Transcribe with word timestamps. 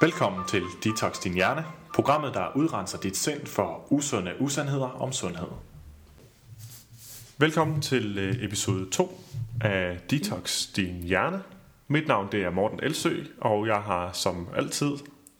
Velkommen 0.00 0.48
til 0.48 0.62
Detox 0.84 1.20
Din 1.20 1.34
Hjerne, 1.34 1.64
programmet, 1.94 2.34
der 2.34 2.56
udrenser 2.56 2.98
dit 2.98 3.16
sind 3.16 3.46
for 3.46 3.92
usunde 3.92 4.34
usandheder 4.40 4.86
om 4.86 5.12
sundhed. 5.12 5.48
Velkommen 7.38 7.80
til 7.82 8.18
øh, 8.18 8.44
episode 8.44 8.90
2 8.90 9.20
af 9.60 9.98
Detox 10.10 10.66
Din 10.76 11.02
Hjerne. 11.02 11.42
Mit 11.88 12.08
navn 12.08 12.28
det 12.32 12.42
er 12.42 12.50
Morten 12.50 12.80
Elsø, 12.82 13.22
og 13.40 13.66
jeg 13.66 13.76
har 13.76 14.12
som 14.12 14.48
altid 14.56 14.90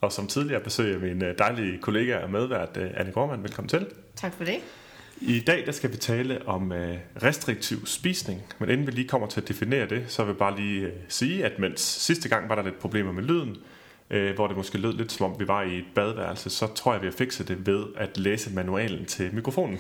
og 0.01 0.13
som 0.13 0.27
tidligere 0.27 0.61
besøg 0.61 0.95
af 0.95 1.01
min 1.01 1.25
øh, 1.25 1.39
dejlige 1.39 1.79
kollega 1.79 2.19
og 2.19 2.31
medvært 2.31 2.77
øh, 2.77 2.91
Anne 2.95 3.13
Gormand. 3.13 3.43
Velkommen 3.43 3.69
til. 3.69 3.87
Tak 4.17 4.33
for 4.33 4.45
det. 4.45 4.59
I 5.21 5.41
dag 5.41 5.67
der 5.67 5.73
skal 5.73 5.93
vi 5.93 5.97
tale 5.97 6.49
om 6.49 6.73
restriktiv 7.23 7.87
spisning, 7.87 8.43
men 8.59 8.71
inden 8.71 8.87
vi 8.87 8.93
lige 8.93 9.09
kommer 9.09 9.29
til 9.29 9.41
at 9.41 9.49
definere 9.49 9.89
det, 9.89 10.05
så 10.09 10.23
vil 10.25 10.31
jeg 10.31 10.39
bare 10.39 10.57
lige 10.57 10.93
sige, 11.09 11.45
at 11.45 11.59
mens 11.59 11.81
sidste 11.81 12.29
gang 12.29 12.49
var 12.49 12.55
der 12.55 12.63
lidt 12.63 12.79
problemer 12.79 13.13
med 13.13 13.23
lyden, 13.23 13.57
øh, 14.11 14.35
hvor 14.35 14.47
det 14.47 14.57
måske 14.57 14.79
lød 14.79 14.93
lidt 14.93 15.13
som 15.13 15.33
om 15.33 15.41
vi 15.41 15.49
var 15.49 15.63
i 15.63 15.79
et 15.79 15.85
badeværelse, 15.95 16.51
så 16.51 16.67
tror 16.67 16.93
jeg, 16.93 17.03
vi 17.03 17.07
har 17.07 17.13
fikset 17.13 17.49
det 17.49 17.67
ved 17.67 17.85
at 17.97 18.19
læse 18.19 18.55
manualen 18.55 19.05
til 19.05 19.35
mikrofonen. 19.35 19.79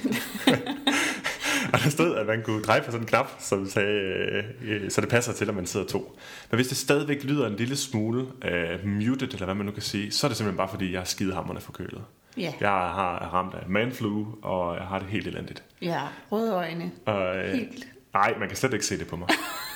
og 1.72 1.78
der 1.84 1.90
stod, 1.90 2.16
at 2.16 2.26
man 2.26 2.42
kunne 2.42 2.62
dreje 2.62 2.80
på 2.80 2.90
sådan 2.90 3.00
en 3.00 3.06
knap, 3.06 3.30
som 3.38 3.66
sagde, 3.66 4.44
øh, 4.62 4.90
så 4.90 5.00
det 5.00 5.08
passer 5.08 5.32
til, 5.32 5.48
at 5.48 5.54
man 5.54 5.66
sidder 5.66 5.86
to. 5.86 6.18
Men 6.50 6.56
hvis 6.56 6.68
det 6.68 6.76
stadigvæk 6.76 7.24
lyder 7.24 7.46
en 7.46 7.56
lille 7.56 7.76
smule 7.76 8.26
øh, 8.44 8.86
muted, 8.86 9.28
eller 9.28 9.44
hvad 9.44 9.54
man 9.54 9.66
nu 9.66 9.72
kan 9.72 9.82
sige, 9.82 10.10
så 10.12 10.26
er 10.26 10.28
det 10.28 10.36
simpelthen 10.36 10.56
bare, 10.56 10.68
fordi 10.68 10.92
jeg 10.92 11.00
er 11.00 11.04
skidehammerne 11.04 11.60
forkølet. 11.60 12.02
Ja. 12.36 12.52
Jeg 12.60 12.70
har 12.70 13.30
ramt 13.34 13.54
af 13.54 13.68
manflu, 13.68 14.26
og 14.42 14.76
jeg 14.76 14.84
har 14.84 14.98
det 14.98 15.08
helt 15.08 15.26
elendigt. 15.26 15.62
Ja, 15.82 16.00
røde 16.32 16.54
øjne. 16.54 16.90
Og, 17.06 17.36
øh, 17.36 17.52
helt. 17.52 17.86
Nej, 18.14 18.34
man 18.38 18.48
kan 18.48 18.56
slet 18.56 18.72
ikke 18.72 18.86
se 18.86 18.98
det 18.98 19.06
på 19.06 19.16
mig. 19.16 19.28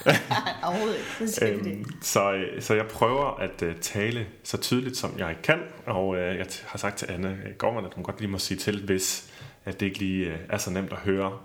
Overhovedet 0.64 0.98
ikke. 1.42 1.70
øhm, 1.70 1.84
så, 2.02 2.44
så 2.60 2.74
jeg 2.74 2.86
prøver 2.86 3.40
at 3.40 3.62
uh, 3.62 3.68
tale 3.80 4.26
så 4.42 4.56
tydeligt 4.56 4.96
som 4.96 5.18
jeg 5.18 5.36
kan, 5.42 5.58
og 5.86 6.08
uh, 6.08 6.16
jeg 6.16 6.46
har 6.66 6.78
sagt 6.78 6.98
til 6.98 7.10
Anne 7.10 7.38
Gorman, 7.58 7.84
at 7.84 7.94
hun 7.94 8.04
godt 8.04 8.20
lige 8.20 8.30
må 8.30 8.38
sige 8.38 8.58
til, 8.58 8.84
hvis 8.84 9.32
at 9.64 9.80
det 9.80 9.86
ikke 9.86 9.98
lige 9.98 10.26
uh, 10.26 10.38
er 10.48 10.58
så 10.58 10.70
nemt 10.70 10.92
at 10.92 10.98
høre, 10.98 11.38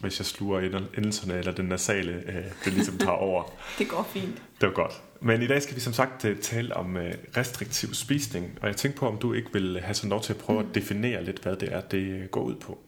hvis 0.00 0.20
jeg 0.20 0.26
sluger 0.26 0.60
endelserne 0.96 1.38
eller 1.38 1.52
den 1.52 1.64
nasale, 1.64 2.24
uh, 2.28 2.64
det 2.64 2.72
ligesom 2.72 2.98
tager 2.98 3.16
over. 3.28 3.42
det 3.78 3.88
går 3.88 4.10
fint. 4.12 4.42
Det 4.60 4.68
var 4.68 4.74
godt. 4.74 5.02
Men 5.20 5.42
i 5.42 5.46
dag 5.46 5.62
skal 5.62 5.76
vi 5.76 5.80
som 5.80 5.92
sagt 5.92 6.26
tale 6.42 6.76
om 6.76 6.96
restriktiv 7.36 7.94
spisning, 7.94 8.58
og 8.62 8.68
jeg 8.68 8.76
tænkte 8.76 9.00
på, 9.00 9.08
om 9.08 9.18
du 9.18 9.32
ikke 9.32 9.52
vil 9.52 9.80
have 9.80 9.94
sådan 9.94 10.10
lov 10.10 10.22
til 10.22 10.32
at 10.32 10.38
prøve 10.38 10.62
mm. 10.62 10.68
at 10.68 10.74
definere 10.74 11.24
lidt, 11.24 11.38
hvad 11.42 11.56
det 11.56 11.72
er, 11.72 11.80
det 11.80 12.30
går 12.30 12.40
ud 12.40 12.54
på. 12.54 12.78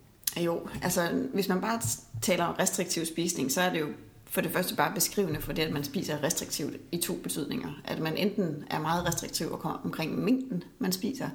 Jo, 0.41 0.69
altså 0.83 1.27
hvis 1.34 1.48
man 1.48 1.61
bare 1.61 1.80
taler 2.22 2.44
om 2.44 2.55
restriktiv 2.55 3.06
spisning, 3.06 3.52
så 3.52 3.61
er 3.61 3.72
det 3.72 3.80
jo 3.80 3.86
for 4.33 4.41
det 4.41 4.50
første 4.50 4.77
bare 4.77 4.94
beskrivende 4.94 5.41
for 5.41 5.52
det, 5.52 5.62
at 5.62 5.72
man 5.72 5.84
spiser 5.84 6.22
restriktivt 6.22 6.77
i 6.92 6.97
to 6.97 7.14
betydninger. 7.22 7.80
At 7.84 7.98
man 7.98 8.16
enten 8.16 8.64
er 8.70 8.80
meget 8.80 9.06
restriktiv 9.06 9.60
omkring 9.84 10.19
mængden, 10.19 10.64
man 10.78 10.92
spiser, 10.92 11.28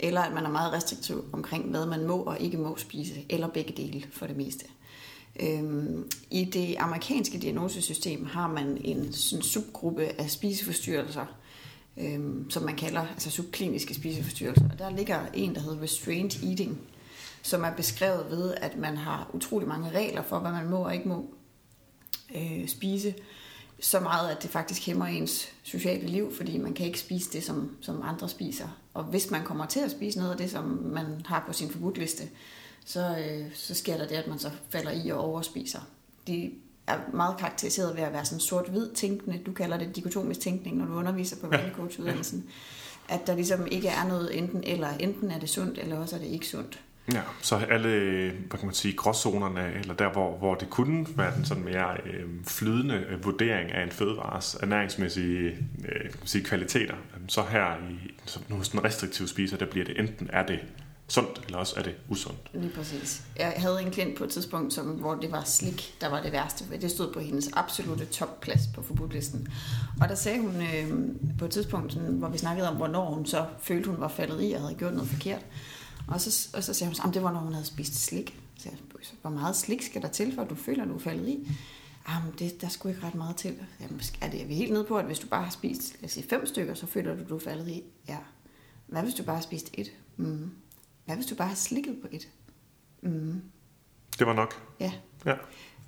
eller 0.00 0.20
at 0.20 0.34
man 0.34 0.44
er 0.44 0.50
meget 0.50 0.72
restriktiv 0.72 1.24
omkring, 1.32 1.70
hvad 1.70 1.86
man 1.86 2.06
må 2.06 2.16
og 2.16 2.40
ikke 2.40 2.56
må 2.56 2.76
spise, 2.76 3.14
eller 3.30 3.48
begge 3.48 3.72
dele 3.76 4.04
for 4.10 4.26
det 4.26 4.36
meste. 4.36 4.64
Øhm, 5.40 6.10
I 6.30 6.44
det 6.44 6.76
amerikanske 6.78 7.38
diagnosesystem 7.38 8.24
har 8.24 8.48
man 8.48 8.80
en 8.84 9.12
sådan 9.12 9.42
subgruppe 9.42 10.20
af 10.20 10.30
spiseforstyrrelser, 10.30 11.26
øhm, 11.96 12.50
som 12.50 12.62
man 12.62 12.76
kalder 12.76 13.06
altså 13.06 13.30
subkliniske 13.30 13.94
spiseforstyrrelser. 13.94 14.68
Og 14.72 14.78
der 14.78 14.90
ligger 14.90 15.20
en, 15.34 15.54
der 15.54 15.60
hedder 15.60 15.82
restrained 15.82 16.44
eating, 16.44 16.80
som 17.46 17.64
er 17.64 17.70
beskrevet 17.70 18.30
ved, 18.30 18.54
at 18.54 18.76
man 18.76 18.96
har 18.96 19.30
utrolig 19.32 19.68
mange 19.68 19.90
regler 19.90 20.22
for, 20.22 20.38
hvad 20.38 20.50
man 20.50 20.70
må 20.70 20.76
og 20.76 20.94
ikke 20.94 21.08
må 21.08 21.34
øh, 22.34 22.68
spise. 22.68 23.14
Så 23.80 24.00
meget, 24.00 24.30
at 24.30 24.42
det 24.42 24.50
faktisk 24.50 24.86
hæmmer 24.86 25.06
ens 25.06 25.52
sociale 25.62 26.06
liv, 26.06 26.34
fordi 26.36 26.58
man 26.58 26.74
kan 26.74 26.86
ikke 26.86 27.00
spise 27.00 27.32
det, 27.32 27.44
som, 27.44 27.76
som 27.80 28.02
andre 28.04 28.28
spiser. 28.28 28.68
Og 28.94 29.04
hvis 29.04 29.30
man 29.30 29.44
kommer 29.44 29.66
til 29.66 29.80
at 29.80 29.90
spise 29.90 30.18
noget 30.18 30.32
af 30.32 30.38
det, 30.38 30.50
som 30.50 30.64
man 30.64 31.06
har 31.26 31.44
på 31.46 31.52
sin 31.52 31.70
forbudliste, 31.70 32.24
så, 32.84 33.18
øh, 33.18 33.54
så 33.54 33.74
sker 33.74 33.96
der 33.96 34.06
det, 34.06 34.14
at 34.14 34.28
man 34.28 34.38
så 34.38 34.50
falder 34.70 34.90
i 34.90 35.08
og 35.10 35.20
overspiser. 35.20 35.80
De 36.26 36.52
er 36.86 36.98
meget 37.12 37.36
karakteriseret 37.38 37.96
ved 37.96 38.02
at 38.02 38.12
være 38.12 38.24
sådan 38.24 38.40
sort-hvid 38.40 38.90
tænkende. 38.94 39.38
Du 39.46 39.52
kalder 39.52 39.76
det 39.76 39.96
dikotomisk 39.96 40.40
tænkning, 40.40 40.76
når 40.76 40.86
du 40.86 40.92
underviser 40.92 41.36
på 41.36 41.46
value 41.46 41.90
uddannelsen 42.00 42.50
At 43.08 43.26
der 43.26 43.34
ligesom 43.34 43.66
ikke 43.66 43.88
er 43.88 44.08
noget 44.08 44.38
enten 44.38 44.64
eller. 44.64 44.88
Enten 44.88 45.30
er 45.30 45.38
det 45.38 45.48
sundt, 45.48 45.78
eller 45.78 45.98
også 45.98 46.16
er 46.16 46.20
det 46.20 46.28
ikke 46.28 46.48
sundt. 46.48 46.80
Ja, 47.12 47.20
så 47.42 47.56
alle, 47.56 48.30
hvad 48.30 48.58
kan 48.58 48.66
man 48.66 48.74
sige, 48.74 48.96
gråzonerne, 48.96 49.72
eller 49.74 49.94
der, 49.94 50.12
hvor, 50.12 50.36
hvor 50.38 50.54
det 50.54 50.70
kunne 50.70 51.06
være 51.16 51.36
den 51.36 51.44
sådan 51.44 51.64
mere 51.64 51.96
øh, 52.06 52.24
flydende 52.46 52.94
øh, 53.08 53.24
vurdering 53.24 53.72
af 53.72 53.82
en 53.82 53.90
fødevares 53.90 54.56
ernæringsmæssige 54.60 55.48
øh, 55.88 56.00
kan 56.00 56.18
man 56.18 56.26
sige, 56.26 56.44
kvaliteter, 56.44 56.94
øhm, 57.16 57.28
så 57.28 57.42
her 57.42 57.76
i 57.90 58.14
så 58.24 58.40
hos 58.50 58.68
den 58.68 58.84
restriktive 58.84 59.28
spiser, 59.28 59.56
der 59.56 59.66
bliver 59.66 59.86
det 59.86 60.00
enten 60.00 60.30
er 60.32 60.46
det 60.46 60.60
sundt, 61.08 61.42
eller 61.46 61.58
også 61.58 61.74
er 61.76 61.82
det 61.82 61.94
usundt. 62.08 62.38
Lige 62.52 62.72
præcis. 62.76 63.22
Jeg 63.38 63.54
havde 63.56 63.82
en 63.82 63.90
klient 63.90 64.18
på 64.18 64.24
et 64.24 64.30
tidspunkt, 64.30 64.72
som, 64.72 64.86
hvor 64.86 65.14
det 65.14 65.32
var 65.32 65.42
slik, 65.44 65.94
der 66.00 66.08
var 66.08 66.22
det 66.22 66.32
værste. 66.32 66.64
Det 66.80 66.90
stod 66.90 67.12
på 67.12 67.20
hendes 67.20 67.50
absolute 67.52 68.04
topplads 68.04 68.60
på 68.74 68.82
forbudlisten. 68.82 69.48
Og 70.00 70.08
der 70.08 70.14
sagde 70.14 70.40
hun 70.40 70.54
øh, 70.56 70.88
på 71.38 71.44
et 71.44 71.50
tidspunkt, 71.50 71.94
hvor 71.94 72.28
vi 72.28 72.38
snakkede 72.38 72.68
om, 72.68 72.76
hvornår 72.76 73.14
hun 73.14 73.26
så 73.26 73.46
følte, 73.62 73.90
hun 73.90 74.00
var 74.00 74.08
faldet 74.08 74.50
i 74.50 74.52
og 74.52 74.60
havde 74.60 74.74
gjort 74.74 74.94
noget 74.94 75.08
forkert. 75.08 75.42
Og 76.08 76.20
så, 76.20 76.48
og 76.54 76.64
så 76.64 76.74
sagde 76.74 76.92
hun, 76.92 77.08
at 77.08 77.14
det 77.14 77.22
var, 77.22 77.32
når 77.32 77.40
hun 77.40 77.52
havde 77.52 77.66
spist 77.66 77.94
slik. 77.94 78.40
Så 78.58 78.68
jeg, 78.68 78.78
hvor 79.20 79.30
meget 79.30 79.56
slik 79.56 79.82
skal 79.82 80.02
der 80.02 80.08
til, 80.08 80.34
for 80.34 80.42
at 80.42 80.50
du 80.50 80.54
føler, 80.54 80.82
at 80.82 80.88
du 80.88 80.94
er 80.94 80.98
faldet 80.98 81.28
i? 81.28 81.48
Jamen, 82.08 82.34
det, 82.38 82.60
der 82.60 82.68
skulle 82.68 82.94
ikke 82.94 83.06
ret 83.06 83.14
meget 83.14 83.36
til. 83.36 83.56
Jamen, 83.80 84.00
er, 84.20 84.30
det, 84.30 84.42
er 84.42 84.46
vi 84.46 84.54
helt 84.54 84.72
nede 84.72 84.84
på, 84.84 84.98
at 84.98 85.04
hvis 85.04 85.18
du 85.18 85.26
bare 85.26 85.42
har 85.42 85.50
spist 85.50 85.96
lad 86.00 86.04
os 86.04 86.12
sige, 86.12 86.28
fem 86.28 86.46
stykker, 86.46 86.74
så 86.74 86.86
føler 86.86 87.14
du, 87.14 87.22
at 87.22 87.28
du 87.28 87.36
er 87.36 87.40
faldet 87.40 87.68
i? 87.68 87.82
Ja. 88.08 88.18
Hvad 88.86 89.02
hvis 89.02 89.14
du 89.14 89.22
bare 89.22 89.36
har 89.36 89.42
spist 89.42 89.70
et? 89.74 89.92
Mm. 90.16 90.50
Hvad 91.04 91.16
hvis 91.16 91.26
du 91.26 91.34
bare 91.34 91.48
har 91.48 91.54
slikket 91.54 91.96
på 92.02 92.08
et? 92.10 92.28
Mm. 93.02 93.42
Det 94.18 94.26
var 94.26 94.32
nok. 94.32 94.62
Ja. 94.80 94.92
ja. 95.26 95.34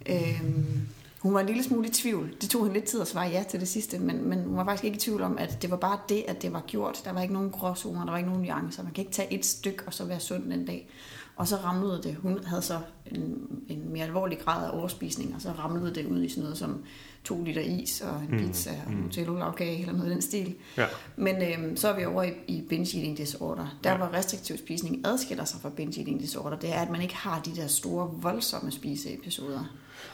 Øhm, 0.07 0.89
hun 1.19 1.35
var 1.35 1.41
en 1.41 1.47
lille 1.47 1.63
smule 1.63 1.89
i 1.89 1.91
tvivl. 1.91 2.35
Det 2.41 2.51
tog 2.51 2.63
hende 2.63 2.75
lidt 2.75 2.85
tid 2.85 3.01
at 3.01 3.09
svare 3.09 3.29
ja 3.29 3.45
til 3.51 3.61
det 3.61 3.69
sidste, 3.69 3.99
men, 3.99 4.29
men 4.29 4.45
hun 4.45 4.57
var 4.57 4.65
faktisk 4.65 4.85
ikke 4.85 4.97
i 4.97 5.01
tvivl 5.01 5.23
om, 5.23 5.39
at 5.39 5.63
det 5.63 5.71
var 5.71 5.77
bare 5.77 5.99
det, 6.09 6.25
at 6.29 6.43
det 6.43 6.53
var 6.53 6.65
gjort. 6.67 7.01
Der 7.05 7.13
var 7.13 7.23
ikke 7.23 7.35
nogen 7.35 7.51
gråzoner, 7.51 8.05
der 8.05 8.11
var 8.11 8.19
ikke 8.19 8.31
nogen 8.31 8.45
nuancer. 8.45 8.83
Man 8.83 8.93
kan 8.93 9.03
ikke 9.03 9.13
tage 9.13 9.33
et 9.33 9.47
stykke 9.47 9.83
og 9.87 9.95
så 9.95 10.05
være 10.05 10.21
sund 10.21 10.53
en 10.53 10.67
dag. 10.67 10.89
Og 11.37 11.49
så 11.49 11.57
ramlede 11.57 12.01
det. 12.03 12.17
Hun 12.23 12.45
havde 12.45 12.63
så 12.63 12.81
en, 13.07 13.47
en 13.69 13.93
mere 13.93 14.05
alvorlig 14.05 14.39
grad 14.39 14.67
af 14.67 14.79
overspisning, 14.79 15.35
og 15.35 15.41
så 15.41 15.51
ramlede 15.51 15.95
det 15.95 16.07
ud 16.07 16.23
i 16.23 16.29
sådan 16.29 16.43
noget 16.43 16.59
som 16.59 16.85
to 17.25 17.43
liter 17.43 17.61
is 17.61 18.01
og 18.01 18.21
en 18.21 18.29
mm, 18.31 18.39
pizza 18.39 18.71
og 18.87 18.93
en 18.93 18.99
Nutella-lavkage 18.99 19.81
eller 19.81 19.93
noget 19.93 20.11
i 20.11 20.13
den 20.13 20.23
stil. 20.23 20.55
Ja. 20.77 20.87
Men 21.17 21.43
øhm, 21.43 21.77
så 21.77 21.89
er 21.89 21.97
vi 21.97 22.05
over 22.05 22.23
i, 22.23 22.33
i 22.47 22.65
binge 22.69 22.99
eating 22.99 23.19
disorder. 23.19 23.79
Der 23.85 23.91
ja. 23.91 23.97
hvor 23.97 24.15
restriktiv 24.15 24.59
spisning 24.59 25.07
adskiller 25.07 25.45
sig 25.45 25.61
fra 25.61 25.69
binge 25.69 26.01
eating 26.01 26.21
disorder, 26.21 26.59
det 26.59 26.75
er, 26.75 26.81
at 26.81 26.91
man 26.91 27.03
ikke 27.03 27.17
har 27.17 27.41
de 27.41 27.57
der 27.57 27.67
store, 27.67 28.11
voldsomme 28.13 28.71
spiseepisoder. 28.71 29.65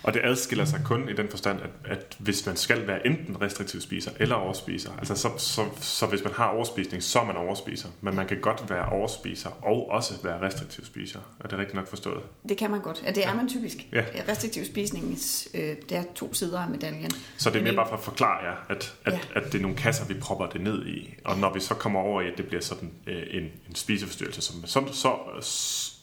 Og 0.03 0.15
det 0.15 0.21
adskiller 0.25 0.65
sig 0.65 0.81
kun 0.85 1.09
i 1.09 1.13
den 1.13 1.29
forstand, 1.29 1.61
at, 1.61 1.71
at 1.85 2.17
hvis 2.19 2.47
man 2.47 2.57
skal 2.57 2.87
være 2.87 3.07
enten 3.07 3.43
restriktiv 3.43 3.81
spiser 3.81 4.11
eller 4.21 4.35
overspiser, 4.35 4.91
altså 4.99 5.15
så, 5.15 5.31
så, 5.39 5.65
så 5.81 6.07
hvis 6.07 6.25
man 6.25 6.33
har 6.33 6.47
overspisning, 6.47 7.03
så 7.03 7.21
er 7.21 7.25
man 7.25 7.37
overspiser. 7.37 7.89
Men 8.01 8.17
man 8.17 8.27
kan 8.27 8.41
godt 8.41 8.71
være 8.71 8.89
overspiser 8.89 9.51
og 9.65 9.91
også 9.91 10.15
være 10.23 10.41
restriktiv 10.41 10.85
spiser. 10.85 11.21
Er 11.41 11.49
det 11.49 11.59
rigtigt 11.59 11.75
nok 11.75 11.89
forstået? 11.89 12.23
Det 12.49 12.57
kan 12.57 12.71
man 12.71 12.81
godt. 12.81 13.03
Ja, 13.07 13.13
det 13.13 13.27
er 13.27 13.35
man 13.35 13.49
typisk. 13.49 13.77
Ja. 13.93 14.05
Restriktiv 14.29 14.65
spisning, 14.65 15.19
øh, 15.55 15.77
det 15.89 15.97
er 15.97 16.03
to 16.15 16.35
sider 16.35 16.59
af 16.61 16.69
medaljen. 16.69 17.11
Så 17.37 17.51
det 17.51 17.59
er 17.59 17.63
mere 17.63 17.75
bare 17.75 17.89
for 17.89 17.97
at 17.97 18.03
forklare 18.03 18.45
jer, 18.45 18.57
at, 18.69 18.95
at, 19.05 19.13
ja. 19.13 19.19
at 19.35 19.53
det 19.53 19.55
er 19.55 19.63
nogle 19.63 19.77
kasser, 19.77 20.07
vi 20.07 20.15
propper 20.15 20.47
det 20.47 20.61
ned 20.61 20.87
i. 20.87 21.15
Og 21.25 21.39
når 21.39 21.55
vi 21.55 21.61
så 21.61 21.75
kommer 21.75 22.01
over 22.01 22.21
i, 22.21 22.27
at 22.27 22.39
det 22.39 22.47
bliver 22.47 22.63
sådan 22.63 22.91
øh, 23.07 23.23
en, 23.31 23.43
en 23.43 23.75
spiseforstyrrelse, 23.75 24.43
som 24.43 24.67
så, 24.67 24.85
så, 24.93 25.17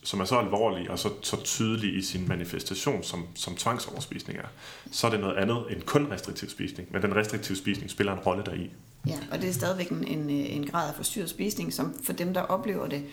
som 0.04 0.20
er 0.20 0.26
så 0.26 0.36
alvorlig 0.36 0.92
og 0.92 1.00
så, 1.00 1.10
så 1.22 1.44
tydelig 1.44 1.98
i 1.98 2.02
sin 2.02 2.28
manifestation, 2.28 3.04
som, 3.04 3.28
som 3.36 3.56
tvangsoverspisning 3.56 4.40
er, 4.40 4.48
så 4.92 5.08
er 5.08 5.12
det 5.12 5.20
noget 5.20 5.36
andet 5.36 5.66
end 5.70 5.82
kun 5.82 6.12
restriktiv 6.12 6.50
spisning. 6.50 6.88
Men 6.92 7.02
den 7.02 7.16
restriktive 7.16 7.58
spisning 7.58 7.92
spiller 7.92 8.14
en 8.14 8.20
rolle 8.20 8.44
deri. 8.46 8.70
Ja, 9.08 9.18
og 9.32 9.42
det 9.42 9.50
er 9.50 9.54
stadigvæk 9.54 9.90
en, 9.90 10.08
en, 10.08 10.30
en 10.30 10.66
grad 10.68 10.90
af 10.90 10.96
forstyrret 10.96 11.30
spisning, 11.30 11.74
som 11.74 11.96
for 12.04 12.14
dem, 12.14 12.34
der 12.34 12.42
oplever 12.42 12.88
det, 12.88 13.04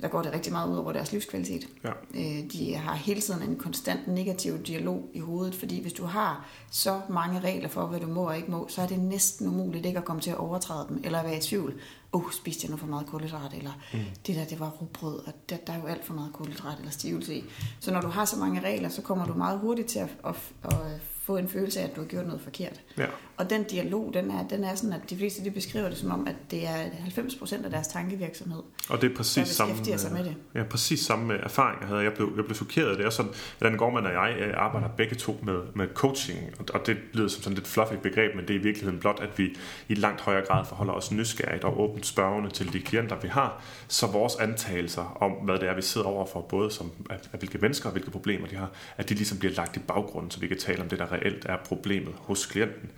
der 0.00 0.08
går 0.08 0.22
det 0.22 0.32
rigtig 0.32 0.52
meget 0.52 0.70
ud 0.70 0.76
over 0.76 0.92
deres 0.92 1.12
livskvalitet. 1.12 1.68
Ja. 1.84 1.90
Øh, 2.14 2.52
de 2.52 2.74
har 2.74 2.94
hele 2.94 3.20
tiden 3.20 3.42
en 3.42 3.56
konstant 3.56 4.08
negativ 4.08 4.58
dialog 4.58 5.08
i 5.12 5.18
hovedet, 5.18 5.54
fordi 5.54 5.82
hvis 5.82 5.92
du 5.92 6.04
har 6.04 6.48
så 6.70 7.00
mange 7.08 7.40
regler 7.40 7.68
for, 7.68 7.86
hvad 7.86 8.00
du 8.00 8.06
må 8.06 8.28
og 8.28 8.36
ikke 8.36 8.50
må, 8.50 8.68
så 8.68 8.82
er 8.82 8.86
det 8.86 8.98
næsten 8.98 9.48
umuligt 9.48 9.86
ikke 9.86 9.98
at 9.98 10.04
komme 10.04 10.22
til 10.22 10.30
at 10.30 10.36
overtræde 10.36 10.86
dem, 10.88 11.00
eller 11.04 11.22
være 11.22 11.36
i 11.36 11.40
tvivl. 11.40 11.80
Åh, 12.12 12.24
oh, 12.24 12.32
spiste 12.32 12.64
jeg 12.64 12.70
nu 12.70 12.76
for 12.76 12.86
meget 12.86 13.06
kulhydrat, 13.06 13.54
eller 13.54 13.72
mm. 13.92 13.98
det 14.26 14.36
der, 14.36 14.44
det 14.44 14.60
var 14.60 14.70
rugbrød, 14.70 15.18
og 15.26 15.32
der, 15.48 15.56
der 15.56 15.72
er 15.72 15.80
jo 15.80 15.86
alt 15.86 16.04
for 16.04 16.14
meget 16.14 16.32
kulhydrat 16.32 16.78
eller 16.78 16.90
stivelse 16.90 17.34
i. 17.34 17.44
Så 17.80 17.92
når 17.92 18.00
du 18.00 18.08
har 18.08 18.24
så 18.24 18.36
mange 18.36 18.60
regler, 18.60 18.88
så 18.88 19.02
kommer 19.02 19.26
du 19.26 19.34
meget 19.34 19.58
hurtigt 19.58 19.88
til 19.88 19.98
at, 19.98 20.08
at, 20.24 20.34
at 20.64 21.00
få 21.26 21.36
en 21.36 21.48
følelse 21.48 21.80
af, 21.80 21.84
at 21.84 21.96
du 21.96 22.00
har 22.00 22.08
gjort 22.08 22.26
noget 22.26 22.40
forkert. 22.40 22.80
Ja. 22.98 23.06
Og 23.36 23.50
den 23.50 23.64
dialog, 23.64 24.10
den 24.14 24.30
er, 24.30 24.48
den 24.48 24.64
er 24.64 24.74
sådan, 24.74 24.92
at 24.92 25.10
de 25.10 25.16
fleste 25.16 25.44
de 25.44 25.50
beskriver 25.50 25.88
det 25.88 25.98
som 25.98 26.10
om, 26.10 26.26
at 26.26 26.34
det 26.50 26.66
er 26.66 26.84
90% 27.06 27.64
af 27.64 27.70
deres 27.70 27.88
tankevirksomhed, 27.88 28.62
Og 28.88 29.00
det 29.02 29.10
er 29.12 29.16
præcis 29.16 29.48
der 29.48 29.54
samme, 29.54 29.72
beskæftiger 29.72 29.96
sig 29.96 30.12
med 30.12 30.24
det. 30.24 30.34
Ja, 30.54 30.62
præcis 30.62 31.00
samme 31.00 31.34
erfaring, 31.34 31.80
jeg 31.80 31.88
havde. 31.88 32.02
Jeg 32.02 32.12
blev, 32.12 32.32
jeg 32.36 32.44
blev 32.44 32.54
chokeret. 32.56 32.98
Det 32.98 33.06
er 33.06 33.10
sådan, 33.10 33.30
at 33.30 33.60
Dan 33.66 33.76
Gorman 33.76 34.06
og 34.06 34.12
jeg 34.12 34.36
øh, 34.40 34.54
arbejder 34.56 34.88
begge 34.88 35.14
to 35.16 35.38
med, 35.42 35.60
med 35.74 35.88
coaching, 35.94 36.38
og- 36.58 36.66
og 36.74 36.86
det 36.86 36.96
lyder 37.12 37.28
som 37.28 37.42
sådan 37.42 37.54
lidt 37.54 37.66
fluffy 37.68 37.94
begreb, 38.02 38.34
men 38.36 38.48
det 38.48 38.56
er 38.56 38.60
i 38.60 38.62
virkeligheden 38.62 39.00
blot, 39.00 39.20
at 39.22 39.38
vi 39.38 39.56
i 39.88 39.94
langt 39.94 40.20
højere 40.20 40.46
grad 40.46 40.64
forholder 40.64 40.92
os 40.92 41.12
nysgerrigt 41.12 41.64
og 41.64 41.80
åbent 41.80 42.06
spørgende 42.06 42.50
til 42.50 42.72
de 42.72 42.80
klienter, 42.80 43.16
vi 43.20 43.28
har, 43.28 43.62
så 43.88 44.06
vores 44.06 44.36
antagelser 44.36 45.16
om, 45.20 45.32
hvad 45.32 45.58
det 45.58 45.68
er, 45.68 45.74
vi 45.74 45.82
sidder 45.82 46.06
overfor, 46.06 46.40
både 46.40 46.70
som 46.70 46.90
at, 47.10 47.28
at 47.32 47.38
hvilke 47.38 47.58
mennesker 47.58 47.86
og 47.88 47.92
hvilke 47.92 48.10
problemer 48.10 48.46
de 48.46 48.56
har, 48.56 48.70
at 48.96 49.08
de 49.08 49.14
ligesom 49.14 49.38
bliver 49.38 49.54
lagt 49.54 49.76
i 49.76 49.80
baggrunden, 49.80 50.30
så 50.30 50.40
vi 50.40 50.46
kan 50.46 50.58
tale 50.58 50.82
om 50.82 50.88
det, 50.88 50.98
der 50.98 51.12
reelt 51.16 51.44
er 51.44 51.56
problemet 51.56 52.14
hos 52.18 52.46
klienten. 52.46 52.90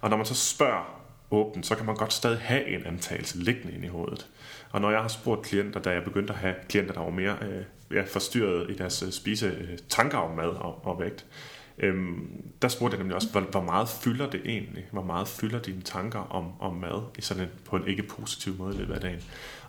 Og 0.00 0.10
når 0.10 0.16
man 0.16 0.26
så 0.26 0.34
spørger 0.34 1.04
åbent, 1.30 1.66
så 1.66 1.74
kan 1.74 1.86
man 1.86 1.96
godt 1.96 2.12
stadig 2.12 2.38
have 2.38 2.66
en 2.66 2.86
antagelse 2.86 3.38
liggende 3.38 3.72
inde 3.72 3.86
i 3.86 3.90
hovedet. 3.90 4.26
Og 4.70 4.80
når 4.80 4.90
jeg 4.90 5.00
har 5.00 5.08
spurgt 5.08 5.42
klienter, 5.42 5.80
da 5.80 5.90
jeg 5.90 6.04
begyndte 6.04 6.32
at 6.32 6.38
have 6.38 6.54
klienter, 6.68 6.94
der 6.94 7.00
var 7.00 7.10
mere 7.10 7.36
øh, 7.42 7.64
ja, 7.96 8.02
forstyrret 8.02 8.70
i 8.70 8.74
deres 8.74 9.02
øh, 9.02 9.12
spise 9.12 9.46
øh, 9.46 9.78
tanker 9.88 10.18
om 10.18 10.36
mad 10.36 10.48
og, 10.48 10.86
og 10.86 11.00
vægt, 11.00 11.26
øhm, 11.78 12.42
der 12.62 12.68
spurgte 12.68 12.94
jeg 12.94 12.98
nemlig 12.98 13.14
også, 13.14 13.30
hvor, 13.30 13.40
hvor 13.40 13.62
meget 13.62 13.88
fylder 13.88 14.30
det 14.30 14.40
egentlig? 14.44 14.84
Hvor 14.90 15.02
meget 15.02 15.28
fylder 15.28 15.58
dine 15.58 15.82
tanker 15.82 16.18
om, 16.18 16.52
om 16.60 16.74
mad 16.74 17.02
i 17.18 17.20
sådan 17.20 17.42
en, 17.42 17.48
på 17.64 17.76
en 17.76 17.86
ikke 17.86 18.02
positiv 18.02 18.54
måde 18.58 18.74
i 18.74 18.78
løbet 18.78 18.94
af 18.94 19.00
dagen? 19.00 19.20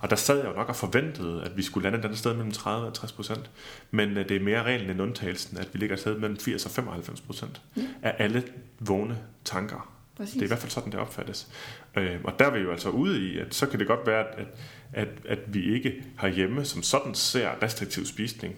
Og 0.05 0.09
der 0.09 0.15
sad 0.15 0.37
jeg 0.37 0.45
jo 0.45 0.53
nok 0.53 0.69
og 0.69 0.75
forventede, 0.75 1.43
at 1.43 1.57
vi 1.57 1.63
skulle 1.63 1.83
lande 1.83 1.99
et 1.99 2.05
andet 2.05 2.19
sted 2.19 2.33
mellem 2.33 2.51
30 2.51 2.87
og 2.87 2.93
60 2.93 3.11
procent. 3.11 3.49
Men 3.91 4.17
øh, 4.17 4.29
det 4.29 4.37
er 4.37 4.39
mere 4.39 4.63
reglen 4.63 4.89
end 4.89 5.01
undtagelsen, 5.01 5.57
at 5.57 5.69
vi 5.73 5.79
ligger 5.79 5.95
et 5.95 5.99
sted 5.99 6.17
mellem 6.17 6.37
80 6.37 6.65
og 6.65 6.71
95 6.71 7.21
procent 7.21 7.61
af 8.01 8.15
alle 8.17 8.43
vågne 8.79 9.17
tanker. 9.45 9.93
Præcis. 10.17 10.33
Det 10.33 10.41
er 10.41 10.45
i 10.45 10.47
hvert 10.47 10.59
fald 10.59 10.71
sådan, 10.71 10.91
det 10.91 10.99
opfattes. 10.99 11.47
Øh, 11.95 12.19
og 12.23 12.39
der 12.39 12.45
er 12.45 12.49
vi 12.49 12.59
jo 12.59 12.71
altså 12.71 12.89
ude 12.89 13.19
i, 13.19 13.39
at 13.39 13.55
så 13.55 13.65
kan 13.65 13.79
det 13.79 13.87
godt 13.87 14.07
være, 14.07 14.25
at, 14.39 14.47
at, 14.93 15.07
at 15.27 15.39
vi 15.47 15.73
ikke 15.73 16.03
herhjemme 16.21 16.65
som 16.65 16.83
sådan 16.83 17.15
ser 17.15 17.49
restriktiv 17.63 18.05
spisning, 18.05 18.55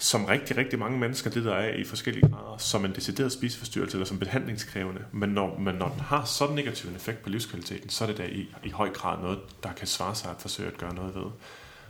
som 0.00 0.24
rigtig, 0.24 0.56
rigtig 0.56 0.78
mange 0.78 0.98
mennesker 0.98 1.30
lider 1.30 1.54
af 1.54 1.74
i 1.78 1.84
forskellige 1.84 2.28
grader, 2.28 2.56
som 2.58 2.84
en 2.84 2.94
decideret 2.94 3.32
spiseforstyrrelse 3.32 3.96
eller 3.96 4.06
som 4.06 4.18
behandlingskrævende. 4.18 5.04
Men 5.12 5.28
når, 5.28 5.58
men 5.58 5.74
når 5.74 5.88
den 5.88 6.00
har 6.00 6.24
så 6.24 6.52
negativ 6.54 6.90
en 6.90 6.96
effekt 6.96 7.22
på 7.22 7.28
livskvaliteten, 7.28 7.90
så 7.90 8.04
er 8.04 8.08
det 8.08 8.18
da 8.18 8.24
i, 8.24 8.48
i 8.64 8.70
høj 8.70 8.90
grad 8.90 9.22
noget, 9.22 9.38
der 9.62 9.72
kan 9.72 9.86
svare 9.86 10.14
sig 10.14 10.30
at 10.30 10.36
forsøge 10.38 10.68
at 10.68 10.78
gøre 10.78 10.94
noget 10.94 11.14
ved. 11.14 11.24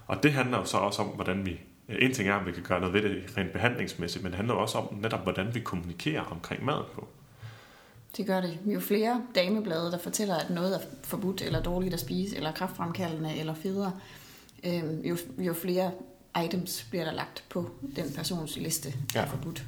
Og 0.07 0.23
det 0.23 0.33
handler 0.33 0.59
jo 0.59 0.65
så 0.65 0.77
også 0.77 1.03
om, 1.03 1.09
hvordan 1.09 1.47
vi 1.47 1.61
en 1.89 2.15
ting 2.15 2.29
er, 2.29 2.35
om 2.35 2.47
vi 2.47 2.53
kan 2.53 2.63
gøre 2.63 2.81
noget 2.81 2.95
ved 2.95 3.03
det 3.03 3.37
rent 3.37 3.53
behandlingsmæssigt, 3.53 4.23
men 4.23 4.33
det 4.33 4.37
handler 4.37 4.55
også 4.55 4.79
om 4.79 4.95
netop, 4.95 5.23
hvordan 5.23 5.55
vi 5.55 5.61
kommunikerer 5.61 6.23
omkring 6.23 6.65
mad 6.65 6.83
på. 6.95 7.09
Det 8.17 8.27
gør 8.27 8.41
det. 8.41 8.59
Jo 8.67 8.81
flere 8.81 9.23
dameblade, 9.35 9.91
der 9.91 9.99
fortæller, 9.99 10.35
at 10.35 10.51
noget 10.51 10.75
er 10.75 10.81
forbudt 11.03 11.43
eller 11.43 11.63
dårligt 11.63 11.95
at 11.95 12.01
spise, 12.01 12.37
eller 12.37 12.53
kraftfremkaldende 12.53 13.37
eller 13.37 13.55
federe, 13.55 13.93
øh, 14.65 15.09
jo, 15.09 15.17
jo 15.39 15.53
flere 15.55 15.91
items 16.45 16.87
bliver 16.91 17.05
der 17.05 17.13
lagt 17.13 17.45
på 17.49 17.71
den 17.97 18.13
persons 18.17 18.57
liste 18.57 18.93
Ja. 19.15 19.25
forbudt. 19.25 19.65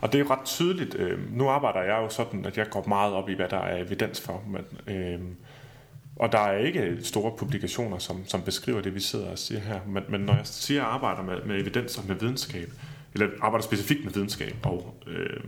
Og 0.00 0.12
det 0.12 0.20
er 0.20 0.24
jo 0.24 0.30
ret 0.30 0.44
tydeligt. 0.44 0.94
Øh, 0.94 1.32
nu 1.36 1.48
arbejder 1.48 1.82
jeg 1.82 2.02
jo 2.02 2.08
sådan, 2.08 2.44
at 2.44 2.56
jeg 2.58 2.70
går 2.70 2.84
meget 2.88 3.12
op 3.12 3.28
i, 3.28 3.34
hvad 3.34 3.48
der 3.48 3.58
er 3.58 3.84
evidens 3.84 4.20
for. 4.20 4.42
Men, 4.46 4.94
øh, 4.94 5.20
og 6.16 6.32
der 6.32 6.38
er 6.38 6.58
ikke 6.58 6.98
store 7.02 7.32
publikationer, 7.38 7.98
som, 7.98 8.26
som 8.26 8.42
beskriver 8.42 8.80
det, 8.80 8.94
vi 8.94 9.00
sidder 9.00 9.30
og 9.30 9.38
siger 9.38 9.60
her. 9.60 9.80
Men, 9.86 10.02
men 10.08 10.20
når 10.20 10.34
jeg 10.36 10.46
siger, 10.46 10.82
at 10.82 10.86
jeg 10.86 10.94
arbejder 10.94 11.22
med, 11.22 11.42
med 11.44 11.60
evidens 11.60 11.98
og 11.98 12.04
med 12.08 12.14
videnskab, 12.16 12.72
eller 13.14 13.28
arbejder 13.42 13.64
specifikt 13.64 14.04
med 14.04 14.12
videnskab 14.12 14.56
og 14.62 14.94
øh, 15.06 15.40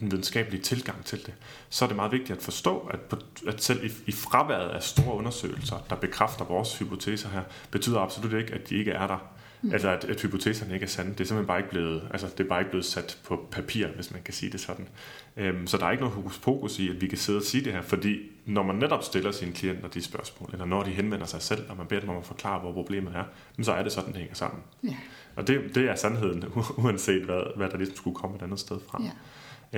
den 0.00 0.10
videnskabelige 0.10 0.62
tilgang 0.62 1.04
til 1.04 1.26
det, 1.26 1.34
så 1.70 1.84
er 1.84 1.86
det 1.86 1.96
meget 1.96 2.12
vigtigt 2.12 2.36
at 2.38 2.42
forstå, 2.42 2.78
at, 2.78 3.00
på, 3.00 3.16
at 3.48 3.62
selv 3.62 3.84
i, 3.84 3.90
i 4.06 4.12
fraværet 4.12 4.68
af 4.68 4.82
store 4.82 5.14
undersøgelser, 5.14 5.76
der 5.90 5.96
bekræfter 5.96 6.44
vores 6.44 6.78
hypoteser 6.78 7.28
her, 7.28 7.42
betyder 7.70 8.00
absolut 8.00 8.32
ikke, 8.40 8.54
at 8.54 8.68
de 8.68 8.74
ikke 8.76 8.90
er 8.90 9.06
der. 9.06 9.31
Mm. 9.62 9.72
Altså 9.72 9.88
at, 9.88 10.04
at 10.04 10.20
hypoteserne 10.20 10.74
ikke 10.74 10.84
er 10.84 10.88
sande. 10.88 11.10
Det 11.10 11.20
er 11.20 11.24
simpelthen 11.24 11.46
bare 11.46 11.58
ikke 11.58 11.70
blevet, 11.70 12.08
altså, 12.10 12.26
det 12.38 12.44
er 12.44 12.48
bare 12.48 12.60
ikke 12.60 12.70
blevet 12.70 12.84
sat 12.84 13.18
på 13.24 13.48
papir, 13.50 13.86
hvis 13.86 14.12
man 14.12 14.22
kan 14.22 14.34
sige 14.34 14.52
det 14.52 14.60
sådan. 14.60 14.88
Øhm, 15.36 15.66
så 15.66 15.76
der 15.76 15.86
er 15.86 15.90
ikke 15.90 16.02
noget 16.02 16.16
hokus 16.16 16.38
pokus 16.38 16.78
i, 16.78 16.90
at 16.90 17.00
vi 17.00 17.06
kan 17.06 17.18
sidde 17.18 17.38
og 17.38 17.42
sige 17.42 17.64
det 17.64 17.72
her, 17.72 17.82
fordi 17.82 18.18
når 18.46 18.62
man 18.62 18.76
netop 18.76 19.04
stiller 19.04 19.30
sine 19.30 19.52
klienter 19.52 19.88
de 19.88 20.02
spørgsmål, 20.02 20.50
eller 20.52 20.64
når 20.64 20.82
de 20.82 20.90
henvender 20.90 21.26
sig 21.26 21.42
selv, 21.42 21.70
og 21.70 21.76
man 21.76 21.86
beder 21.86 22.00
dem 22.00 22.10
om 22.10 22.16
at 22.16 22.24
forklare, 22.24 22.60
hvor 22.60 22.72
problemet 22.72 23.16
er, 23.16 23.24
så 23.62 23.72
er 23.72 23.82
det 23.82 23.92
sådan, 23.92 24.12
det 24.12 24.18
hænger 24.18 24.34
sammen. 24.34 24.62
Ja. 24.84 24.96
Og 25.36 25.46
det, 25.46 25.74
det 25.74 25.88
er 25.90 25.94
sandheden, 25.94 26.44
uanset 26.84 27.22
hvad, 27.22 27.56
hvad 27.56 27.68
der 27.68 27.76
ligesom 27.76 27.96
skulle 27.96 28.16
komme 28.16 28.36
et 28.36 28.42
andet 28.42 28.60
sted 28.60 28.76
fra. 28.88 29.02
Ja. 29.02 29.10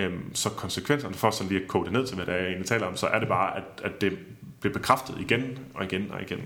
Øhm, 0.03 0.35
så 0.35 0.51
konsekvenserne, 0.51 1.15
for 1.15 1.31
sådan 1.31 1.49
lige 1.53 1.63
at 1.63 1.69
kode 1.69 1.85
det 1.85 1.93
ned 1.93 2.07
til, 2.07 2.17
hvad 2.17 2.27
det 2.27 2.35
er, 2.35 2.39
jeg 2.39 2.47
egentlig 2.47 2.67
taler 2.67 2.87
om, 2.87 2.97
så 2.97 3.07
er 3.07 3.19
det 3.19 3.29
bare, 3.29 3.57
at, 3.57 3.65
at 3.85 4.01
det 4.01 4.19
bliver 4.65 4.79
bekræftet 4.79 5.21
igen 5.21 5.59
og 5.75 5.85
igen 5.85 6.11
og 6.11 6.23
igen, 6.23 6.41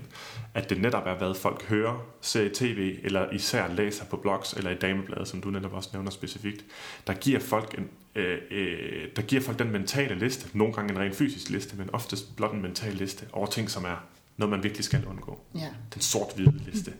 at 0.53 0.69
det 0.69 0.81
netop 0.81 1.07
er, 1.07 1.17
hvad 1.17 1.35
folk 1.35 1.63
hører, 1.63 2.05
ser 2.21 2.41
i 2.41 2.49
tv, 2.49 2.99
eller 3.03 3.29
især 3.31 3.73
læser 3.73 4.05
på 4.05 4.17
blogs 4.17 4.53
eller 4.53 4.71
i 4.71 4.75
damebladet, 4.75 5.27
som 5.27 5.41
du 5.41 5.49
netop 5.49 5.73
også 5.73 5.89
nævner 5.93 6.11
specifikt, 6.11 6.65
der 7.07 7.13
giver 7.13 7.39
folk 7.39 7.75
en, 7.77 7.89
øh, 8.15 8.37
øh, 8.51 9.07
der 9.15 9.21
giver 9.21 9.41
folk 9.41 9.59
den 9.59 9.71
mentale 9.71 10.19
liste, 10.19 10.57
nogle 10.57 10.73
gange 10.73 10.93
en 10.93 10.99
ren 10.99 11.13
fysisk 11.13 11.49
liste, 11.49 11.75
men 11.77 11.89
oftest 11.93 12.35
blot 12.35 12.53
en 12.53 12.61
mental 12.61 12.93
liste 12.93 13.25
over 13.31 13.47
ting, 13.47 13.69
som 13.69 13.83
er 13.83 14.05
noget, 14.37 14.51
man 14.51 14.63
virkelig 14.63 14.85
skal 14.85 15.05
undgå. 15.05 15.39
Ja. 15.55 15.69
Den 15.93 16.01
sort-hvide 16.01 16.61
liste. 16.71 16.93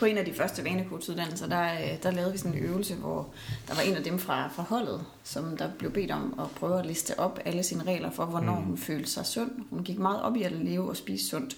På 0.00 0.06
en 0.06 0.18
af 0.18 0.24
de 0.24 0.34
første 0.34 0.64
vanekodsuddannelser, 0.64 1.46
der, 1.46 1.72
øh, 1.72 2.02
der 2.02 2.10
lavede 2.10 2.32
vi 2.32 2.38
sådan 2.38 2.52
en 2.52 2.64
øvelse, 2.64 2.94
hvor 2.94 3.28
der 3.68 3.74
var 3.74 3.82
en 3.82 3.96
af 3.96 4.04
dem 4.04 4.18
fra, 4.18 4.48
fra 4.48 4.62
holdet, 4.62 5.04
som 5.24 5.56
der 5.56 5.70
blev 5.78 5.92
bedt 5.92 6.10
om 6.10 6.40
at 6.40 6.50
prøve 6.50 6.78
at 6.78 6.86
liste 6.86 7.18
op 7.18 7.38
alle 7.44 7.62
sine 7.62 7.84
regler 7.84 8.10
for, 8.10 8.24
hvornår 8.24 8.58
mm. 8.58 8.64
hun 8.64 8.78
følte 8.78 9.10
sig 9.10 9.26
sund. 9.26 9.50
Hun 9.70 9.84
gik 9.84 9.98
meget 9.98 10.22
op 10.22 10.36
i 10.36 10.42
at 10.42 10.52
leve 10.52 10.88
og 10.88 10.96
spise 10.96 11.28
sundt, 11.28 11.56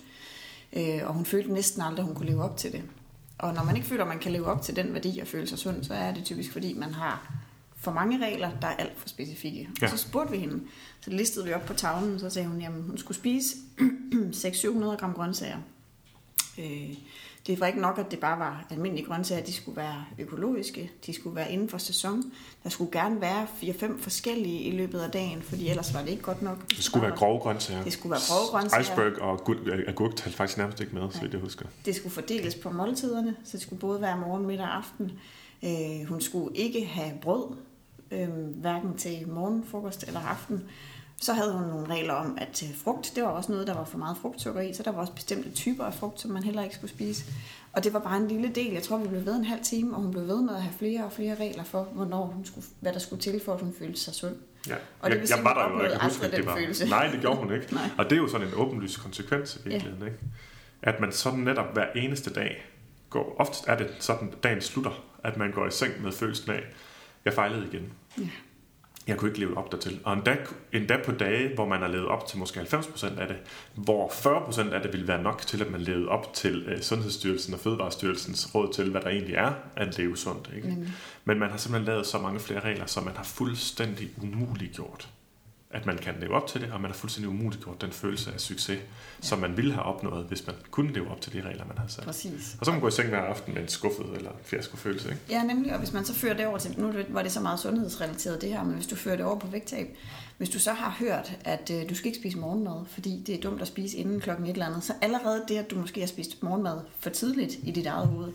øh, 0.73 1.00
og 1.05 1.15
hun 1.15 1.27
følte 1.27 1.53
næsten 1.53 1.83
aldrig, 1.83 1.99
at 1.99 2.05
hun 2.05 2.15
kunne 2.15 2.31
leve 2.31 2.43
op 2.43 2.56
til 2.56 2.73
det. 2.73 2.83
Og 3.39 3.55
når 3.55 3.65
man 3.65 3.77
ikke 3.77 3.89
føler, 3.89 4.03
at 4.03 4.09
man 4.09 4.19
kan 4.19 4.33
leve 4.33 4.47
op 4.47 4.62
til 4.62 4.77
den 4.77 4.95
værdi 4.95 5.19
at 5.19 5.29
føle 5.29 5.47
sig 5.47 5.59
sund, 5.59 5.85
så 5.85 5.95
er 5.95 6.15
det 6.15 6.25
typisk, 6.25 6.53
fordi 6.53 6.75
man 6.75 6.95
har 6.95 7.33
for 7.77 7.93
mange 7.93 8.27
regler, 8.27 8.50
der 8.62 8.69
er 8.69 8.77
alt 8.77 8.99
for 9.00 9.09
specifikke. 9.09 9.69
Ja. 9.81 9.87
Og 9.87 9.91
så 9.91 9.97
spurgte 9.97 10.33
vi 10.33 10.38
hende, 10.38 10.61
så 11.00 11.11
listede 11.11 11.45
vi 11.45 11.53
op 11.53 11.65
på 11.67 11.75
tavlen, 11.75 12.19
så 12.19 12.31
sagde 12.31 12.49
hun, 12.49 12.62
at 12.62 12.73
hun 12.73 12.99
skulle 12.99 13.19
spise 13.19 13.56
600-700 14.47 14.85
gram 14.97 15.12
grøntsager. 15.12 15.59
Øh, 16.59 16.95
det 17.47 17.61
var 17.61 17.67
ikke 17.67 17.81
nok, 17.81 17.99
at 17.99 18.11
det 18.11 18.19
bare 18.19 18.39
var 18.39 18.65
almindelige 18.71 19.06
grøntsager. 19.06 19.43
De 19.44 19.53
skulle 19.53 19.77
være 19.77 20.05
økologiske, 20.19 20.91
de 21.06 21.12
skulle 21.15 21.37
være 21.37 21.53
inden 21.53 21.69
for 21.69 21.79
sæson. 21.79 22.23
Der 22.65 22.69
skulle 22.71 22.91
gerne 22.93 23.21
være 23.21 23.47
4-5 23.62 24.03
forskellige 24.03 24.61
i 24.61 24.71
løbet 24.71 25.00
af 25.00 25.11
dagen, 25.11 25.43
fordi 25.43 25.69
ellers 25.69 25.94
var 25.94 26.00
det 26.03 26.09
ikke 26.09 26.23
godt 26.23 26.43
nok. 26.43 26.69
Det 26.71 26.85
skulle 26.85 27.06
være 27.06 27.17
grove 27.17 27.41
grøntsager. 27.41 27.85
Det 27.85 27.93
skulle 27.93 28.11
være 28.11 28.21
grove 28.29 28.49
grøntsager. 28.50 28.83
Iceberg 28.83 29.19
og 29.23 29.41
agurk- 29.89 30.17
talte 30.17 30.37
faktisk 30.37 30.59
nærmest 30.59 30.81
ikke 30.81 30.94
med, 30.94 31.11
så 31.11 31.21
vidt 31.21 31.33
jeg 31.33 31.41
husker. 31.41 31.67
Det 31.85 31.94
skulle 31.97 32.12
fordeles 32.12 32.55
på 32.55 32.71
måltiderne, 32.71 33.37
så 33.45 33.50
det 33.53 33.61
skulle 33.62 33.81
både 33.81 34.00
være 34.00 34.17
morgen, 34.19 34.47
middag 34.47 34.67
og 34.67 34.77
aften. 34.77 35.12
Øh, 35.65 36.09
hun 36.09 36.21
skulle 36.21 36.56
ikke 36.56 36.85
have 36.87 37.12
brød, 37.23 37.45
øh, 38.11 38.29
hverken 38.61 38.97
til 38.97 39.29
morgen, 39.29 39.65
frokost 39.71 40.05
eller 40.06 40.21
aften. 40.21 40.62
Så 41.23 41.33
havde 41.33 41.52
hun 41.52 41.62
nogle 41.62 41.88
regler 41.88 42.14
om, 42.14 42.38
at 42.41 42.62
øh, 42.62 42.76
frugt, 42.76 43.12
det 43.14 43.23
var 43.23 43.29
også 43.29 43.52
noget, 43.52 43.67
der 43.67 43.75
var 43.75 43.85
for 43.85 43.99
meget 43.99 44.17
frugtsukker 44.23 44.61
i, 44.61 44.73
så 44.73 44.83
der 44.83 44.93
var 44.93 45.00
også 45.00 45.12
bestemte 45.12 45.50
typer 45.50 45.85
af 45.85 45.95
frugt, 45.95 46.21
som 46.21 46.31
man 46.31 46.43
heller 46.43 46.62
ikke 46.62 46.75
skulle 46.75 46.91
spise. 46.91 47.25
Og 47.73 47.85
det 47.85 47.93
var 47.93 47.99
bare 47.99 48.17
en 48.17 48.29
lille 48.29 48.49
del. 48.49 48.73
Jeg 48.73 48.83
tror, 48.83 48.97
vi 48.99 49.09
blev 49.09 49.26
ved 49.26 49.37
en 49.37 49.45
halv 49.45 49.62
time, 49.62 49.95
og 49.95 50.02
hun 50.02 50.11
blev 50.12 50.29
ved 50.29 50.43
med 50.43 50.55
at 50.55 50.62
have 50.62 50.75
flere 50.79 51.05
og 51.05 51.12
flere 51.12 51.35
regler 51.35 51.64
for, 51.64 51.83
hvornår 51.83 52.25
hun 52.25 52.45
skulle, 52.45 52.67
hvad 52.81 52.93
der 52.93 52.99
skulle 52.99 53.23
til, 53.23 53.41
for 53.45 53.55
at 53.55 53.61
hun 53.61 53.75
følte 53.79 54.00
sig 54.00 54.14
sund. 54.14 54.37
Ja. 54.69 54.75
Og 55.00 55.11
det 55.11 55.29
sige, 55.29 55.37
jeg 55.37 55.45
var 55.45 55.69
der 55.69 55.75
jo, 55.75 55.83
jeg 55.83 55.91
kan 55.91 56.00
huske, 56.11 56.26
at 56.26 56.33
det 56.33 56.47
var... 56.47 56.57
følelse. 56.57 56.88
Nej, 56.88 57.07
det 57.07 57.21
gjorde 57.21 57.37
hun 57.37 57.55
ikke. 57.55 57.76
Og 57.99 58.05
det 58.05 58.12
er 58.12 58.17
jo 58.17 58.29
sådan 58.29 58.47
en 58.47 58.55
åbenlys 58.55 58.97
konsekvens 58.97 59.57
i 59.57 59.69
virkeligheden, 59.69 60.07
ikke? 60.07 60.19
At 60.83 61.00
man 61.00 61.12
sådan 61.12 61.38
netop 61.38 61.73
hver 61.73 61.87
eneste 61.97 62.33
dag 62.33 62.67
går... 63.11 63.37
Oftest 63.38 63.64
er 63.69 63.76
det 63.76 63.91
sådan, 63.99 64.29
at 64.29 64.43
dagen 64.43 64.61
slutter, 64.61 65.05
at 65.25 65.37
man 65.37 65.52
går 65.52 65.67
i 65.67 65.71
seng 65.71 66.02
med 66.02 66.12
følelsen 66.12 66.50
af, 66.50 66.62
jeg 67.25 67.33
fejlede 67.33 67.67
igen. 67.73 67.93
Ja. 68.19 68.23
Jeg 69.06 69.16
kunne 69.16 69.30
ikke 69.30 69.40
leve 69.40 69.56
op 69.56 69.73
dertil. 69.73 70.00
Og 70.04 70.12
endda, 70.12 70.37
endda 70.73 70.97
på 71.04 71.12
dage, 71.12 71.54
hvor 71.54 71.68
man 71.68 71.80
har 71.80 71.88
levet 71.88 72.06
op 72.06 72.26
til 72.26 72.38
måske 72.38 72.61
90% 72.61 73.21
af 73.21 73.28
det, 73.28 73.37
hvor 73.75 74.09
40% 74.09 74.75
af 74.75 74.82
det 74.82 74.92
ville 74.92 75.09
være 75.09 75.23
nok 75.23 75.42
til, 75.47 75.62
at 75.62 75.71
man 75.71 75.80
levede 75.80 76.09
op 76.09 76.35
til 76.35 76.73
uh, 76.73 76.80
Sundhedsstyrelsen 76.80 77.54
og 77.54 77.61
Fødevarestyrelsens 77.61 78.54
råd 78.54 78.73
til, 78.73 78.90
hvad 78.90 79.00
der 79.00 79.09
egentlig 79.09 79.35
er 79.35 79.52
at 79.76 79.99
leve 79.99 80.16
sundt. 80.16 80.50
Ikke? 80.56 80.68
Nemlig. 80.68 80.92
Men 81.25 81.38
man 81.38 81.50
har 81.50 81.56
simpelthen 81.56 81.87
lavet 81.87 82.06
så 82.06 82.18
mange 82.18 82.40
flere 82.40 82.61
regler, 82.61 82.87
som 82.87 83.04
man 83.04 83.16
har 83.16 83.25
fuldstændig 83.25 84.11
umuligt 84.23 84.76
gjort 84.76 85.09
at 85.73 85.87
man 85.87 85.99
kan 85.99 86.14
leve 86.21 86.35
op 86.35 86.47
til 86.47 86.61
det, 86.61 86.73
og 86.73 86.81
man 86.81 86.91
har 86.91 86.99
fuldstændig 86.99 87.29
umuliggjort 87.29 87.81
den 87.81 87.93
følelse 87.93 88.33
af 88.33 88.41
succes, 88.41 88.79
ja. 88.79 88.83
som 89.21 89.38
man 89.38 89.57
ville 89.57 89.73
have 89.73 89.83
opnået, 89.85 90.26
hvis 90.26 90.47
man 90.47 90.57
kunne 90.71 90.93
leve 90.93 91.11
op 91.11 91.21
til 91.21 91.33
de 91.33 91.41
regler, 91.41 91.64
man 91.67 91.79
har 91.79 91.87
sat. 91.88 92.05
Præcis. 92.05 92.57
Og 92.61 92.67
så 92.67 92.71
kan 92.71 92.73
man 92.73 92.81
gå 92.81 92.88
i 92.88 92.91
seng 92.91 93.09
hver 93.09 93.21
aften 93.21 93.55
med 93.55 93.62
en 93.62 93.69
skuffet 93.69 94.07
eller 94.17 94.31
fiasko-følelse, 94.45 95.09
ikke? 95.09 95.21
Ja, 95.31 95.43
nemlig, 95.43 95.73
og 95.73 95.79
hvis 95.79 95.93
man 95.93 96.05
så 96.05 96.14
fører 96.14 96.35
det 96.35 96.47
over 96.47 96.59
til, 96.59 96.81
nu 96.81 96.93
var 97.09 97.23
det 97.23 97.33
så 97.33 97.41
meget 97.41 97.61
sundhedsrelateret 97.61 98.41
det 98.41 98.49
her, 98.49 98.64
men 98.64 98.75
hvis 98.75 98.87
du 98.87 98.97
fører 98.97 99.17
det 99.17 99.25
over 99.25 99.38
på 99.38 99.47
vægttab, 99.47 99.97
hvis 100.42 100.50
du 100.50 100.58
så 100.58 100.72
har 100.72 100.96
hørt, 100.99 101.38
at 101.44 101.70
øh, 101.70 101.88
du 101.88 101.94
skal 101.94 102.06
ikke 102.06 102.18
spise 102.18 102.38
morgenmad, 102.38 102.87
fordi 102.87 103.22
det 103.26 103.34
er 103.34 103.40
dumt 103.40 103.62
at 103.62 103.68
spise 103.68 103.96
inden 103.96 104.20
klokken 104.20 104.46
et 104.46 104.50
eller 104.50 104.66
andet, 104.66 104.84
så 104.84 104.92
allerede 105.02 105.44
det, 105.49 105.56
at 105.56 105.70
du 105.70 105.76
måske 105.76 106.00
har 106.00 106.06
spist 106.06 106.42
morgenmad 106.42 106.80
for 106.99 107.11
tidligt 107.11 107.52
i 107.62 107.70
dit 107.70 107.87
eget 107.87 108.08
hoved, 108.08 108.32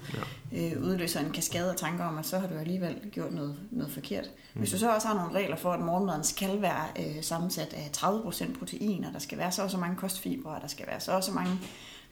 ja. 0.52 0.76
øh, 0.76 0.84
udløser 0.84 1.20
en 1.20 1.32
kaskade 1.32 1.72
af 1.72 1.76
tanker 1.76 2.06
om, 2.06 2.18
at 2.18 2.26
så 2.26 2.40
har 2.40 2.48
du 2.48 2.54
alligevel 2.54 2.96
gjort 3.12 3.34
noget, 3.34 3.56
noget 3.72 3.92
forkert. 3.92 4.30
Mm. 4.54 4.60
Hvis 4.60 4.72
du 4.72 4.78
så 4.78 4.92
også 4.92 5.08
har 5.08 5.16
nogle 5.16 5.34
regler 5.34 5.56
for, 5.56 5.72
at 5.72 5.80
morgenmaden 5.80 6.24
skal 6.24 6.62
være 6.62 6.86
øh, 7.00 7.24
sammensat 7.24 7.74
af 7.74 7.90
30% 7.98 8.60
protein, 8.60 9.06
og 9.06 9.14
der 9.14 9.20
skal 9.20 9.38
være 9.38 9.52
så 9.52 9.64
og 9.64 9.72
så 9.72 9.78
mange 9.78 9.96
kostfibre, 9.96 10.52
og 10.52 10.62
der 10.62 10.68
skal 10.68 10.88
være 10.88 11.00
så 11.00 11.12
og 11.12 11.24
så 11.24 11.32
mange 11.32 11.60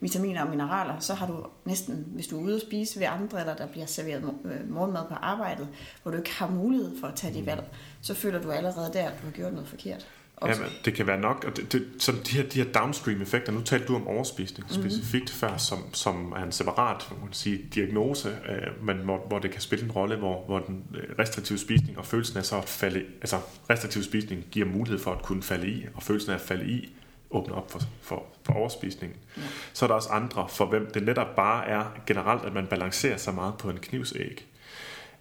vitaminer 0.05 0.43
og 0.43 0.49
mineraler, 0.49 0.99
så 0.99 1.13
har 1.13 1.27
du 1.27 1.45
næsten, 1.65 2.05
hvis 2.07 2.27
du 2.27 2.39
er 2.39 2.43
ude 2.43 2.55
at 2.55 2.61
spise 2.61 2.99
ved 2.99 3.07
andre, 3.07 3.39
eller 3.39 3.55
der 3.55 3.67
bliver 3.67 3.85
serveret 3.85 4.33
øh, 4.45 4.69
morgenmad 4.69 5.01
på 5.09 5.13
arbejdet, 5.13 5.67
hvor 6.03 6.11
du 6.11 6.17
ikke 6.17 6.33
har 6.33 6.47
mulighed 6.47 6.99
for 6.99 7.07
at 7.07 7.15
tage 7.15 7.33
de 7.33 7.39
mm. 7.39 7.45
valg, 7.45 7.63
så 8.01 8.13
føler 8.13 8.41
du 8.41 8.51
allerede 8.51 8.93
der, 8.93 9.09
at 9.09 9.13
du 9.21 9.25
har 9.25 9.31
gjort 9.31 9.53
noget 9.53 9.67
forkert. 9.67 10.07
Også. 10.37 10.61
Ja, 10.61 10.67
det 10.85 10.93
kan 10.93 11.07
være 11.07 11.19
nok. 11.19 11.43
Og 11.47 11.57
det, 11.57 11.71
det, 11.71 11.87
så 11.99 12.11
de 12.11 12.37
her, 12.37 12.43
de 12.49 12.63
her 12.63 12.71
downstream 12.71 13.21
effekter, 13.21 13.51
nu 13.51 13.61
talte 13.61 13.87
du 13.87 13.95
om 13.95 14.07
overspisning 14.07 14.69
mm-hmm. 14.69 14.89
specifikt 14.89 15.29
før, 15.29 15.57
som, 15.57 15.93
som 15.93 16.31
er 16.31 16.43
en 16.43 16.51
separat 16.51 17.07
man 17.11 17.27
kan 17.27 17.33
sige, 17.33 17.61
diagnose, 17.75 18.29
øh, 18.29 18.85
men 18.85 18.97
hvor, 18.97 19.27
hvor 19.27 19.39
det 19.39 19.51
kan 19.51 19.61
spille 19.61 19.85
en 19.85 19.91
rolle, 19.91 20.15
hvor, 20.15 20.43
hvor 20.45 20.59
den 20.59 20.83
øh, 20.95 21.03
restriktive 21.19 21.59
spisning 21.59 21.97
og 21.97 22.05
følelsen 22.05 22.37
af 22.37 22.45
så 22.45 22.57
at 22.57 22.69
falde, 22.69 23.03
altså 23.21 23.37
restriktiv 23.69 24.03
spisning 24.03 24.45
giver 24.51 24.67
mulighed 24.67 24.99
for 24.99 25.11
at 25.11 25.21
kunne 25.21 25.43
falde 25.43 25.67
i, 25.67 25.85
og 25.93 26.03
følelsen 26.03 26.31
af 26.31 26.35
at 26.35 26.41
falde 26.41 26.69
i 26.69 26.95
åbner 27.31 27.55
op 27.55 27.71
for, 27.71 27.79
for, 28.01 28.23
for 28.43 28.53
overspisningen. 28.53 29.17
Ja. 29.37 29.41
Så 29.73 29.85
er 29.85 29.87
der 29.87 29.95
også 29.95 30.09
andre, 30.09 30.47
for 30.49 30.65
hvem 30.65 30.91
det 30.93 31.03
netop 31.03 31.35
bare 31.35 31.67
er 31.67 31.85
generelt, 32.07 32.45
at 32.45 32.53
man 32.53 32.67
balancerer 32.67 33.17
så 33.17 33.31
meget 33.31 33.53
på 33.57 33.69
en 33.69 33.77
knivsæg. 33.77 34.47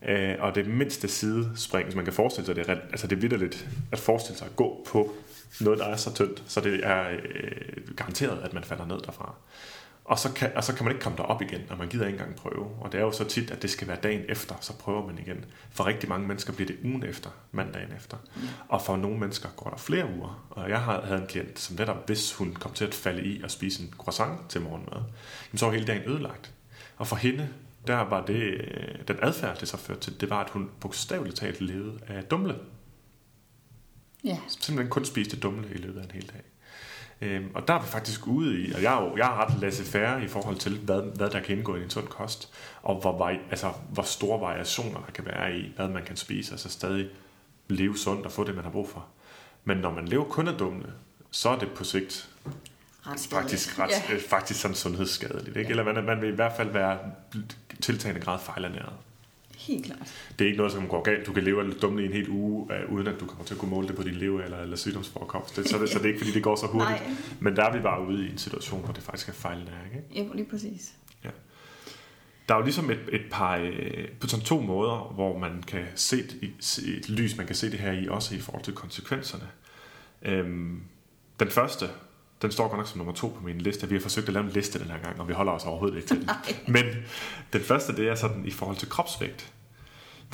Øh, 0.08 0.34
og 0.38 0.54
det 0.54 0.66
mindste 0.66 1.08
sidespring, 1.08 1.84
hvis 1.84 1.96
man 1.96 2.04
kan 2.04 2.14
forestille 2.14 2.46
sig 2.46 2.56
det, 2.56 2.68
er, 2.68 2.76
altså 2.90 3.06
det 3.06 3.16
er 3.16 3.20
vidderligt 3.20 3.68
at 3.92 3.98
forestille 3.98 4.38
sig 4.38 4.46
at 4.46 4.56
gå 4.56 4.86
på 4.86 5.12
noget, 5.60 5.78
der 5.78 5.84
er 5.86 5.96
så 5.96 6.14
tyndt, 6.14 6.42
så 6.46 6.60
det 6.60 6.80
er 6.86 7.08
øh, 7.10 7.96
garanteret, 7.96 8.42
at 8.42 8.52
man 8.54 8.64
falder 8.64 8.86
ned 8.86 9.00
derfra. 9.00 9.34
Og 10.04 10.18
så, 10.18 10.32
kan, 10.32 10.52
og 10.56 10.64
så 10.64 10.74
kan 10.74 10.84
man 10.84 10.94
ikke 10.94 11.02
komme 11.02 11.18
derop 11.18 11.42
igen, 11.42 11.60
og 11.70 11.78
man 11.78 11.88
gider 11.88 12.06
ikke 12.06 12.18
engang 12.18 12.36
prøve. 12.36 12.70
Og 12.80 12.92
det 12.92 12.98
er 12.98 13.04
jo 13.04 13.12
så 13.12 13.24
tit, 13.24 13.50
at 13.50 13.62
det 13.62 13.70
skal 13.70 13.88
være 13.88 13.98
dagen 14.02 14.22
efter, 14.28 14.54
så 14.60 14.72
prøver 14.78 15.06
man 15.06 15.18
igen. 15.18 15.44
For 15.70 15.86
rigtig 15.86 16.08
mange 16.08 16.28
mennesker 16.28 16.52
bliver 16.52 16.66
det 16.66 16.78
ugen 16.84 17.04
efter, 17.04 17.30
mandagen 17.52 17.92
efter. 17.96 18.16
Mm. 18.36 18.42
Og 18.68 18.82
for 18.82 18.96
nogle 18.96 19.18
mennesker 19.18 19.48
går 19.56 19.70
der 19.70 19.76
flere 19.76 20.06
uger. 20.16 20.46
Og 20.50 20.70
jeg 20.70 20.80
havde 20.80 21.20
en 21.20 21.26
klient, 21.26 21.58
som 21.58 21.76
netop, 21.76 22.06
hvis 22.06 22.34
hun 22.34 22.54
kom 22.54 22.72
til 22.72 22.84
at 22.84 22.94
falde 22.94 23.24
i 23.24 23.42
og 23.42 23.50
spise 23.50 23.82
en 23.82 23.94
croissant 23.98 24.48
til 24.48 24.60
morgenmad, 24.60 25.02
så 25.54 25.66
var 25.66 25.72
hele 25.72 25.86
dagen 25.86 26.10
ødelagt. 26.10 26.54
Og 26.96 27.06
for 27.06 27.16
hende, 27.16 27.48
der 27.86 27.96
var 27.96 28.26
det, 28.26 28.42
øh, 28.42 29.08
den 29.08 29.16
adfærd, 29.22 29.58
det 29.58 29.68
så 29.68 29.76
førte 29.76 30.00
til, 30.00 30.20
det 30.20 30.30
var, 30.30 30.44
at 30.44 30.50
hun 30.50 30.70
bogstaveligt 30.80 31.36
talt 31.36 31.60
levede 31.60 31.98
af 32.06 32.24
dumle. 32.24 32.54
Ja. 34.24 34.38
Simpelthen 34.48 34.90
kun 34.90 35.04
spiste 35.04 35.36
dumle 35.40 35.68
i 35.74 35.78
løbet 35.78 36.00
af 36.00 36.04
en 36.04 36.10
hel 36.10 36.30
dag. 36.32 36.42
Øhm, 37.20 37.50
og 37.54 37.68
der 37.68 37.74
er 37.74 37.82
vi 37.82 37.86
faktisk 37.86 38.26
ude 38.26 38.60
i, 38.60 38.72
og 38.72 38.82
jeg 38.82 38.94
er, 38.94 39.02
jo, 39.02 39.16
jeg 39.16 39.26
er 39.26 39.44
ret 39.44 39.60
laissez-faire 39.60 40.24
i 40.24 40.28
forhold 40.28 40.56
til, 40.56 40.78
hvad, 40.78 41.02
hvad 41.16 41.30
der 41.30 41.40
kan 41.40 41.56
indgå 41.56 41.76
i 41.76 41.82
en 41.82 41.90
sund 41.90 42.06
kost, 42.06 42.52
og 42.82 43.00
hvor, 43.00 43.32
altså, 43.50 43.72
hvor 43.88 44.02
store 44.02 44.40
variationer 44.40 45.00
der 45.06 45.12
kan 45.12 45.26
være 45.26 45.56
i, 45.56 45.72
hvad 45.76 45.88
man 45.88 46.04
kan 46.04 46.16
spise, 46.16 46.52
altså 46.52 46.68
stadig 46.68 47.08
leve 47.68 47.98
sundt 47.98 48.26
og 48.26 48.32
få 48.32 48.44
det, 48.44 48.54
man 48.54 48.64
har 48.64 48.70
brug 48.70 48.88
for. 48.88 49.06
Men 49.64 49.76
når 49.76 49.90
man 49.90 50.08
lever 50.08 50.24
kun 50.24 50.48
af 50.48 50.54
dumle, 50.54 50.92
så 51.30 51.48
er 51.48 51.58
det 51.58 51.72
på 51.72 51.84
sigt 51.84 52.30
ret 53.06 53.26
faktisk, 53.30 53.78
ret, 53.78 53.90
ja. 54.10 54.16
faktisk 54.28 54.60
sådan 54.60 54.74
sundhedsskadeligt. 54.74 55.56
Ikke? 55.56 55.60
Ja. 55.60 55.68
Eller 55.68 55.92
man, 55.92 56.04
man 56.04 56.20
vil 56.20 56.32
i 56.32 56.34
hvert 56.34 56.52
fald 56.56 56.70
være 56.70 56.98
tiltagende 57.80 58.20
grad 58.20 58.38
fejlernæret. 58.38 58.92
Helt 59.66 59.86
klart. 59.86 60.14
Det 60.38 60.44
er 60.44 60.46
ikke 60.46 60.56
noget, 60.56 60.72
som 60.72 60.88
går 60.88 61.02
galt. 61.02 61.26
Du 61.26 61.32
kan 61.32 61.42
leve 61.42 61.68
lidt 61.68 61.82
dumt 61.82 62.00
i 62.00 62.04
en 62.04 62.12
hel 62.12 62.28
uge, 62.28 62.68
uh, 62.88 62.94
uden 62.94 63.06
at 63.06 63.20
du 63.20 63.26
kommer 63.26 63.44
til 63.44 63.54
at 63.54 63.60
kunne 63.60 63.70
måle 63.70 63.88
det 63.88 63.96
på 63.96 64.02
din 64.02 64.14
lever 64.14 64.42
eller, 64.42 64.58
eller 64.58 64.76
sygdomsforekomst. 64.76 65.56
Det, 65.56 65.68
så, 65.68 65.78
det, 65.78 65.88
så 65.88 65.98
det 65.98 66.04
er 66.04 66.08
ikke, 66.08 66.18
fordi 66.18 66.32
det 66.32 66.42
går 66.42 66.56
så 66.56 66.66
hurtigt. 66.66 67.00
Nej. 67.00 67.16
Men 67.40 67.56
der 67.56 67.64
er 67.64 67.72
vi 67.76 67.80
bare 67.80 68.06
ude 68.06 68.26
i 68.26 68.30
en 68.30 68.38
situation, 68.38 68.84
hvor 68.84 68.92
det 68.92 69.02
faktisk 69.02 69.28
er 69.28 69.32
fejlnæring. 69.32 69.94
Ikke? 69.94 70.28
Ja, 70.28 70.34
lige 70.34 70.50
præcis. 70.50 70.92
Ja. 71.24 71.30
Der 72.48 72.54
er 72.54 72.58
jo 72.58 72.64
ligesom 72.64 72.90
et, 72.90 73.00
et 73.12 73.24
par, 73.30 73.56
øh, 73.56 74.08
på 74.20 74.28
sådan 74.28 74.44
to 74.44 74.60
måder, 74.60 75.12
hvor 75.14 75.38
man 75.38 75.62
kan 75.62 75.84
se 75.94 76.18
et, 76.18 76.54
et 76.86 77.08
lys, 77.08 77.36
man 77.36 77.46
kan 77.46 77.56
se 77.56 77.70
det 77.70 77.78
her 77.78 77.92
i, 77.92 78.08
også 78.08 78.34
i 78.34 78.38
forhold 78.38 78.64
til 78.64 78.74
konsekvenserne. 78.74 79.48
Øhm, 80.22 80.80
den 81.40 81.48
første, 81.48 81.88
den 82.42 82.52
står 82.52 82.68
godt 82.68 82.78
nok 82.78 82.88
som 82.88 82.98
nummer 82.98 83.14
to 83.14 83.28
på 83.28 83.44
min 83.44 83.58
liste. 83.58 83.88
Vi 83.88 83.94
har 83.94 84.00
forsøgt 84.00 84.26
at 84.26 84.34
lave 84.34 84.46
en 84.46 84.52
liste 84.52 84.78
den 84.78 84.90
her 84.90 84.98
gang, 84.98 85.20
og 85.20 85.28
vi 85.28 85.32
holder 85.32 85.52
os 85.52 85.64
overhovedet 85.64 85.96
ikke 85.96 86.08
til 86.08 86.16
den. 86.16 86.30
Men 86.74 86.84
den 87.52 87.60
første, 87.60 87.96
det 87.96 88.08
er 88.08 88.14
sådan 88.14 88.46
i 88.46 88.50
forhold 88.50 88.76
til 88.76 88.88
kropsvægt. 88.88 89.52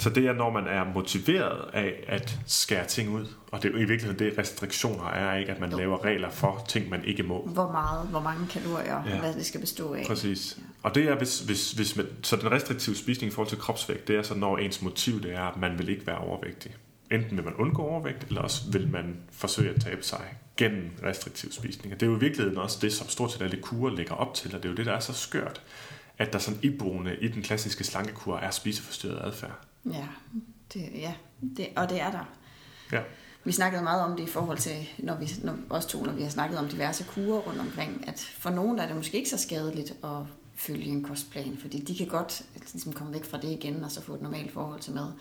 Så 0.00 0.11
det 0.11 0.26
er, 0.26 0.33
når 0.33 0.50
man 0.50 0.66
er 0.66 0.85
motiveret 0.95 1.71
af 1.73 2.04
at 2.07 2.38
skære 2.47 2.87
ting 2.87 3.11
ud. 3.11 3.26
Og 3.50 3.62
det 3.62 3.69
er 3.69 3.73
jo 3.73 3.78
i 3.78 3.85
virkeligheden 3.85 4.19
det, 4.19 4.38
restriktioner 4.38 5.04
er, 5.04 5.37
ikke 5.37 5.52
at 5.52 5.61
man 5.61 5.71
jo. 5.71 5.76
laver 5.76 6.04
regler 6.04 6.30
for 6.30 6.64
ting, 6.69 6.88
man 6.88 7.04
ikke 7.04 7.23
må. 7.23 7.47
Hvor 7.47 7.73
meget, 7.73 8.09
hvor 8.09 8.21
mange 8.21 8.47
kalorier, 8.50 9.02
ja. 9.07 9.21
hvad 9.21 9.35
det 9.35 9.47
skal 9.47 9.61
bestå 9.61 9.95
af. 9.95 10.04
Præcis. 10.07 10.59
Ja. 10.59 10.62
Og 10.83 10.95
det 10.95 11.09
er, 11.09 11.14
hvis, 11.14 11.40
hvis, 11.40 11.73
hvis 11.73 11.97
man, 11.97 12.07
så 12.23 12.37
den 12.37 12.50
restriktive 12.50 12.97
spisning 12.97 13.33
i 13.33 13.35
forhold 13.35 13.49
til 13.49 13.59
kropsvægt, 13.59 14.09
det 14.09 14.16
er 14.16 14.23
så, 14.23 14.35
når 14.35 14.59
ens 14.59 14.83
motiv 14.83 15.23
det 15.23 15.35
er, 15.35 15.42
at 15.42 15.57
man 15.57 15.78
vil 15.78 15.88
ikke 15.88 16.07
være 16.07 16.19
overvægtig. 16.19 16.76
Enten 17.11 17.37
vil 17.37 17.45
man 17.45 17.54
undgå 17.54 17.83
overvægt, 17.83 18.25
eller 18.28 18.40
også 18.40 18.62
vil 18.73 18.88
man 18.88 19.16
forsøge 19.33 19.71
at 19.71 19.80
tabe 19.80 20.02
sig 20.02 20.25
gennem 20.57 20.90
restriktiv 21.02 21.52
spisning. 21.52 21.95
Og 21.95 22.00
det 22.00 22.07
er 22.07 22.11
jo 22.11 22.16
i 22.16 22.21
virkeligheden 22.21 22.59
også 22.59 22.78
det, 22.83 22.92
som 22.92 23.09
stort 23.09 23.33
set 23.33 23.42
alle 23.42 23.62
kurer 23.62 23.90
lægger 23.95 24.14
op 24.14 24.35
til, 24.35 24.54
og 24.54 24.62
det 24.62 24.69
er 24.69 24.73
jo 24.73 24.76
det, 24.76 24.87
der 24.87 24.92
er 24.92 25.00
så 25.00 25.12
skørt, 25.12 25.62
at 26.19 26.33
der 26.33 26.38
sådan 26.38 26.61
iboende 26.62 27.16
i 27.21 27.28
den 27.28 27.42
klassiske 27.42 27.85
slankekur 27.85 28.37
er 28.37 28.50
spiseforstyrret 28.50 29.26
adfærd. 29.26 29.70
Ja, 29.87 30.07
det, 30.73 30.91
ja 30.95 31.15
det, 31.57 31.69
og 31.77 31.89
det 31.91 32.01
er 32.01 32.11
der. 32.11 32.25
Ja. 32.93 33.03
Vi 33.45 33.53
snakkede 33.53 33.83
meget 33.83 34.03
om 34.03 34.17
det 34.17 34.23
i 34.23 34.27
forhold 34.27 34.59
til, 34.59 34.89
når 34.99 35.15
vi, 35.15 35.31
når, 35.43 35.57
også 35.71 35.89
to, 35.89 36.03
når 36.05 36.13
vi 36.13 36.23
har 36.23 36.31
snakket 36.31 36.59
om 36.59 36.69
diverse 36.69 37.05
kurer 37.05 37.39
rundt 37.39 37.61
omkring, 37.61 38.09
at 38.09 38.21
for 38.21 38.51
nogen 38.51 38.79
er 38.79 38.87
det 38.87 38.97
måske 38.97 39.17
ikke 39.17 39.31
så 39.31 39.39
skadeligt 39.39 39.91
at 40.05 40.21
følge 40.55 40.85
en 40.85 41.03
kostplan, 41.03 41.59
fordi 41.61 41.81
de 41.81 41.97
kan 41.97 42.07
godt 42.07 42.43
ligesom 42.73 42.93
komme 42.93 43.13
væk 43.13 43.25
fra 43.25 43.39
det 43.39 43.49
igen, 43.49 43.85
og 43.85 43.91
så 43.91 44.03
få 44.03 44.15
et 44.15 44.23
normalt 44.23 44.53
forhold 44.53 44.81
til 44.81 44.95
mad. 44.95 45.13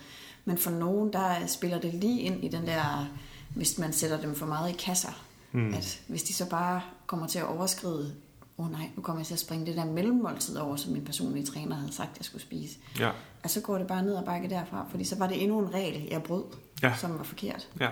Men 0.44 0.58
for 0.58 0.70
nogen, 0.70 1.12
der 1.12 1.46
spiller 1.46 1.80
det 1.80 1.94
lige 1.94 2.20
ind 2.20 2.44
i 2.44 2.48
den 2.48 2.66
der, 2.66 3.08
hvis 3.54 3.78
man 3.78 3.92
sætter 3.92 4.20
dem 4.20 4.34
for 4.34 4.46
meget 4.46 4.70
i 4.70 4.76
kasser, 4.76 5.24
mm. 5.52 5.74
at 5.74 6.02
hvis 6.08 6.22
de 6.22 6.34
så 6.34 6.48
bare 6.48 6.82
kommer 7.06 7.26
til 7.26 7.38
at 7.38 7.46
overskride 7.46 8.14
åh 8.60 8.66
oh 8.66 8.72
nej, 8.72 8.90
nu 8.96 9.02
kommer 9.02 9.20
jeg 9.20 9.26
til 9.26 9.34
at 9.34 9.40
springe 9.40 9.66
det 9.66 9.76
der 9.76 9.84
mellemmåltid 9.84 10.56
over, 10.56 10.76
som 10.76 10.92
min 10.92 11.04
personlige 11.04 11.46
træner 11.46 11.76
havde 11.76 11.92
sagt, 11.92 12.18
jeg 12.18 12.24
skulle 12.24 12.42
spise. 12.42 12.78
Ja. 12.98 13.10
Og 13.44 13.50
så 13.50 13.60
går 13.60 13.78
det 13.78 13.86
bare 13.86 14.02
ned 14.02 14.14
og 14.14 14.24
bakke 14.24 14.50
derfra, 14.50 14.86
fordi 14.90 15.04
så 15.04 15.18
var 15.18 15.26
det 15.26 15.42
endnu 15.42 15.58
en 15.58 15.74
regel, 15.74 16.08
jeg 16.10 16.22
brød, 16.22 16.44
ja. 16.82 16.94
som 16.96 17.18
var 17.18 17.22
forkert. 17.22 17.68
Ja. 17.80 17.88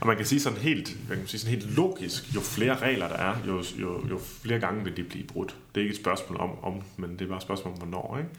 Og 0.00 0.06
man 0.06 0.16
kan 0.16 0.26
sige 0.26 0.40
sådan 0.40 0.58
helt, 0.58 1.08
man 1.08 1.18
kan 1.18 1.26
sige 1.26 1.40
sådan 1.40 1.60
helt 1.60 1.76
logisk, 1.76 2.34
jo 2.34 2.40
flere 2.40 2.78
regler 2.78 3.08
der 3.08 3.16
er, 3.16 3.36
jo, 3.46 3.62
jo, 3.80 4.08
jo 4.08 4.18
flere 4.18 4.60
gange 4.60 4.84
vil 4.84 4.96
de 4.96 5.04
blive 5.04 5.26
brudt. 5.26 5.56
Det 5.74 5.80
er 5.80 5.84
ikke 5.84 5.94
et 5.94 6.00
spørgsmål 6.00 6.40
om, 6.40 6.64
om 6.64 6.82
men 6.96 7.10
det 7.10 7.22
er 7.22 7.26
bare 7.26 7.36
et 7.36 7.42
spørgsmål 7.42 7.72
om, 7.72 7.78
hvornår. 7.78 8.18
Ikke? 8.18 8.30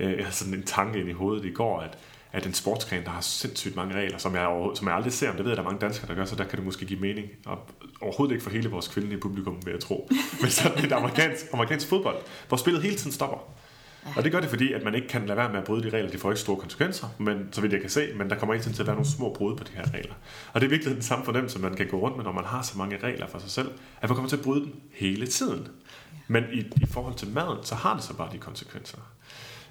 Ja. 0.00 0.06
Øh, 0.06 0.18
jeg 0.18 0.24
har 0.24 0.32
sådan 0.32 0.54
en 0.54 0.62
tanke 0.62 1.00
ind 1.00 1.08
i 1.08 1.12
hovedet 1.12 1.44
i 1.44 1.52
går, 1.52 1.80
at 1.80 1.98
at 2.34 2.46
en 2.46 2.54
sportsgren, 2.54 3.04
der 3.04 3.10
har 3.10 3.20
sindssygt 3.20 3.76
mange 3.76 3.94
regler, 3.94 4.18
som 4.18 4.34
jeg, 4.34 4.70
som 4.74 4.86
jeg 4.86 4.96
aldrig 4.96 5.12
ser, 5.12 5.30
om 5.30 5.36
det 5.36 5.44
ved 5.44 5.50
jeg, 5.50 5.56
der 5.56 5.62
er 5.62 5.66
mange 5.66 5.80
danskere, 5.80 6.08
der 6.08 6.14
gør, 6.14 6.24
så 6.24 6.36
der 6.36 6.44
kan 6.44 6.56
det 6.56 6.64
måske 6.64 6.86
give 6.86 7.00
mening. 7.00 7.28
Og 7.46 7.58
overhovedet 8.00 8.34
ikke 8.34 8.42
for 8.42 8.50
hele 8.50 8.68
vores 8.68 8.88
kvindelige 8.88 9.20
publikum, 9.20 9.56
vil 9.64 9.72
jeg 9.72 9.80
tro. 9.80 10.10
Men 10.40 10.50
sådan 10.50 10.84
et 10.84 10.92
amerikansk, 10.92 11.44
amerikansk 11.52 11.88
fodbold, 11.88 12.16
hvor 12.48 12.56
spillet 12.56 12.82
hele 12.82 12.96
tiden 12.96 13.12
stopper. 13.12 13.38
Og 14.16 14.24
det 14.24 14.32
gør 14.32 14.40
det, 14.40 14.48
fordi 14.48 14.72
at 14.72 14.84
man 14.84 14.94
ikke 14.94 15.08
kan 15.08 15.26
lade 15.26 15.36
være 15.36 15.48
med 15.48 15.58
at 15.58 15.64
bryde 15.64 15.82
de 15.82 15.96
regler. 15.96 16.10
De 16.10 16.18
får 16.18 16.30
ikke 16.30 16.40
store 16.40 16.56
konsekvenser, 16.56 17.08
men, 17.18 17.48
så 17.52 17.60
vidt 17.60 17.72
jeg 17.72 17.80
kan 17.80 17.90
se, 17.90 18.08
men 18.16 18.30
der 18.30 18.36
kommer 18.36 18.54
ikke 18.54 18.70
til 18.70 18.82
at 18.82 18.86
være 18.86 18.96
nogle 18.96 19.10
små 19.10 19.34
brud 19.34 19.56
på 19.56 19.64
de 19.64 19.70
her 19.74 19.92
regler. 19.94 20.14
Og 20.52 20.60
det 20.60 20.66
er 20.66 20.70
virkelig 20.70 20.94
den 20.94 21.02
samme 21.02 21.24
fornemmelse, 21.24 21.58
man 21.58 21.74
kan 21.74 21.88
gå 21.88 22.00
rundt 22.00 22.16
med, 22.16 22.24
når 22.24 22.32
man 22.32 22.44
har 22.44 22.62
så 22.62 22.78
mange 22.78 22.98
regler 23.02 23.26
for 23.26 23.38
sig 23.38 23.50
selv, 23.50 23.70
at 24.00 24.08
man 24.08 24.16
kommer 24.16 24.28
til 24.28 24.36
at 24.36 24.42
bryde 24.42 24.60
dem 24.60 24.80
hele 24.92 25.26
tiden. 25.26 25.68
Men 26.28 26.44
i, 26.52 26.58
i 26.58 26.86
forhold 26.90 27.14
til 27.14 27.28
maden, 27.28 27.58
så 27.62 27.74
har 27.74 27.94
det 27.94 28.04
så 28.04 28.14
bare 28.14 28.32
de 28.32 28.38
konsekvenser. 28.38 28.98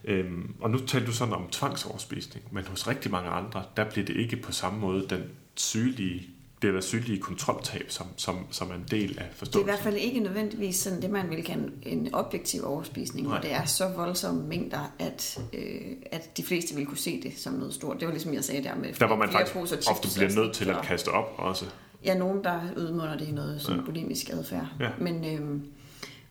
Øhm, 0.04 0.56
og 0.62 0.70
nu 0.70 0.78
talte 0.78 1.08
du 1.08 1.12
sådan 1.12 1.34
om 1.34 1.48
tvangsoverspisning, 1.52 2.46
men 2.52 2.64
hos 2.66 2.88
rigtig 2.88 3.12
mange 3.12 3.30
andre, 3.30 3.64
der 3.78 3.90
bliver 3.90 4.06
det 4.06 4.16
ikke 4.16 4.36
på 4.36 4.52
samme 4.52 4.80
måde 4.80 5.06
den 5.10 5.24
sygelige 5.56 6.34
det 6.64 6.74
der 6.74 6.82
sygelige 6.82 7.20
kontroltab, 7.20 7.86
som, 7.88 8.08
som, 8.18 8.38
som 8.52 8.70
er 8.70 8.76
en 8.76 8.86
del 8.92 9.20
af 9.20 9.26
forståelsen. 9.32 9.52
Det 9.52 9.56
er 9.56 9.62
i 9.62 9.64
hvert 9.64 9.84
fald 9.84 9.96
ikke 9.96 10.20
nødvendigvis 10.20 10.76
sådan 10.76 11.02
det, 11.02 11.10
man 11.10 11.30
vil 11.30 11.44
kalde 11.44 11.72
en 11.82 12.14
objektiv 12.14 12.66
overspisning, 12.66 13.28
Nej. 13.28 13.36
hvor 13.36 13.42
det 13.42 13.54
er 13.54 13.66
så 13.66 13.88
voldsomme 13.88 14.48
mængder, 14.48 14.94
at, 15.00 15.42
øh, 15.54 15.82
at 16.12 16.38
de 16.38 16.44
fleste 16.44 16.76
vil 16.76 16.86
kunne 16.86 16.98
se 16.98 17.22
det 17.24 17.34
som 17.38 17.54
noget 17.54 17.74
stort. 17.74 18.00
Det 18.00 18.06
var 18.06 18.12
ligesom 18.12 18.34
jeg 18.34 18.44
sagde 18.44 18.64
der 18.64 18.76
med 18.76 18.94
Der 18.94 19.08
hvor 19.08 19.16
man 19.16 19.30
faktisk 19.30 19.90
ofte 19.90 20.08
bliver 20.16 20.36
nødt 20.36 20.54
til 20.54 20.70
at 20.70 20.82
kaste 20.84 21.10
op 21.10 21.34
også. 21.38 21.66
Ja, 22.06 22.18
nogen 22.18 22.44
der 22.44 22.60
udmunder 22.78 23.18
det 23.18 23.28
i 23.28 23.32
noget 23.32 23.62
som 23.62 23.76
ja. 23.76 23.82
bulimisk 23.82 24.30
adfærd. 24.30 24.68
Ja. 24.80 24.90
Men, 25.00 25.26
øh, 25.26 25.60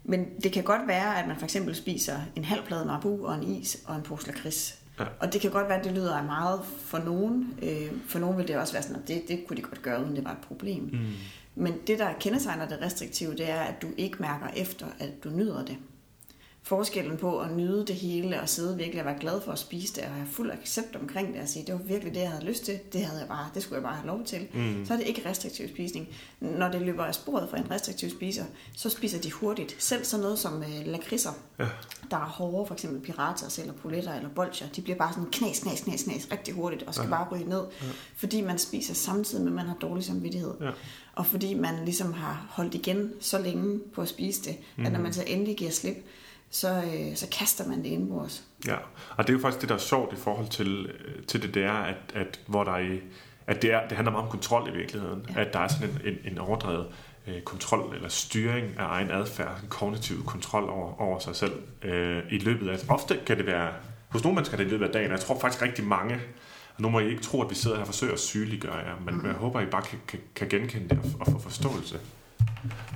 men 0.04 0.26
det 0.42 0.52
kan 0.52 0.64
godt 0.64 0.88
være, 0.88 1.18
at 1.18 1.28
man 1.28 1.36
for 1.36 1.44
eksempel 1.44 1.74
spiser 1.74 2.16
en 2.36 2.44
halv 2.44 2.64
plade 2.64 2.84
marbu 2.84 3.26
og 3.26 3.34
en 3.34 3.42
is 3.42 3.82
og 3.86 3.96
en 3.96 4.02
pose 4.02 4.26
lakrids. 4.26 4.78
Ja. 5.00 5.04
Og 5.20 5.32
det 5.32 5.40
kan 5.40 5.50
godt 5.50 5.68
være, 5.68 5.78
at 5.78 5.84
det 5.84 5.92
lyder 5.92 6.16
af 6.16 6.24
meget 6.24 6.60
for 6.64 6.98
nogen. 6.98 7.54
Øh, 7.62 7.92
for 8.06 8.18
nogen 8.18 8.38
vil 8.38 8.48
det 8.48 8.56
også 8.56 8.72
være 8.72 8.82
sådan, 8.82 9.02
at 9.02 9.08
det, 9.08 9.22
det 9.28 9.44
kunne 9.46 9.56
de 9.56 9.62
godt 9.62 9.82
gøre, 9.82 10.04
uden 10.04 10.16
det 10.16 10.24
var 10.24 10.32
et 10.32 10.38
problem. 10.38 10.82
Mm. 10.82 10.98
Men 11.54 11.74
det, 11.86 11.98
der 11.98 12.12
kendetegner 12.20 12.68
det 12.68 12.78
restriktive, 12.82 13.32
det 13.32 13.50
er, 13.50 13.60
at 13.60 13.82
du 13.82 13.88
ikke 13.96 14.16
mærker 14.20 14.46
efter, 14.56 14.86
at 14.98 15.24
du 15.24 15.30
nyder 15.30 15.64
det 15.64 15.76
forskellen 16.76 17.16
på 17.16 17.38
at 17.38 17.56
nyde 17.56 17.86
det 17.86 17.94
hele 17.94 18.40
og 18.40 18.48
sidde 18.48 18.76
virkelig 18.76 19.00
og 19.00 19.06
være 19.06 19.18
glad 19.20 19.40
for 19.40 19.52
at 19.52 19.58
spise 19.58 19.94
det 19.94 20.04
og 20.04 20.10
have 20.10 20.26
fuld 20.26 20.50
accept 20.50 20.96
omkring 20.96 21.34
det 21.34 21.42
og 21.42 21.48
sige, 21.48 21.66
det 21.66 21.74
var 21.74 21.80
virkelig 21.80 22.14
det, 22.14 22.20
jeg 22.20 22.30
havde 22.30 22.44
lyst 22.44 22.64
til, 22.64 22.78
det 22.92 23.04
havde 23.04 23.20
jeg 23.20 23.28
bare, 23.28 23.50
det 23.54 23.62
skulle 23.62 23.76
jeg 23.76 23.82
bare 23.82 23.94
have 23.94 24.06
lov 24.06 24.24
til. 24.24 24.46
Mm. 24.54 24.86
Så 24.86 24.92
er 24.92 24.98
det 24.98 25.06
ikke 25.06 25.22
restriktiv 25.28 25.68
spisning. 25.68 26.08
Når 26.40 26.68
det 26.68 26.82
løber 26.82 27.04
af 27.04 27.14
sporet 27.14 27.48
for 27.50 27.56
en 27.56 27.70
restriktiv 27.70 28.10
spiser, 28.10 28.44
så 28.76 28.90
spiser 28.90 29.20
de 29.20 29.32
hurtigt. 29.32 29.76
Selv 29.78 30.04
sådan 30.04 30.22
noget 30.22 30.38
som 30.38 30.62
øh, 30.62 30.86
lakridser, 30.86 31.30
ja. 31.58 31.64
der 32.10 32.16
er 32.16 32.26
hårde, 32.26 32.66
for 32.66 32.74
eksempel 32.74 33.00
piratas 33.00 33.58
eller 33.58 33.72
poletter 33.72 34.14
eller 34.14 34.28
bolcher, 34.28 34.66
de 34.76 34.82
bliver 34.82 34.96
bare 34.98 35.12
sådan 35.12 35.30
knas, 35.32 35.58
knas, 35.58 35.80
knas, 35.80 36.02
knas 36.02 36.28
rigtig 36.32 36.54
hurtigt 36.54 36.82
og 36.82 36.94
skal 36.94 37.04
ja. 37.04 37.10
bare 37.10 37.28
ryge 37.32 37.48
ned, 37.48 37.62
ja. 37.82 37.86
fordi 38.16 38.40
man 38.40 38.58
spiser 38.58 38.94
samtidig 38.94 39.44
med, 39.44 39.52
at 39.52 39.56
man 39.56 39.66
har 39.66 39.76
dårlig 39.80 40.04
samvittighed. 40.04 40.54
Ja. 40.60 40.70
Og 41.14 41.26
fordi 41.26 41.54
man 41.54 41.84
ligesom 41.84 42.12
har 42.12 42.46
holdt 42.50 42.74
igen 42.74 43.12
så 43.20 43.38
længe 43.38 43.80
på 43.94 44.02
at 44.02 44.08
spise 44.08 44.42
det, 44.44 44.56
mm. 44.76 44.86
at 44.86 44.92
når 44.92 45.00
man 45.00 45.12
så 45.12 45.24
endelig 45.26 45.56
giver 45.56 45.70
slip, 45.70 45.96
så, 46.52 46.68
øh, 46.68 47.16
så 47.16 47.26
kaster 47.32 47.68
man 47.68 47.78
det 47.78 47.86
indenbords. 47.86 48.44
Ja, 48.66 48.76
og 49.16 49.26
det 49.26 49.28
er 49.28 49.32
jo 49.32 49.40
faktisk 49.40 49.60
det, 49.60 49.68
der 49.68 49.74
er 49.74 49.78
sjovt 49.78 50.12
i 50.12 50.16
forhold 50.16 50.48
til, 50.48 50.86
øh, 50.86 51.24
til 51.24 51.42
det, 51.42 51.54
det 51.54 51.64
er, 51.64 51.72
at, 51.72 51.96
at, 52.14 52.40
hvor 52.46 52.64
der 52.64 52.72
er, 52.72 52.98
at 53.46 53.62
det, 53.62 53.72
er, 53.72 53.88
det 53.88 53.96
handler 53.96 54.12
meget 54.12 54.24
om 54.24 54.30
kontrol 54.30 54.68
i 54.68 54.76
virkeligheden. 54.76 55.26
Ja. 55.34 55.40
At 55.40 55.52
der 55.52 55.58
er 55.58 55.68
sådan 55.68 55.88
en, 55.88 56.12
en, 56.12 56.32
en 56.32 56.38
overdrevet 56.38 56.86
øh, 57.26 57.42
kontrol 57.42 57.94
eller 57.94 58.08
styring 58.08 58.66
af 58.78 58.86
egen 58.86 59.10
adfærd, 59.10 59.60
en 59.62 59.68
kognitiv 59.68 60.24
kontrol 60.24 60.70
over, 60.70 61.00
over 61.00 61.18
sig 61.18 61.36
selv 61.36 61.52
øh, 61.82 62.22
i 62.30 62.38
løbet 62.38 62.68
af... 62.68 62.76
Ofte 62.88 63.20
kan 63.26 63.36
det 63.36 63.46
være... 63.46 63.72
Hos 64.08 64.24
nogle 64.24 64.34
mennesker 64.34 64.56
er 64.56 64.58
det 64.58 64.66
i 64.66 64.70
løbet 64.70 64.86
af 64.86 64.92
dagen, 64.92 65.10
jeg 65.10 65.20
tror 65.20 65.38
faktisk 65.40 65.62
rigtig 65.62 65.84
mange 65.84 66.20
og 66.76 66.82
nu 66.82 66.88
må 66.88 66.98
I 66.98 67.08
ikke 67.08 67.22
tro, 67.22 67.42
at 67.42 67.50
vi 67.50 67.54
sidder 67.54 67.76
her 67.76 67.82
og 67.82 67.86
forsøger 67.86 68.12
at 68.12 68.20
sygeliggøre 68.20 68.76
jer, 68.76 68.94
men 69.04 69.14
mm. 69.14 69.26
jeg 69.26 69.34
håber, 69.34 69.60
at 69.60 69.66
I 69.66 69.70
bare 69.70 69.82
kan, 69.82 69.98
kan, 70.08 70.18
kan 70.34 70.48
genkende 70.48 70.88
det 70.88 70.98
og, 70.98 71.20
og 71.20 71.26
få 71.26 71.38
forståelse. 71.38 72.00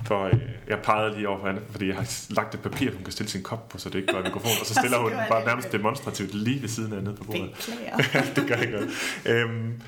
For 0.05 0.25
øh, 0.25 0.39
jeg 0.67 0.79
pegede 0.79 1.15
lige 1.15 1.29
over 1.29 1.39
for 1.39 1.47
hende, 1.47 1.61
fordi 1.69 1.87
jeg 1.87 1.95
har 1.95 2.33
lagt 2.33 2.55
et 2.55 2.61
papir, 2.61 2.91
hun 2.91 3.03
kan 3.03 3.11
stille 3.11 3.29
sin 3.29 3.43
kop 3.43 3.69
på, 3.69 3.77
så 3.77 3.89
det 3.89 3.95
ikke 3.99 4.13
går 4.13 4.19
i 4.19 4.23
mikrofonen. 4.23 4.57
Og 4.59 4.65
så 4.65 4.73
stiller 4.81 4.97
hun 4.97 5.11
bare 5.29 5.45
nærmest 5.45 5.71
demonstrativt 5.71 6.33
lige 6.33 6.61
ved 6.61 6.69
siden 6.69 6.93
af 6.93 7.03
nede 7.03 7.15
på 7.15 7.23
bordet. 7.23 7.49
det 8.35 8.47
gør 8.47 8.55
ikke 8.55 8.73
noget. 8.73 8.89
Øhm, 9.25 9.81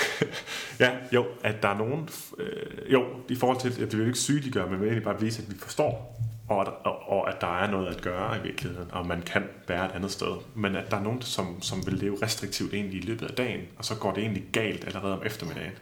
ja, 0.80 0.90
jo, 1.12 1.26
at 1.44 1.62
der 1.62 1.68
er 1.68 1.78
nogen... 1.78 2.08
Øh, 2.38 2.92
jo, 2.92 3.04
i 3.28 3.36
forhold 3.36 3.60
til, 3.60 3.82
at 3.82 3.92
det 3.92 3.98
vil 3.98 4.06
ikke 4.06 4.18
sygeliggøre, 4.18 4.70
men 4.70 4.80
vil 4.80 4.86
egentlig 4.86 5.04
bare 5.04 5.20
vise, 5.20 5.42
at 5.42 5.54
vi 5.54 5.58
forstår, 5.58 6.20
og 6.48 6.66
og, 6.84 7.08
og 7.08 7.28
at 7.28 7.40
der 7.40 7.58
er 7.58 7.70
noget 7.70 7.86
at 7.86 8.02
gøre 8.02 8.38
i 8.38 8.42
virkeligheden, 8.42 8.88
og 8.92 9.06
man 9.06 9.22
kan 9.22 9.44
være 9.68 9.86
et 9.86 9.92
andet 9.94 10.10
sted. 10.10 10.36
Men 10.54 10.76
at 10.76 10.90
der 10.90 10.96
er 10.96 11.02
nogen, 11.02 11.22
som, 11.22 11.62
som 11.62 11.86
vil 11.86 11.94
leve 11.94 12.18
restriktivt 12.22 12.74
egentlig 12.74 13.02
i 13.02 13.06
løbet 13.06 13.26
af 13.26 13.34
dagen, 13.34 13.60
og 13.78 13.84
så 13.84 13.94
går 13.94 14.12
det 14.12 14.22
egentlig 14.22 14.44
galt 14.52 14.84
allerede 14.86 15.12
om 15.12 15.22
eftermiddagen. 15.26 15.72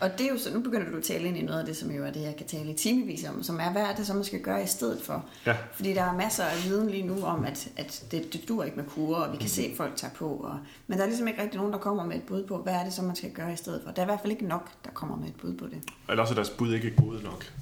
Og 0.00 0.18
det 0.18 0.26
er 0.26 0.30
jo 0.30 0.38
så, 0.38 0.54
nu 0.54 0.60
begynder 0.60 0.90
du 0.90 0.96
at 0.96 1.02
tale 1.02 1.28
ind 1.28 1.36
i 1.36 1.42
noget 1.42 1.60
af 1.60 1.66
det, 1.66 1.76
som 1.76 1.90
jo 1.90 2.04
er 2.04 2.10
det, 2.10 2.22
jeg 2.22 2.36
kan 2.36 2.46
tale 2.46 2.70
i 2.70 2.74
timevis 2.74 3.24
om, 3.28 3.42
som 3.42 3.60
er, 3.60 3.72
hvad 3.72 3.82
er 3.82 3.94
det 3.94 4.06
så, 4.06 4.14
man 4.14 4.24
skal 4.24 4.40
gøre 4.40 4.62
i 4.62 4.66
stedet 4.66 5.02
for? 5.02 5.24
Ja. 5.46 5.56
Fordi 5.72 5.92
der 5.92 6.02
er 6.02 6.14
masser 6.16 6.44
af 6.44 6.64
viden 6.64 6.90
lige 6.90 7.02
nu 7.02 7.22
om, 7.24 7.44
at, 7.44 7.68
at 7.76 8.04
det, 8.10 8.32
det 8.32 8.48
dur 8.48 8.64
ikke 8.64 8.76
med 8.76 8.84
kurer, 8.84 9.20
og 9.20 9.32
vi 9.32 9.36
kan 9.36 9.48
se, 9.48 9.62
at 9.62 9.76
folk 9.76 9.96
tager 9.96 10.14
på. 10.14 10.28
Og, 10.28 10.58
men 10.86 10.98
der 10.98 11.04
er 11.04 11.08
ligesom 11.08 11.28
ikke 11.28 11.42
rigtig 11.42 11.56
nogen, 11.56 11.72
der 11.72 11.78
kommer 11.78 12.04
med 12.04 12.16
et 12.16 12.22
bud 12.22 12.46
på, 12.46 12.58
hvad 12.58 12.72
er 12.72 12.84
det 12.84 12.92
så, 12.92 13.02
man 13.02 13.16
skal 13.16 13.30
gøre 13.30 13.52
i 13.52 13.56
stedet 13.56 13.80
for. 13.84 13.90
Der 13.90 14.02
er 14.02 14.06
i 14.06 14.08
hvert 14.08 14.20
fald 14.20 14.32
ikke 14.32 14.46
nok, 14.46 14.70
der 14.84 14.90
kommer 14.90 15.16
med 15.16 15.28
et 15.28 15.34
bud 15.34 15.54
på 15.54 15.66
det. 15.66 15.78
Eller 16.08 16.22
også 16.22 16.34
er 16.34 16.36
deres 16.36 16.50
bud 16.50 16.74
ikke 16.74 16.96
gode 16.96 17.22
nok. 17.22 17.52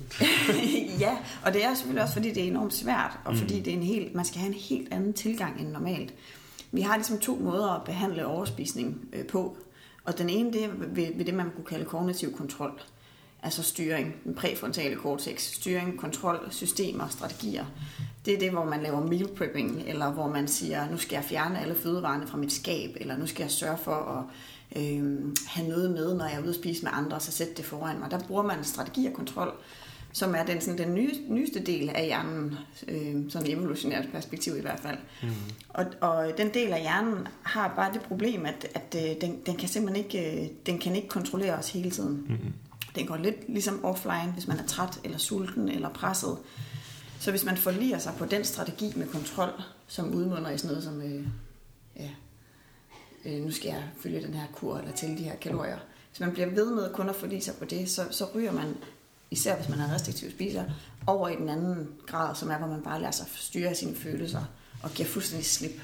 ja, 1.05 1.17
og 1.45 1.53
det 1.53 1.65
er 1.65 1.75
selvfølgelig 1.75 2.03
også, 2.03 2.15
fordi 2.15 2.33
det 2.33 2.43
er 2.43 2.47
enormt 2.47 2.75
svært, 2.75 3.19
og 3.25 3.33
mm. 3.33 3.39
fordi 3.39 3.61
det 3.61 3.73
er 3.73 3.77
en 3.77 3.83
helt, 3.83 4.15
man 4.15 4.25
skal 4.25 4.41
have 4.41 4.49
en 4.49 4.61
helt 4.61 4.93
anden 4.93 5.13
tilgang 5.13 5.61
end 5.61 5.69
normalt. 5.69 6.15
Vi 6.73 6.81
har 6.81 6.97
ligesom 6.97 7.19
to 7.19 7.37
måder 7.37 7.69
at 7.69 7.85
behandle 7.85 8.27
overspisning 8.27 9.09
øh, 9.13 9.27
på. 9.27 9.57
Og 10.05 10.19
den 10.19 10.31
ene, 10.31 10.53
det 10.53 10.65
er 10.65 10.69
ved, 10.69 11.15
ved 11.15 11.25
det, 11.25 11.35
man 11.35 11.51
kunne 11.51 11.65
kalde 11.65 11.85
kognitiv 11.85 12.37
kontrol. 12.37 12.81
Altså 13.43 13.63
styring, 13.63 14.15
den 14.25 14.35
præfrontale 14.35 14.97
cortex, 14.97 15.41
styring, 15.41 15.99
kontrol, 15.99 16.49
systemer, 16.51 17.09
strategier. 17.09 17.65
Det 18.25 18.35
er 18.35 18.39
det, 18.39 18.51
hvor 18.51 18.65
man 18.65 18.83
laver 18.83 19.07
meal 19.07 19.29
prepping, 19.29 19.83
eller 19.87 20.13
hvor 20.13 20.29
man 20.29 20.49
siger, 20.49 20.91
nu 20.91 20.97
skal 20.97 21.17
jeg 21.17 21.25
fjerne 21.25 21.61
alle 21.61 21.75
fødevarene 21.75 22.27
fra 22.27 22.39
mit 22.39 22.53
skab, 22.53 22.97
eller 23.01 23.17
nu 23.17 23.27
skal 23.27 23.43
jeg 23.43 23.51
sørge 23.51 23.79
for 23.79 23.95
at 23.95 24.25
øh, 24.83 25.23
have 25.47 25.69
noget 25.69 25.91
med, 25.91 26.15
når 26.15 26.25
jeg 26.25 26.35
er 26.35 26.41
ude 26.41 26.49
at 26.49 26.55
spise 26.55 26.83
med 26.83 26.91
andre, 26.95 27.21
så 27.21 27.33
sætte 27.33 27.55
det 27.55 27.65
foran 27.65 27.99
mig. 27.99 28.11
Der 28.11 28.19
bruger 28.19 28.43
man 28.43 28.65
strategi 28.65 29.07
og 29.07 29.13
kontrol 29.13 29.55
som 30.15 30.35
er 30.35 30.45
den, 30.45 30.61
sådan, 30.61 30.79
den 30.79 30.95
nye, 30.95 31.13
nyeste 31.29 31.61
del 31.61 31.89
af 31.89 32.05
hjernen, 32.05 32.55
øh, 32.89 33.31
sådan 33.31 33.51
evolutionært 33.51 34.09
perspektiv 34.13 34.57
i 34.57 34.61
hvert 34.61 34.81
fald. 34.81 34.99
Mm. 35.23 35.29
Og, 35.69 35.87
og 36.01 36.33
den 36.39 36.55
del 36.55 36.73
af 36.73 36.81
hjernen 36.81 37.29
har 37.43 37.73
bare 37.77 37.93
det 37.93 38.03
problem, 38.03 38.47
at, 38.47 38.67
at 38.75 38.97
øh, 38.97 39.21
den, 39.21 39.41
den 39.47 39.57
kan 39.57 39.69
simpelthen 39.69 40.05
ikke, 40.05 40.43
øh, 40.43 40.49
den 40.67 40.79
kan 40.79 40.97
ikke 40.97 41.09
kontrollere 41.09 41.55
os 41.55 41.71
hele 41.71 41.91
tiden. 41.91 42.27
Mm. 42.29 42.53
Den 42.95 43.07
går 43.07 43.17
lidt 43.17 43.49
ligesom 43.49 43.85
offline, 43.85 44.33
hvis 44.33 44.47
man 44.47 44.59
er 44.59 44.67
træt, 44.67 45.01
eller 45.05 45.19
sulten, 45.19 45.69
eller 45.69 45.89
presset. 45.89 46.39
Så 47.21 47.31
hvis 47.31 47.45
man 47.45 47.57
forliger 47.57 47.99
sig 47.99 48.13
på 48.19 48.25
den 48.25 48.45
strategi 48.45 48.93
med 48.97 49.07
kontrol, 49.07 49.63
som 49.87 50.15
udmunder 50.15 50.51
i 50.51 50.59
sådan 50.59 50.71
noget 50.71 50.85
som, 50.85 51.03
øh, 51.03 51.27
ja, 51.97 52.11
øh, 53.25 53.45
nu 53.45 53.51
skal 53.51 53.69
jeg 53.69 53.83
følge 54.01 54.23
den 54.23 54.35
her 54.35 54.47
kur, 54.53 54.79
eller 54.79 54.93
til 54.93 55.09
de 55.09 55.23
her 55.25 55.37
kalorier. 55.37 55.79
Hvis 56.11 56.21
man 56.21 56.33
bliver 56.33 56.51
ved 56.51 56.75
med 56.75 56.93
kun 56.93 57.09
at 57.09 57.17
forlige 57.17 57.41
sig 57.41 57.55
på 57.55 57.65
det, 57.65 57.91
så, 57.91 58.03
så 58.11 58.27
ryger 58.35 58.53
man 58.53 58.75
især 59.35 59.57
hvis 59.57 59.69
man 59.69 59.81
er 59.81 59.95
restriktiv 59.95 60.31
spiser, 60.31 60.65
over 61.07 61.29
i 61.29 61.37
den 61.37 61.49
anden 61.49 61.89
grad, 62.07 62.35
som 62.35 62.51
er, 62.51 62.59
hvor 62.59 62.67
man 62.67 62.83
bare 62.83 63.01
lader 63.01 63.13
sig 63.13 63.27
styre 63.35 63.75
sine 63.75 63.97
følelser, 63.97 64.45
og 64.83 64.91
giver 64.91 65.09
fuldstændig 65.09 65.47
slip, 65.47 65.81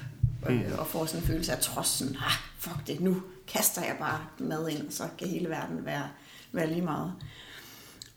øh, 0.49 0.55
mm. 0.55 0.79
og 0.79 0.87
får 0.87 1.05
sådan 1.05 1.21
en 1.21 1.27
følelse 1.27 1.51
af 1.51 1.59
trods, 1.59 1.87
sådan, 1.87 2.15
ah, 2.15 2.33
fuck 2.57 2.87
det, 2.87 2.99
nu 2.99 3.21
kaster 3.47 3.81
jeg 3.81 3.95
bare 3.99 4.19
mad 4.39 4.69
ind, 4.69 4.87
og 4.87 4.93
så 4.93 5.03
kan 5.17 5.27
hele 5.27 5.49
verden 5.49 5.85
være, 5.85 6.03
være 6.51 6.67
lige 6.67 6.81
meget. 6.81 7.13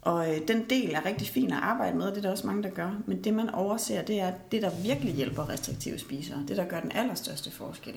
Og 0.03 0.35
øh, 0.35 0.49
den 0.49 0.71
del 0.71 0.95
er 0.95 1.05
rigtig 1.05 1.29
fin 1.29 1.53
at 1.53 1.59
arbejde 1.63 1.97
med, 1.97 2.07
og 2.07 2.11
det 2.11 2.19
er 2.19 2.23
der 2.23 2.31
også 2.31 2.47
mange, 2.47 2.63
der 2.63 2.71
gør. 2.71 2.91
Men 3.07 3.25
det, 3.25 3.35
man 3.35 3.51
overser, 3.51 4.03
det 4.03 4.21
er 4.21 4.33
det, 4.53 4.63
der 4.63 4.71
virkelig 4.83 5.15
hjælper 5.15 5.49
restriktive 5.49 5.99
spisere. 5.99 6.45
Det, 6.49 6.57
der 6.57 6.65
gør 6.65 6.81
den 6.81 6.93
allerstørste 6.93 7.51
forskel. 7.51 7.95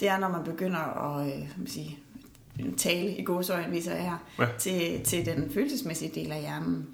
Det 0.00 0.08
er, 0.08 0.18
når 0.18 0.28
man 0.28 0.44
begynder 0.44 0.78
at 0.78 1.26
øh, 1.26 1.48
sige, 1.66 1.98
tale 2.76 3.16
i 3.16 3.24
godsøjen, 3.24 3.72
viser 3.72 3.94
jeg 3.94 4.02
her, 4.02 4.18
ja. 4.38 4.58
til, 4.58 5.04
til 5.04 5.26
den 5.26 5.50
følelsesmæssige 5.50 6.12
del 6.14 6.32
af 6.32 6.40
hjernen. 6.40 6.86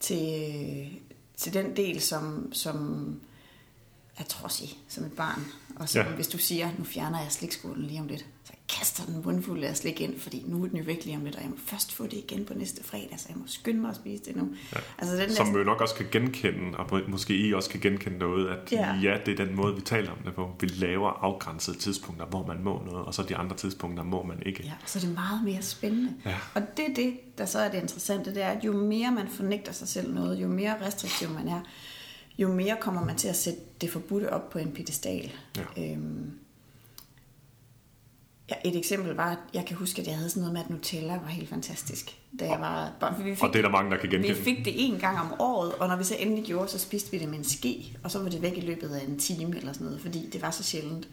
Til, 0.00 0.88
til 1.36 1.54
den 1.54 1.76
del, 1.76 2.00
som, 2.00 2.52
som 2.52 3.20
er 4.16 4.24
trodsig 4.24 4.68
som 4.88 5.04
et 5.04 5.12
barn. 5.12 5.44
Og 5.76 5.88
så, 5.88 6.00
ja. 6.00 6.08
hvis 6.08 6.28
du 6.28 6.38
siger, 6.38 6.68
nu 6.78 6.84
fjerner 6.84 7.22
jeg 7.22 7.32
slikskålen 7.32 7.86
lige 7.86 8.00
om 8.00 8.06
lidt, 8.06 8.26
kaster 8.68 9.04
den 9.04 9.22
mundfuld 9.24 9.64
af 9.64 9.76
slik 9.76 10.00
ind, 10.00 10.20
fordi 10.20 10.44
nu 10.46 10.64
er 10.64 10.68
den 10.68 10.76
jo 10.78 10.84
væk 10.84 11.04
lige 11.04 11.16
om 11.16 11.24
lidt, 11.24 11.36
og 11.36 11.42
jeg 11.42 11.50
må 11.50 11.56
først 11.66 11.94
få 11.94 12.04
det 12.04 12.12
igen 12.12 12.44
på 12.44 12.54
næste 12.54 12.84
fredag, 12.84 13.14
så 13.16 13.26
jeg 13.28 13.36
må 13.36 13.44
skynde 13.46 13.80
mig 13.80 13.90
at 13.90 13.96
spise 13.96 14.24
det 14.24 14.36
nu. 14.36 14.48
Ja. 14.72 14.80
Altså, 14.98 15.16
den 15.16 15.30
Som 15.30 15.46
der... 15.46 15.58
jo 15.58 15.64
nok 15.64 15.80
også 15.80 15.94
kan 15.94 16.06
genkende, 16.12 16.78
og 16.78 17.00
måske 17.08 17.36
I 17.36 17.54
også 17.54 17.70
kan 17.70 17.80
genkende 17.80 18.18
noget, 18.18 18.48
at 18.48 18.72
ja. 18.72 18.94
ja, 19.02 19.18
det 19.26 19.40
er 19.40 19.44
den 19.44 19.56
måde, 19.56 19.74
vi 19.74 19.80
taler 19.80 20.10
om 20.10 20.18
det 20.24 20.34
på. 20.34 20.50
Vi 20.60 20.66
laver 20.66 21.10
afgrænsede 21.10 21.78
tidspunkter, 21.78 22.26
hvor 22.26 22.46
man 22.46 22.62
må 22.62 22.82
noget, 22.84 23.06
og 23.06 23.14
så 23.14 23.22
de 23.22 23.36
andre 23.36 23.56
tidspunkter 23.56 24.04
må 24.04 24.22
man 24.22 24.42
ikke. 24.46 24.62
Ja, 24.64 24.72
så 24.86 24.98
det 24.98 25.08
er 25.08 25.14
meget 25.14 25.44
mere 25.44 25.62
spændende. 25.62 26.12
Ja. 26.24 26.36
Og 26.54 26.62
det 26.76 26.90
er 26.90 26.94
det, 26.94 27.38
der 27.38 27.46
så 27.46 27.58
er 27.58 27.70
det 27.70 27.82
interessante, 27.82 28.34
det 28.34 28.42
er, 28.42 28.48
at 28.48 28.64
jo 28.64 28.72
mere 28.72 29.10
man 29.10 29.28
fornægter 29.28 29.72
sig 29.72 29.88
selv 29.88 30.14
noget, 30.14 30.36
jo 30.36 30.48
mere 30.48 30.86
restriktiv 30.86 31.30
man 31.30 31.48
er, 31.48 31.60
jo 32.38 32.52
mere 32.52 32.76
kommer 32.80 33.04
man 33.04 33.16
til 33.16 33.28
at 33.28 33.36
sætte 33.36 33.60
det 33.80 33.90
forbudte 33.90 34.32
op 34.32 34.50
på 34.50 34.58
en 34.58 34.72
pedestal. 34.72 35.32
Ja. 35.56 35.92
Øhm, 35.92 36.30
et 38.64 38.76
eksempel 38.76 39.14
var, 39.14 39.30
at 39.30 39.38
jeg 39.54 39.64
kan 39.66 39.76
huske, 39.76 40.00
at 40.00 40.06
jeg 40.06 40.16
havde 40.16 40.30
sådan 40.30 40.40
noget 40.40 40.52
med, 40.52 40.60
at 40.60 40.70
Nutella 40.70 41.12
var 41.12 41.28
helt 41.28 41.48
fantastisk. 41.48 42.18
Da 42.40 42.44
jeg 42.44 42.60
var 42.60 42.92
børn. 43.00 43.24
Vi 43.24 43.34
fik, 43.34 43.42
og 43.42 43.52
det 43.52 43.58
er 43.58 43.62
der 43.62 43.70
mange, 43.70 43.90
der 43.90 43.96
kan 43.96 44.10
genkende. 44.10 44.36
Vi 44.36 44.42
fik 44.42 44.64
det 44.64 44.72
en 44.76 44.98
gang 44.98 45.18
om 45.18 45.34
året, 45.38 45.72
og 45.72 45.88
når 45.88 45.96
vi 45.96 46.04
så 46.04 46.16
endelig 46.18 46.44
gjorde, 46.44 46.68
så 46.68 46.78
spiste 46.78 47.10
vi 47.10 47.18
det 47.18 47.28
med 47.28 47.38
en 47.38 47.44
ske, 47.44 47.96
og 48.02 48.10
så 48.10 48.18
var 48.18 48.28
det 48.28 48.42
væk 48.42 48.56
i 48.56 48.60
løbet 48.60 48.90
af 48.90 49.04
en 49.08 49.18
time 49.18 49.56
eller 49.56 49.72
sådan 49.72 49.84
noget, 49.84 50.00
fordi 50.00 50.30
det 50.32 50.42
var 50.42 50.50
så 50.50 50.62
sjældent. 50.62 51.08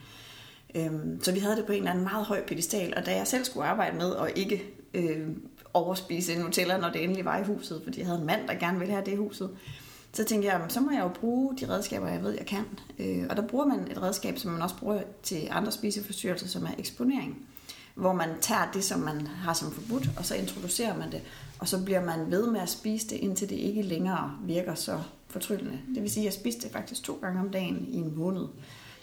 Øhm, 0.76 1.24
så 1.24 1.32
vi 1.32 1.40
havde 1.40 1.56
det 1.56 1.66
på 1.66 1.72
en 1.72 1.78
eller 1.78 1.92
anden 1.92 2.04
meget 2.04 2.26
høj 2.26 2.46
pedestal, 2.46 2.94
og 2.98 3.06
da 3.06 3.16
jeg 3.16 3.28
selv 3.28 3.46
skulle 3.46 3.66
arbejde 3.66 3.98
med 3.98 4.10
og 4.10 4.32
ikke 4.36 4.64
øh, 4.94 5.28
overspise 5.74 6.40
Nutella, 6.40 6.78
når 6.78 6.90
det 6.90 7.04
endelig 7.04 7.26
var 7.26 7.40
i 7.40 7.44
huset, 7.44 7.82
fordi 7.84 8.00
jeg 8.00 8.08
havde 8.08 8.20
en 8.20 8.26
mand, 8.26 8.48
der 8.48 8.54
gerne 8.54 8.80
ville 8.80 8.94
have 8.94 9.06
det 9.06 9.12
i 9.12 9.16
huset, 9.16 9.50
så 10.14 10.24
tænkte 10.24 10.48
jeg, 10.48 10.62
så 10.68 10.82
må 10.82 10.92
jeg 10.92 11.02
jo 11.02 11.08
bruge 11.08 11.58
de 11.58 11.70
redskaber, 11.70 12.08
jeg 12.08 12.24
ved, 12.24 12.32
jeg 12.32 12.46
kan. 12.46 12.66
Øh, 13.00 13.26
og 13.30 13.36
der 13.38 13.48
bruger 13.48 13.66
man 13.66 13.92
et 13.92 14.02
redskab, 14.02 14.38
som 14.38 14.52
man 14.52 14.62
også 14.62 14.76
bruger 14.78 15.02
til 15.24 15.48
andre 15.52 15.72
spiseforstyrrelser, 15.72 16.48
som 16.48 16.66
er 16.66 16.72
eksponering. 16.78 17.38
Hvor 17.96 18.14
man 18.14 18.30
tager 18.42 18.72
det, 18.74 18.84
som 18.84 19.00
man 19.00 19.28
har 19.28 19.54
som 19.54 19.72
forbudt, 19.72 20.10
og 20.18 20.26
så 20.26 20.36
introducerer 20.36 20.98
man 20.98 21.12
det. 21.12 21.22
Og 21.60 21.68
så 21.68 21.84
bliver 21.84 22.06
man 22.06 22.32
ved 22.32 22.52
med 22.52 22.60
at 22.60 22.70
spise 22.70 23.08
det, 23.08 23.16
indtil 23.16 23.50
det 23.50 23.56
ikke 23.56 23.82
længere 23.82 24.38
virker 24.44 24.76
så 24.76 25.00
fortryllende. 25.28 25.80
Det 25.96 26.02
vil 26.02 26.12
sige, 26.12 26.22
at 26.22 26.26
jeg 26.26 26.34
spiste 26.34 26.62
det 26.62 26.72
faktisk 26.72 27.04
to 27.04 27.20
gange 27.22 27.40
om 27.40 27.50
dagen 27.50 27.88
i 27.90 27.96
en 27.96 28.16
måned 28.16 28.48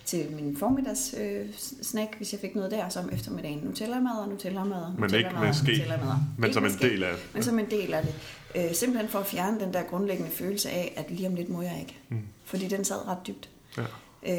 til 0.08 0.32
min 0.32 0.56
formiddags 0.56 1.14
øh, 1.20 1.46
snack, 1.82 2.16
hvis 2.16 2.32
jeg 2.32 2.40
fik 2.40 2.54
noget 2.54 2.70
der, 2.70 2.88
som 2.88 3.10
eftermiddagen 3.12 3.58
Nutella-mad 3.58 4.22
og 4.22 4.28
Nutella-mad. 4.28 4.92
Men 4.92 5.00
Nutella 5.00 5.28
ikke 5.28 5.40
med 5.40 5.54
ske, 5.54 5.84
men 6.38 6.52
som 6.52 6.64
en 6.64 6.72
del 6.80 7.02
af 7.02 7.14
Men 7.34 7.42
som 7.42 7.58
en 7.58 7.70
del 7.70 7.94
af 7.94 8.02
det. 8.02 8.14
Øh, 8.54 8.74
simpelthen 8.74 9.10
for 9.10 9.18
at 9.18 9.26
fjerne 9.26 9.60
den 9.60 9.72
der 9.72 9.82
grundlæggende 9.82 10.30
følelse 10.30 10.70
af, 10.70 10.92
at 10.96 11.10
lige 11.10 11.28
om 11.28 11.34
lidt 11.34 11.48
må 11.48 11.62
jeg 11.62 11.76
ikke. 11.80 11.98
Mm. 12.08 12.18
Fordi 12.44 12.68
den 12.68 12.84
sad 12.84 13.08
ret 13.08 13.18
dybt. 13.26 13.50
Ja. 13.76 13.82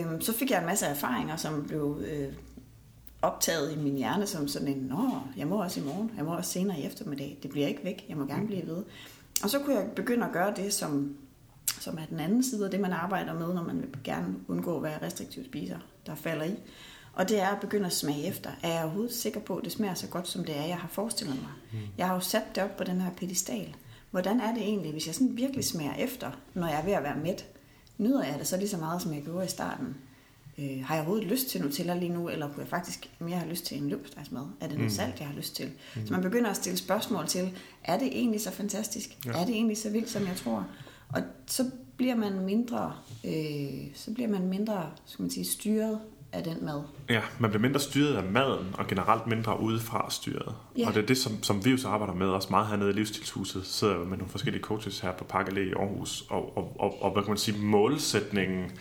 Øh, 0.01 0.21
så 0.21 0.33
fik 0.33 0.51
jeg 0.51 0.59
en 0.59 0.65
masse 0.65 0.85
erfaringer, 0.85 1.35
som 1.35 1.65
blev 1.67 2.01
øh, 2.07 2.33
optaget 3.21 3.73
i 3.73 3.75
min 3.75 3.95
hjerne 3.95 4.27
som 4.27 4.47
sådan 4.47 4.67
en, 4.67 4.77
nå, 4.77 5.11
jeg 5.37 5.47
må 5.47 5.63
også 5.63 5.79
i 5.79 5.83
morgen, 5.83 6.11
jeg 6.17 6.25
må 6.25 6.35
også 6.35 6.51
senere 6.51 6.79
i 6.79 6.85
eftermiddag, 6.85 7.37
det 7.43 7.51
bliver 7.51 7.67
ikke 7.67 7.83
væk, 7.83 8.05
jeg 8.09 8.17
må 8.17 8.25
gerne 8.25 8.47
blive 8.47 8.67
ved. 8.67 8.83
Og 9.43 9.49
så 9.49 9.59
kunne 9.59 9.75
jeg 9.75 9.87
begynde 9.95 10.25
at 10.25 10.31
gøre 10.31 10.53
det, 10.55 10.73
som, 10.73 11.15
som 11.89 11.97
er 11.97 12.05
den 12.05 12.19
anden 12.19 12.43
side 12.43 12.65
af 12.65 12.71
det, 12.71 12.79
man 12.79 12.93
arbejder 12.93 13.33
med, 13.33 13.53
når 13.53 13.63
man 13.63 13.81
vil 13.81 13.89
gerne 14.03 14.35
undgå 14.47 14.77
at 14.77 14.83
være 14.83 15.01
restriktiv 15.01 15.45
spiser, 15.45 15.77
der 16.05 16.15
falder 16.15 16.45
i. 16.45 16.55
Og 17.13 17.29
det 17.29 17.39
er 17.39 17.47
at 17.47 17.59
begynde 17.61 17.85
at 17.85 17.93
smage 17.93 18.27
efter. 18.27 18.49
Er 18.63 18.73
jeg 18.73 18.83
overhovedet 18.83 19.13
sikker 19.13 19.39
på, 19.39 19.57
at 19.57 19.63
det 19.63 19.71
smager 19.71 19.93
så 19.93 20.07
godt, 20.07 20.27
som 20.27 20.45
det 20.45 20.57
er, 20.57 20.65
jeg 20.65 20.77
har 20.77 20.87
forestillet 20.87 21.35
mig? 21.35 21.51
Mm. 21.71 21.87
Jeg 21.97 22.07
har 22.07 22.13
jo 22.13 22.19
sat 22.19 22.43
det 22.55 22.63
op 22.63 22.77
på 22.77 22.83
den 22.83 23.01
her 23.01 23.11
pedestal. 23.11 23.75
Hvordan 24.11 24.39
er 24.39 24.53
det 24.53 24.61
egentlig, 24.61 24.91
hvis 24.91 25.07
jeg 25.07 25.15
sådan 25.15 25.37
virkelig 25.37 25.65
smager 25.65 25.93
efter, 25.93 26.31
når 26.53 26.67
jeg 26.67 26.79
er 26.79 26.85
ved 26.85 26.93
at 26.93 27.03
være 27.03 27.17
mæt? 27.23 27.45
Nyder 27.97 28.23
jeg 28.23 28.35
det 28.39 28.47
så 28.47 28.57
lige 28.57 28.69
så 28.69 28.77
meget, 28.77 29.01
som 29.01 29.13
jeg 29.13 29.23
gjorde 29.23 29.45
i 29.45 29.49
starten? 29.49 29.95
Øh, 30.57 30.85
har 30.85 30.95
jeg 30.95 31.01
overhovedet 31.01 31.27
lyst 31.27 31.49
til 31.49 31.61
Nutella 31.61 31.93
lige 31.95 32.13
nu, 32.13 32.29
eller 32.29 32.47
kunne 32.47 32.61
jeg 32.61 32.67
faktisk 32.67 33.09
mere 33.19 33.37
have 33.37 33.49
lyst 33.49 33.65
til 33.65 33.77
en 33.77 33.89
løbstegsmad? 33.89 34.41
Er 34.61 34.67
det 34.67 34.77
noget 34.77 34.91
mm. 34.91 34.95
salt, 34.95 35.19
jeg 35.19 35.27
har 35.27 35.35
lyst 35.35 35.55
til? 35.55 35.71
Mm. 35.95 36.07
Så 36.07 36.13
man 36.13 36.21
begynder 36.21 36.49
at 36.49 36.55
stille 36.55 36.77
spørgsmål 36.77 37.27
til, 37.27 37.51
er 37.83 37.99
det 37.99 38.07
egentlig 38.07 38.41
så 38.41 38.51
fantastisk? 38.51 39.17
Ja. 39.25 39.31
Er 39.31 39.45
det 39.45 39.55
egentlig 39.55 39.77
så 39.77 39.89
vildt, 39.89 40.09
som 40.09 40.27
jeg 40.27 40.35
tror? 40.35 40.67
Og 41.09 41.21
så 41.47 41.71
bliver 41.97 42.15
man 42.15 42.39
mindre, 42.39 42.93
øh, 43.25 43.93
så 43.93 44.13
bliver 44.13 44.29
man 44.29 44.47
mindre, 44.47 44.89
skal 45.05 45.23
man 45.23 45.31
sige, 45.31 45.45
styret 45.45 45.99
af 46.31 46.43
den 46.43 46.65
mad. 46.65 46.81
Ja, 47.09 47.21
man 47.39 47.49
bliver 47.49 47.61
mindre 47.61 47.79
styret 47.79 48.15
af 48.15 48.23
maden, 48.23 48.67
og 48.73 48.87
generelt 48.87 49.27
mindre 49.27 49.59
udefra 49.59 50.07
styret. 50.09 50.55
Ja. 50.77 50.87
Og 50.87 50.93
det 50.93 51.03
er 51.03 51.05
det, 51.05 51.17
som, 51.17 51.43
som 51.43 51.65
vi 51.65 51.71
jo 51.71 51.77
så 51.77 51.87
arbejder 51.87 52.13
med, 52.13 52.27
også 52.27 52.47
meget 52.51 52.67
hernede 52.67 52.89
i 52.89 52.93
Livsstilshuset, 52.93 53.65
sidder 53.65 53.97
med 53.97 54.17
nogle 54.17 54.29
forskellige 54.29 54.63
coaches 54.63 54.99
her 54.99 55.11
på 55.11 55.23
Park 55.23 55.57
i 55.57 55.71
Aarhus, 55.71 56.23
og, 56.29 56.57
og, 56.57 56.75
og, 56.79 57.03
og 57.03 57.11
hvad 57.11 57.23
kan 57.23 57.29
man 57.29 57.37
sige, 57.37 57.57
målsætningen 57.57 58.71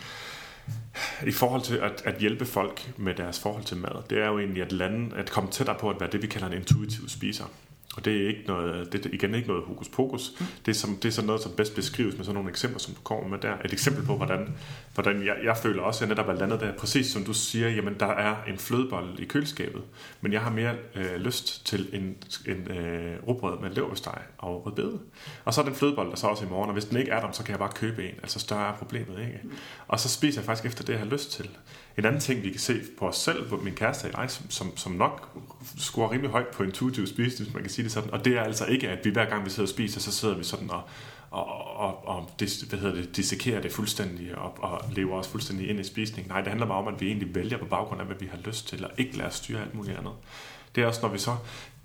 i 1.27 1.33
forhold 1.33 1.63
til 1.63 1.77
at, 1.77 2.03
at 2.05 2.19
hjælpe 2.19 2.45
folk 2.45 2.93
med 2.97 3.15
deres 3.15 3.41
forhold 3.41 3.65
til 3.65 3.77
mad, 3.77 4.03
det 4.11 4.19
er 4.19 4.27
jo 4.27 4.39
egentlig 4.39 4.63
at 4.63 4.73
lande, 4.73 5.17
at 5.17 5.31
komme 5.31 5.51
tættere 5.51 5.77
på 5.81 5.91
at 5.91 6.01
være 6.01 6.11
det, 6.13 6.23
vi 6.23 6.27
kalder 6.27 6.47
en 6.47 6.53
intuitiv 6.53 7.09
spiser. 7.09 7.45
Og 7.99 8.05
det 8.05 8.23
er 8.23 8.29
ikke 8.29 8.45
noget, 8.47 8.93
det 8.93 9.07
er 9.07 9.11
igen 9.13 9.35
ikke 9.35 9.49
noget 9.49 9.65
hokus 9.65 9.89
pokus. 9.89 10.33
Mm. 10.41 10.47
Det, 10.67 10.73
er 10.73 10.77
som, 10.77 10.97
det 10.97 11.09
er 11.09 11.13
sådan 11.13 11.27
noget, 11.27 11.43
som 11.43 11.53
bedst 11.57 11.75
beskrives 11.75 12.17
med 12.17 12.25
sådan 12.25 12.35
nogle 12.35 12.51
eksempler, 12.51 12.79
som 12.79 12.95
du 12.95 13.01
kommer 13.01 13.29
med 13.29 13.39
der. 13.39 13.55
Et 13.65 13.73
eksempel 13.73 14.05
på, 14.05 14.17
hvordan, 14.17 14.55
hvordan 14.95 15.27
jeg, 15.27 15.37
jeg 15.45 15.57
føler 15.57 15.83
også, 15.83 16.05
at 16.05 16.09
jeg 16.09 16.17
netop 16.17 16.29
er 16.29 16.41
landet 16.41 16.61
der, 16.61 16.73
præcis 16.73 17.07
som 17.07 17.25
du 17.25 17.33
siger, 17.33 17.69
jamen 17.69 17.97
der 18.01 18.07
er 18.07 18.37
en 18.49 18.59
flødebolle 18.59 19.23
i 19.23 19.25
køleskabet, 19.25 19.83
men 20.21 20.33
jeg 20.33 20.41
har 20.41 20.51
mere 20.51 20.75
øh, 20.95 21.17
lyst 21.17 21.67
til 21.67 21.89
en, 21.93 22.17
en 22.47 22.71
øh, 22.71 23.17
rugbrød 23.27 23.61
med 23.61 23.71
leverpostej 23.71 24.23
og 24.39 24.67
rødbede. 24.67 24.99
Og 25.45 25.55
så 25.55 25.61
er 25.61 25.65
den 25.65 25.75
flødebolle 25.75 26.11
der 26.11 26.17
så 26.17 26.27
også 26.27 26.45
i 26.45 26.49
morgen, 26.49 26.69
og 26.69 26.73
hvis 26.73 26.85
den 26.85 26.99
ikke 26.99 27.11
er 27.11 27.21
der, 27.21 27.33
så 27.33 27.45
kan 27.45 27.51
jeg 27.51 27.59
bare 27.59 27.73
købe 27.75 28.05
en. 28.05 28.15
Altså 28.23 28.41
større 28.41 28.69
er 28.69 28.77
problemet, 28.77 29.21
ikke? 29.21 29.41
Mm. 29.43 29.53
Og 29.89 30.01
så 30.01 30.09
spiser 30.09 30.41
jeg 30.41 30.47
faktisk 30.47 30.67
efter 30.67 30.85
det, 30.85 30.93
jeg 30.93 31.01
har 31.01 31.07
lyst 31.07 31.33
til. 31.33 31.51
En 31.99 32.05
anden 32.05 32.21
ting, 32.21 32.43
vi 32.43 32.51
kan 32.51 32.61
se 32.61 32.81
på 32.99 33.09
os 33.09 33.17
selv, 33.17 33.49
på 33.49 33.57
min 33.57 33.75
kæreste 33.75 34.05
og 34.15 34.23
jeg, 34.23 34.31
som, 34.31 34.51
som, 34.51 34.77
som 34.77 34.93
nok 34.93 35.29
scorer 35.79 36.11
rimelig 36.11 36.31
højt 36.31 36.49
på 36.49 36.63
intuitiv 36.63 37.07
spisning, 37.07 37.47
hvis 37.47 37.55
man 37.55 37.63
kan 37.63 37.71
sige 37.71 37.85
det 37.85 37.93
sådan, 37.93 38.11
og 38.11 38.25
det 38.25 38.37
er 38.37 38.43
altså 38.43 38.67
ikke, 38.67 38.89
at 38.89 39.05
vi 39.05 39.11
hver 39.11 39.25
gang 39.25 39.45
vi 39.45 39.51
sidder 39.51 39.63
og 39.63 39.69
spiser, 39.69 40.01
så 40.01 40.13
sidder 40.13 40.37
vi 40.37 40.45
sådan 40.45 40.71
og, 40.71 40.83
og, 41.31 41.77
og, 41.77 42.09
og 42.09 42.31
det, 42.41 42.65
hvad 42.69 42.79
hedder 42.79 42.95
det, 42.95 43.17
dissekerer 43.17 43.61
det 43.61 43.73
fuldstændig 43.73 44.39
og, 44.39 44.59
og 44.59 44.85
lever 44.93 45.19
os 45.19 45.29
fuldstændig 45.29 45.71
ind 45.71 45.81
i 45.81 45.85
spisningen. 45.85 46.31
Nej, 46.31 46.41
det 46.41 46.49
handler 46.49 46.67
bare 46.67 46.79
om, 46.79 46.89
at 46.89 47.01
vi 47.01 47.07
egentlig 47.07 47.35
vælger 47.35 47.59
på 47.59 47.65
baggrund 47.65 48.01
af, 48.01 48.07
hvad 48.07 48.17
vi 48.21 48.27
har 48.27 48.39
lyst 48.45 48.69
til, 48.69 48.85
og 48.85 48.91
ikke 48.99 49.17
lader 49.17 49.29
os 49.29 49.35
styre 49.35 49.61
alt 49.61 49.75
muligt 49.75 49.99
andet. 49.99 50.13
Det 50.75 50.83
er 50.83 50.87
også, 50.87 51.01
når 51.03 51.09
vi 51.09 51.19
så 51.19 51.37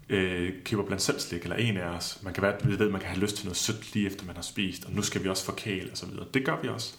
øh, 0.10 0.54
køber 0.66 0.84
blandt 0.84 1.04
selv 1.04 1.20
slik, 1.20 1.44
eller 1.44 1.56
en 1.56 1.78
af 1.78 1.88
os, 1.88 2.20
man 2.24 2.34
kan 2.34 2.44
være, 2.44 2.56
vi 2.64 2.80
ved, 2.80 2.90
man 2.90 3.02
kan 3.02 3.10
have 3.10 3.20
lyst 3.20 3.36
til 3.36 3.46
noget 3.46 3.58
sødt 3.58 3.94
lige 3.94 4.08
efter 4.08 4.26
man 4.26 4.36
har 4.36 4.44
spist, 4.44 4.86
og 4.86 4.92
nu 4.92 5.02
skal 5.02 5.24
vi 5.24 5.30
også 5.30 5.46
forkæle 5.46 5.92
og 5.92 5.98
så 5.98 6.06
videre. 6.06 6.26
Det 6.34 6.46
gør 6.46 6.62
vi 6.62 6.68
også. 6.68 6.94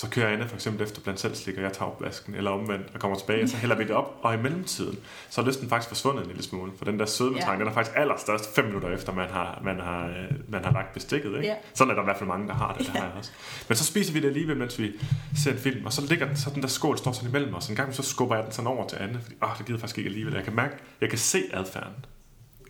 Så 0.00 0.10
kører 0.10 0.32
Anna 0.32 0.44
for 0.44 0.54
eksempel 0.54 0.82
efter 0.82 1.00
blandt 1.00 1.20
selv 1.20 1.34
slik, 1.34 1.56
og 1.56 1.62
jeg 1.62 1.72
tager 1.72 1.90
opvasken, 1.90 2.34
eller 2.34 2.50
omvendt, 2.50 2.86
og 2.94 3.00
kommer 3.00 3.18
tilbage, 3.18 3.42
og 3.42 3.48
så 3.48 3.56
hælder 3.56 3.76
vi 3.76 3.84
det 3.84 3.90
op, 3.90 4.18
og 4.22 4.34
i 4.34 4.36
mellemtiden, 4.36 4.98
så 5.30 5.40
er 5.40 5.46
lysten 5.46 5.68
faktisk 5.68 5.88
forsvundet 5.88 6.22
en 6.22 6.28
lille 6.28 6.42
smule, 6.42 6.72
for 6.78 6.84
den 6.84 6.98
der 6.98 7.06
sødmetrang, 7.06 7.58
ja. 7.58 7.58
den 7.58 7.70
er 7.70 7.74
faktisk 7.74 7.96
allerstørst 7.96 8.54
fem 8.54 8.64
minutter 8.64 8.88
efter, 8.88 9.12
man 9.12 9.28
har, 9.28 9.60
man 9.64 9.80
har, 9.80 10.06
øh, 10.06 10.30
man 10.48 10.64
har 10.64 10.72
lagt 10.72 10.94
bestikket. 10.94 11.34
Ikke? 11.34 11.46
Ja. 11.46 11.54
Sådan 11.74 11.90
er 11.90 11.94
der 11.94 12.02
i 12.02 12.04
hvert 12.04 12.16
fald 12.16 12.28
mange, 12.28 12.48
der 12.48 12.54
har 12.54 12.72
det, 12.72 12.80
ja. 12.80 12.92
det 12.92 13.00
har 13.00 13.06
jeg 13.06 13.16
også. 13.18 13.30
Men 13.68 13.76
så 13.76 13.84
spiser 13.84 14.12
vi 14.12 14.20
det 14.20 14.26
alligevel, 14.26 14.56
mens 14.56 14.78
vi 14.78 14.92
ser 15.36 15.52
en 15.52 15.58
film, 15.58 15.86
og 15.86 15.92
så 15.92 16.06
ligger 16.06 16.34
så 16.34 16.50
den 16.54 16.62
der 16.62 16.68
skål 16.68 16.98
står 16.98 17.12
sådan 17.12 17.28
imellem 17.28 17.54
os. 17.54 17.68
En 17.68 17.76
gang 17.76 17.94
så 17.94 18.02
skubber 18.02 18.36
jeg 18.36 18.44
den 18.44 18.52
sådan 18.52 18.66
over 18.66 18.88
til 18.88 18.96
Anne, 18.96 19.20
fordi 19.22 19.36
åh, 19.42 19.58
det 19.58 19.66
gider 19.66 19.78
faktisk 19.78 19.98
ikke 19.98 20.08
alligevel. 20.08 20.34
Jeg 20.34 20.44
kan 20.44 20.54
mærke, 20.54 20.74
jeg 21.00 21.08
kan 21.08 21.18
se 21.18 21.42
adfærden. 21.52 21.94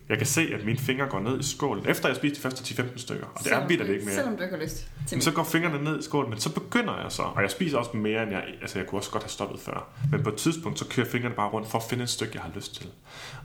Jeg 0.09 0.17
kan 0.17 0.27
se, 0.27 0.41
at 0.53 0.65
mine 0.65 0.79
fingre 0.79 1.07
går 1.07 1.19
ned 1.19 1.39
i 1.39 1.43
skålen, 1.43 1.87
efter 1.87 2.09
jeg 2.09 2.15
spist 2.15 2.35
de 2.35 2.41
første 2.41 2.81
10-15 2.83 2.97
stykker. 2.97 3.25
Og 3.25 3.43
det 3.43 3.53
er 3.53 3.67
vidt 3.67 3.81
ikke 3.81 4.05
mere. 4.05 4.15
Selvom 4.15 4.37
du 4.37 4.43
ikke 4.43 4.55
har 4.55 4.63
lyst 4.63 4.75
til 5.07 5.17
Men 5.17 5.21
så 5.21 5.31
går 5.31 5.43
fingrene 5.43 5.83
ned 5.83 5.99
i 5.99 6.03
skålen, 6.03 6.29
men 6.29 6.39
så 6.39 6.53
begynder 6.53 7.01
jeg 7.01 7.11
så. 7.11 7.21
Og 7.21 7.41
jeg 7.41 7.51
spiser 7.51 7.77
også 7.77 7.97
mere, 7.97 8.23
end 8.23 8.31
jeg... 8.31 8.43
Altså, 8.61 8.79
jeg 8.79 8.87
kunne 8.87 8.99
også 8.99 9.11
godt 9.11 9.23
have 9.23 9.29
stoppet 9.29 9.59
før. 9.59 9.89
Men 10.11 10.23
på 10.23 10.29
et 10.29 10.35
tidspunkt, 10.35 10.79
så 10.79 10.85
kører 10.87 11.07
fingrene 11.07 11.35
bare 11.35 11.49
rundt 11.49 11.67
for 11.67 11.77
at 11.77 11.83
finde 11.89 12.03
et 12.03 12.09
stykke, 12.09 12.31
jeg 12.35 12.41
har 12.41 12.51
lyst 12.55 12.75
til. 12.75 12.89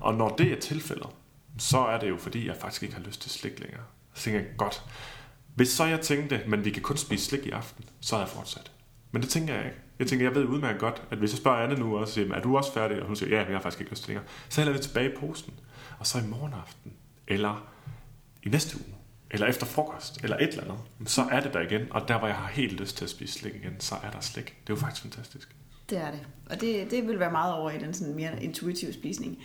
Og 0.01 0.15
når 0.15 0.29
det 0.29 0.53
er 0.53 0.61
tilfældet, 0.61 1.07
så 1.59 1.79
er 1.79 1.99
det 1.99 2.09
jo 2.09 2.17
fordi, 2.17 2.47
jeg 2.47 2.57
faktisk 2.61 2.83
ikke 2.83 2.95
har 2.95 3.03
lyst 3.03 3.23
til 3.23 3.31
slik 3.31 3.61
længere. 3.61 3.83
Så 4.15 4.23
tænker 4.23 4.41
jeg, 4.41 4.49
godt. 4.57 4.83
Hvis 5.55 5.69
så 5.69 5.85
jeg 5.85 6.01
tænkte, 6.01 6.41
men 6.47 6.65
vi 6.65 6.71
kan 6.71 6.83
kun 6.83 6.97
spise 6.97 7.25
slik 7.25 7.47
i 7.47 7.51
aften, 7.51 7.85
så 8.01 8.17
er 8.17 8.21
jeg 8.21 8.29
fortsat. 8.29 8.71
Men 9.13 9.23
det 9.23 9.31
tænker 9.31 9.55
jeg 9.55 9.65
ikke. 9.65 9.77
Jeg 9.99 10.07
tænker, 10.07 10.27
jeg 10.27 10.35
ved 10.35 10.45
udmærket 10.45 10.81
godt, 10.81 11.03
at 11.11 11.19
hvis 11.19 11.33
jeg 11.33 11.39
spørger 11.39 11.59
Anne 11.59 11.75
nu 11.75 11.97
også, 11.99 12.27
er 12.35 12.41
du 12.41 12.57
også 12.57 12.73
færdig? 12.73 13.01
Og 13.01 13.07
hun 13.07 13.17
siger, 13.17 13.37
ja, 13.37 13.45
jeg 13.45 13.57
har 13.57 13.63
faktisk 13.63 13.81
ikke 13.81 13.93
lyst 13.93 14.03
til 14.03 14.09
længere. 14.09 14.27
Så 14.49 14.61
hælder 14.61 14.73
vi 14.73 14.79
tilbage 14.79 15.13
i 15.13 15.17
posen. 15.21 15.55
Og 15.99 16.07
så 16.07 16.19
i 16.19 16.27
morgen 16.27 16.53
aften, 16.53 16.93
eller 17.29 17.69
i 18.43 18.49
næste 18.49 18.77
uge, 18.77 18.97
eller 19.31 19.47
efter 19.47 19.67
frokost, 19.67 20.23
eller 20.23 20.37
et 20.37 20.49
eller 20.49 20.65
andet, 20.65 21.11
så 21.11 21.23
er 21.23 21.41
det 21.41 21.55
der 21.55 21.61
igen. 21.61 21.93
Og 21.93 22.09
der, 22.09 22.19
hvor 22.19 22.27
jeg 22.27 22.37
har 22.37 22.49
helt 22.49 22.73
lyst 22.73 22.97
til 22.97 23.05
at 23.05 23.11
spise 23.11 23.39
slik 23.39 23.55
igen, 23.55 23.81
så 23.81 23.95
er 24.03 24.11
der 24.11 24.21
slik. 24.21 24.45
Det 24.45 24.73
er 24.73 24.77
jo 24.77 24.77
faktisk 24.77 25.03
fantastisk. 25.03 25.57
Det 25.91 25.99
er 25.99 26.11
det. 26.11 26.21
Og 26.51 26.61
det, 26.61 26.91
det 26.91 27.09
vil 27.09 27.21
være 27.21 27.31
meget 27.31 27.55
over 27.55 27.71
i 27.71 27.79
den 27.79 27.95
sådan 27.95 28.15
mere 28.15 28.43
intuitive 28.43 28.93
spisning. 28.93 29.39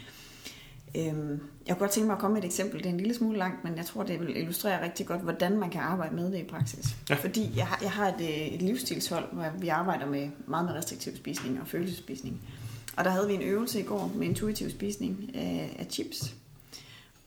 Øhm, 0.98 1.42
jeg 1.68 1.76
kunne 1.76 1.80
godt 1.80 1.92
tænke 1.92 2.08
mig 2.08 2.14
at 2.14 2.20
komme 2.20 2.34
med 2.34 2.44
et 2.44 2.48
eksempel. 2.48 2.80
Det 2.80 2.86
er 2.86 2.90
en 2.90 2.98
lille 2.98 3.14
smule 3.14 3.38
langt, 3.38 3.64
men 3.64 3.78
jeg 3.78 3.86
tror, 3.86 4.04
det 4.04 4.20
vil 4.20 4.38
illustrere 4.38 4.84
rigtig 4.84 5.06
godt, 5.06 5.22
hvordan 5.22 5.58
man 5.58 5.70
kan 5.70 5.82
arbejde 5.82 6.16
med 6.16 6.32
det 6.32 6.40
i 6.40 6.44
praksis. 6.44 6.96
Ja. 7.10 7.16
Fordi 7.16 7.52
jeg 7.56 7.68
har, 7.68 7.80
jeg 7.82 7.92
har 7.92 8.08
et, 8.08 8.22
øh, 8.22 8.28
et 8.28 8.62
livsstilshold, 8.62 9.34
hvor 9.34 9.46
vi 9.60 9.68
arbejder 9.68 10.06
med 10.06 10.30
meget 10.48 10.66
med 10.66 10.74
restriktiv 10.74 11.16
spisning 11.16 11.62
og 11.62 11.68
følelsespisning. 11.68 12.42
Og 12.98 13.04
der 13.04 13.10
havde 13.10 13.28
vi 13.28 13.34
en 13.34 13.42
øvelse 13.42 13.80
i 13.80 13.84
går 13.84 14.12
med 14.16 14.28
intuitiv 14.28 14.70
spisning 14.70 15.36
af, 15.36 15.76
af 15.80 15.88
chips. 15.90 16.36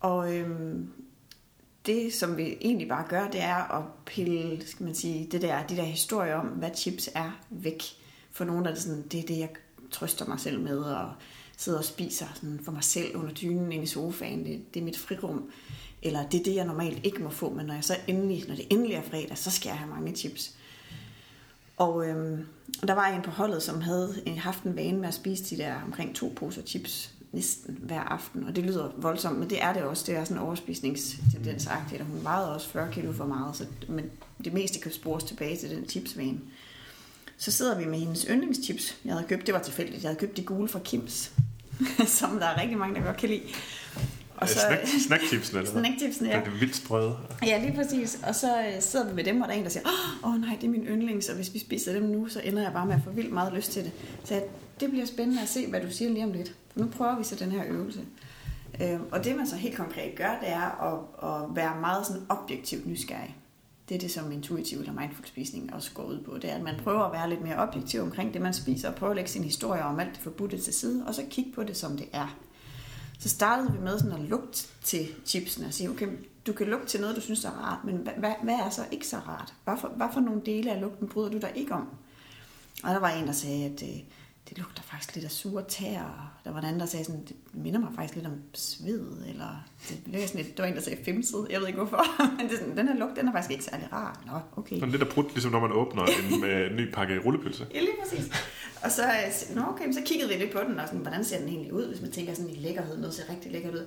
Og 0.05 0.35
øhm, 0.35 0.93
det, 1.87 2.13
som 2.13 2.37
vi 2.37 2.57
egentlig 2.61 2.89
bare 2.89 3.07
gør, 3.09 3.29
det 3.29 3.41
er 3.41 3.79
at 3.79 3.85
pille, 4.07 4.67
skal 4.67 4.85
man 4.85 4.95
sige, 4.95 5.29
det 5.33 5.43
der, 5.43 5.67
de 5.67 5.77
der 5.77 5.83
historier 5.83 6.35
om, 6.35 6.47
hvad 6.47 6.71
chips 6.77 7.11
er, 7.15 7.41
væk. 7.51 7.83
For 8.33 8.45
nogle 8.45 8.69
er 8.69 8.75
det 8.75 8.83
sådan, 8.83 9.03
det 9.03 9.21
er 9.21 9.27
det, 9.27 9.39
jeg 9.39 9.49
trøster 9.91 10.27
mig 10.27 10.41
selv 10.41 10.61
med, 10.61 10.79
og 10.79 11.13
sidder 11.57 11.79
og 11.79 11.85
spiser 11.85 12.27
sådan 12.35 12.61
for 12.65 12.73
mig 12.73 12.85
selv 12.85 13.17
under 13.17 13.33
dynen 13.33 13.73
inde 13.73 13.85
i 13.85 13.87
sofaen. 13.87 14.45
Det, 14.45 14.75
det 14.75 14.81
er 14.81 14.85
mit 14.85 14.99
frirum. 14.99 15.51
Eller 16.03 16.29
det 16.29 16.41
er 16.41 16.45
det, 16.45 16.55
jeg 16.55 16.67
normalt 16.67 17.07
ikke 17.07 17.23
må 17.23 17.31
få, 17.31 17.51
men 17.51 17.67
når, 17.67 17.75
jeg 17.75 17.85
så 17.85 17.97
endelig, 18.07 18.45
når 18.49 18.55
det 18.55 18.67
endelig 18.71 18.95
er 18.95 19.03
fredag, 19.03 19.39
så 19.39 19.51
skal 19.51 19.69
jeg 19.69 19.79
have 19.79 19.91
mange 19.91 20.17
chips. 20.17 20.57
Og 21.77 22.09
øhm, 22.09 22.47
der 22.87 22.95
var 22.95 23.07
en 23.07 23.23
på 23.23 23.31
holdet, 23.31 23.63
som 23.63 23.81
havde 23.81 24.23
haft 24.37 24.63
en 24.63 24.77
vane 24.77 24.99
med 24.99 25.09
at 25.09 25.15
spise 25.15 25.57
de 25.57 25.63
der 25.63 25.83
omkring 25.83 26.15
to 26.15 26.33
poser 26.37 26.63
chips 26.63 27.14
næsten 27.35 27.79
hver 27.83 28.01
aften, 28.01 28.45
og 28.45 28.57
det 28.57 28.65
lyder 28.65 28.91
voldsomt, 28.97 29.39
men 29.39 29.51
det 29.51 29.63
er 29.63 29.73
det 29.73 29.83
også. 29.83 30.05
Det 30.07 30.17
er 30.17 30.25
sådan 30.25 30.37
en 30.37 30.43
overspisningstendensagtigt, 30.43 32.01
og 32.01 32.07
hun 32.07 32.25
vejede 32.25 32.55
også 32.55 32.69
40 32.69 32.93
kilo 32.93 33.13
for 33.13 33.27
meget, 33.27 33.57
så, 33.57 33.67
men 33.89 34.11
det 34.45 34.53
meste 34.53 34.81
kan 34.81 34.93
spores 34.93 35.25
tilbage 35.25 35.57
til 35.57 35.71
den 35.71 35.89
chipsvane. 35.89 36.41
Så 37.37 37.51
sidder 37.51 37.79
vi 37.79 37.85
med 37.85 37.99
hendes 37.99 38.27
yndlingschips, 38.31 38.97
jeg 39.05 39.15
havde 39.15 39.27
købt, 39.29 39.47
det 39.47 39.55
var 39.55 39.61
tilfældigt, 39.61 40.03
jeg 40.03 40.09
havde 40.09 40.21
købt 40.21 40.37
de 40.37 40.43
gule 40.43 40.69
fra 40.69 40.79
Kims, 40.79 41.33
som 42.19 42.39
der 42.39 42.47
er 42.47 42.61
rigtig 42.61 42.79
mange, 42.79 42.95
der 42.95 43.07
godt 43.07 43.17
kan 43.17 43.29
lide. 43.29 43.43
Og 44.45 44.49
så, 44.49 44.61
snack, 44.67 45.03
snackchipsene, 45.07 45.59
eller 45.59 45.73
Snackchipsene, 45.73 46.29
ja. 46.29 46.41
Det 46.41 46.47
er 46.47 46.59
vildt 46.59 46.77
sprøde. 46.77 47.17
Ja, 47.43 47.59
lige 47.59 47.75
præcis. 47.75 48.19
Og 48.27 48.35
så 48.35 48.61
øh, 48.61 48.83
sidder 48.83 49.09
vi 49.09 49.15
med 49.15 49.25
dem, 49.25 49.41
og 49.41 49.49
der 49.49 49.55
er 49.55 49.59
en, 49.59 49.65
der 49.65 49.71
siger, 49.71 49.89
åh 50.25 50.35
oh, 50.35 50.41
nej, 50.41 50.57
det 50.61 50.67
er 50.67 50.71
min 50.71 50.87
yndlings, 50.87 51.29
og 51.29 51.37
hvis 51.37 51.55
vi 51.55 51.59
spiser 51.59 51.93
dem 51.93 52.03
nu, 52.03 52.29
så 52.29 52.41
ender 52.45 52.63
jeg 52.63 52.73
bare 52.73 52.87
med 52.87 52.95
at 52.95 53.01
få 53.05 53.11
vildt 53.11 53.33
meget 53.33 53.53
lyst 53.53 53.73
til 53.73 53.85
det. 53.85 53.93
Så 54.25 54.43
det 54.81 54.91
bliver 54.91 55.07
spændende 55.07 55.43
at 55.43 55.49
se, 55.49 55.67
hvad 55.67 55.81
du 55.81 55.91
siger 55.91 56.11
lige 56.11 56.25
om 56.25 56.33
lidt. 56.33 56.55
Nu 56.75 56.87
prøver 56.87 57.19
vi 57.19 57.25
så 57.25 57.35
den 57.35 57.53
her 57.53 57.63
øvelse. 57.69 58.01
Øh, 58.81 59.01
og 59.11 59.25
det 59.25 59.37
man 59.37 59.47
så 59.47 59.57
helt 59.57 59.77
konkret 59.77 60.15
gør, 60.17 60.39
det 60.41 60.49
er 60.49 60.93
at, 60.93 61.31
at 61.31 61.57
være 61.57 61.81
meget 61.81 62.07
sådan 62.07 62.23
objektivt 62.29 62.87
nysgerrig. 62.87 63.37
Det 63.89 63.95
er 63.95 63.99
det, 63.99 64.11
som 64.11 64.33
intuitiv 64.33 64.79
eller 64.79 64.93
mindful 64.93 65.27
spisning 65.27 65.75
også 65.75 65.91
går 65.95 66.03
ud 66.03 66.21
på. 66.25 66.39
Det 66.43 66.51
er, 66.51 66.55
at 66.55 66.63
man 66.63 66.75
prøver 66.85 67.03
at 67.03 67.13
være 67.13 67.29
lidt 67.29 67.43
mere 67.43 67.57
objektiv 67.57 68.01
omkring 68.01 68.35
det, 68.35 68.43
man 68.43 68.55
spiser, 68.55 68.89
og 68.89 68.95
prøve 68.95 69.11
at 69.11 69.17
lægge 69.17 69.31
sin 69.31 69.45
historie 69.45 69.83
om 69.83 70.01
alt 70.01 70.11
det 70.15 70.19
forbudte 70.23 70.59
til 70.59 70.75
side, 70.75 71.05
og 71.07 71.15
så 71.15 71.23
kigge 71.31 71.53
på 71.53 71.63
det, 71.63 71.77
som 71.77 71.97
det 71.97 72.07
er. 72.13 72.39
Så 73.25 73.31
startede 73.31 73.73
vi 73.73 73.79
med 73.79 73.99
sådan 73.99 74.13
at 74.13 74.21
lugte 74.21 74.67
til 74.83 75.09
chipsene 75.27 75.67
og 75.67 75.75
sige, 75.75 75.91
okay, 75.91 76.09
du 76.47 76.53
kan 76.53 76.67
lugte 76.67 76.87
til 76.87 77.01
noget, 77.01 77.17
du 77.17 77.21
synes 77.21 77.45
er 77.45 77.51
rart, 77.51 77.85
men 77.85 77.97
hvad, 77.97 78.33
hvad 78.43 78.55
er 78.55 78.71
så 78.71 78.83
ikke 78.91 79.07
så 79.07 79.17
rart? 79.17 79.55
Hvad 79.65 79.75
for, 79.81 79.89
hvad 79.89 80.07
for 80.13 80.21
nogle 80.21 80.43
dele 80.47 80.73
af 80.73 80.81
lugten 80.81 81.09
bryder 81.09 81.31
du 81.31 81.39
dig 81.39 81.53
ikke 81.55 81.75
om? 81.75 81.89
Og 82.83 82.91
der 82.91 82.99
var 82.99 83.11
en, 83.11 83.27
der 83.27 83.33
sagde, 83.33 83.65
at 83.65 83.83
øh, 83.83 84.01
det 84.55 84.63
lugter 84.63 84.83
faktisk 84.83 85.15
lidt 85.15 85.25
af 85.25 85.31
sure 85.31 85.65
tæer. 85.69 86.41
Der 86.45 86.53
var 86.53 86.59
en 86.59 86.65
anden, 86.65 86.81
der 86.81 86.87
sagde 86.87 87.05
sådan, 87.05 87.25
det 87.25 87.37
minder 87.53 87.81
mig 87.81 87.89
faktisk 87.95 88.15
lidt 88.15 88.27
om 88.27 88.43
sved, 88.55 89.27
eller 89.29 89.65
det, 89.89 90.01
det, 90.07 90.29
sådan 90.29 90.45
lidt, 90.45 90.57
der 90.57 90.63
var 90.63 90.71
en, 90.71 90.77
der 90.77 90.83
sagde 90.83 91.05
femset, 91.05 91.47
jeg 91.51 91.61
ved 91.61 91.67
ikke 91.67 91.79
hvorfor, 91.79 92.05
men 92.39 92.49
det, 92.49 92.59
sådan, 92.59 92.77
den 92.77 92.89
her 92.89 92.95
lugt, 92.95 93.17
den 93.17 93.29
er 93.29 93.33
faktisk 93.33 93.51
ikke 93.51 93.65
særlig 93.65 93.93
rar. 93.93 94.23
Nå, 94.27 94.61
okay. 94.61 94.79
Sådan 94.79 94.91
lidt 94.91 95.03
af 95.03 95.09
brudt, 95.09 95.33
ligesom 95.33 95.53
når 95.53 95.61
man 95.61 95.73
åbner 95.73 96.03
en 96.03 96.45
øh, 96.51 96.77
ny 96.77 96.93
pakke 96.93 97.19
rullepølse. 97.19 97.67
Ja, 97.75 97.81
lige 97.81 97.97
præcis. 98.03 98.31
Og 98.83 98.91
så, 98.91 99.03
øh, 99.03 99.57
nå, 99.57 99.63
okay, 99.63 99.93
så 99.93 100.01
kiggede 100.05 100.29
vi 100.29 100.35
lidt 100.35 100.53
på 100.53 100.61
den, 100.69 100.81
og 100.81 100.87
sådan, 100.87 101.01
hvordan 101.01 101.25
ser 101.25 101.39
den 101.39 101.49
egentlig 101.49 101.73
ud, 101.73 101.87
hvis 101.87 102.01
man 102.01 102.11
tænker 102.11 102.35
sådan 102.35 102.51
i 102.51 102.55
lækkerhed, 102.55 102.99
noget 102.99 103.15
ser 103.15 103.31
rigtig 103.31 103.53
lækkert 103.53 103.75
ud. 103.75 103.87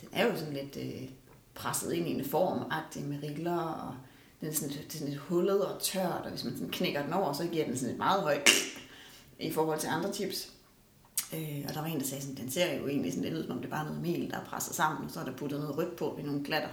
Den 0.00 0.08
er 0.12 0.26
jo 0.26 0.36
sådan 0.36 0.54
lidt 0.54 0.76
øh, 0.76 1.08
presset 1.54 1.92
ind 1.92 2.08
i 2.08 2.10
en 2.10 2.24
form 2.24 2.58
med 3.08 3.18
riller, 3.22 3.58
og 3.58 3.94
den 4.40 4.48
er 4.48 4.52
sådan, 4.52 4.68
det 4.68 4.86
er 4.88 4.90
sådan 4.90 5.08
lidt 5.08 5.20
hullet 5.20 5.64
og 5.64 5.82
tørt, 5.82 6.22
og 6.24 6.30
hvis 6.30 6.44
man 6.44 6.52
sådan 6.52 6.70
knækker 6.70 7.02
den 7.02 7.12
over, 7.12 7.32
så 7.32 7.46
giver 7.52 7.64
den 7.64 7.76
sådan 7.76 7.92
et 7.92 7.98
meget 7.98 8.22
højt 8.22 8.50
i 9.38 9.52
forhold 9.52 9.80
til 9.80 9.88
andre 9.88 10.12
chips. 10.12 10.52
Øh, 11.34 11.64
og 11.68 11.74
der 11.74 11.80
var 11.80 11.86
en, 11.86 12.00
der 12.00 12.06
sagde 12.06 12.22
sådan, 12.22 12.36
den 12.36 12.50
ser 12.50 12.74
jo 12.74 12.88
egentlig 12.88 13.12
sådan 13.12 13.24
lidt 13.24 13.38
ud, 13.38 13.42
som 13.42 13.52
om 13.52 13.58
det 13.58 13.66
er 13.66 13.70
bare 13.70 13.84
noget 13.84 14.02
mel, 14.02 14.30
der 14.30 14.36
er 14.36 14.44
presset 14.44 14.74
sammen, 14.74 15.04
og 15.04 15.10
så 15.10 15.20
er 15.20 15.24
der 15.24 15.36
puttet 15.36 15.60
noget 15.60 15.76
rødt 15.76 15.96
på 15.96 16.16
i 16.20 16.22
nogle 16.22 16.44
glatter. 16.44 16.68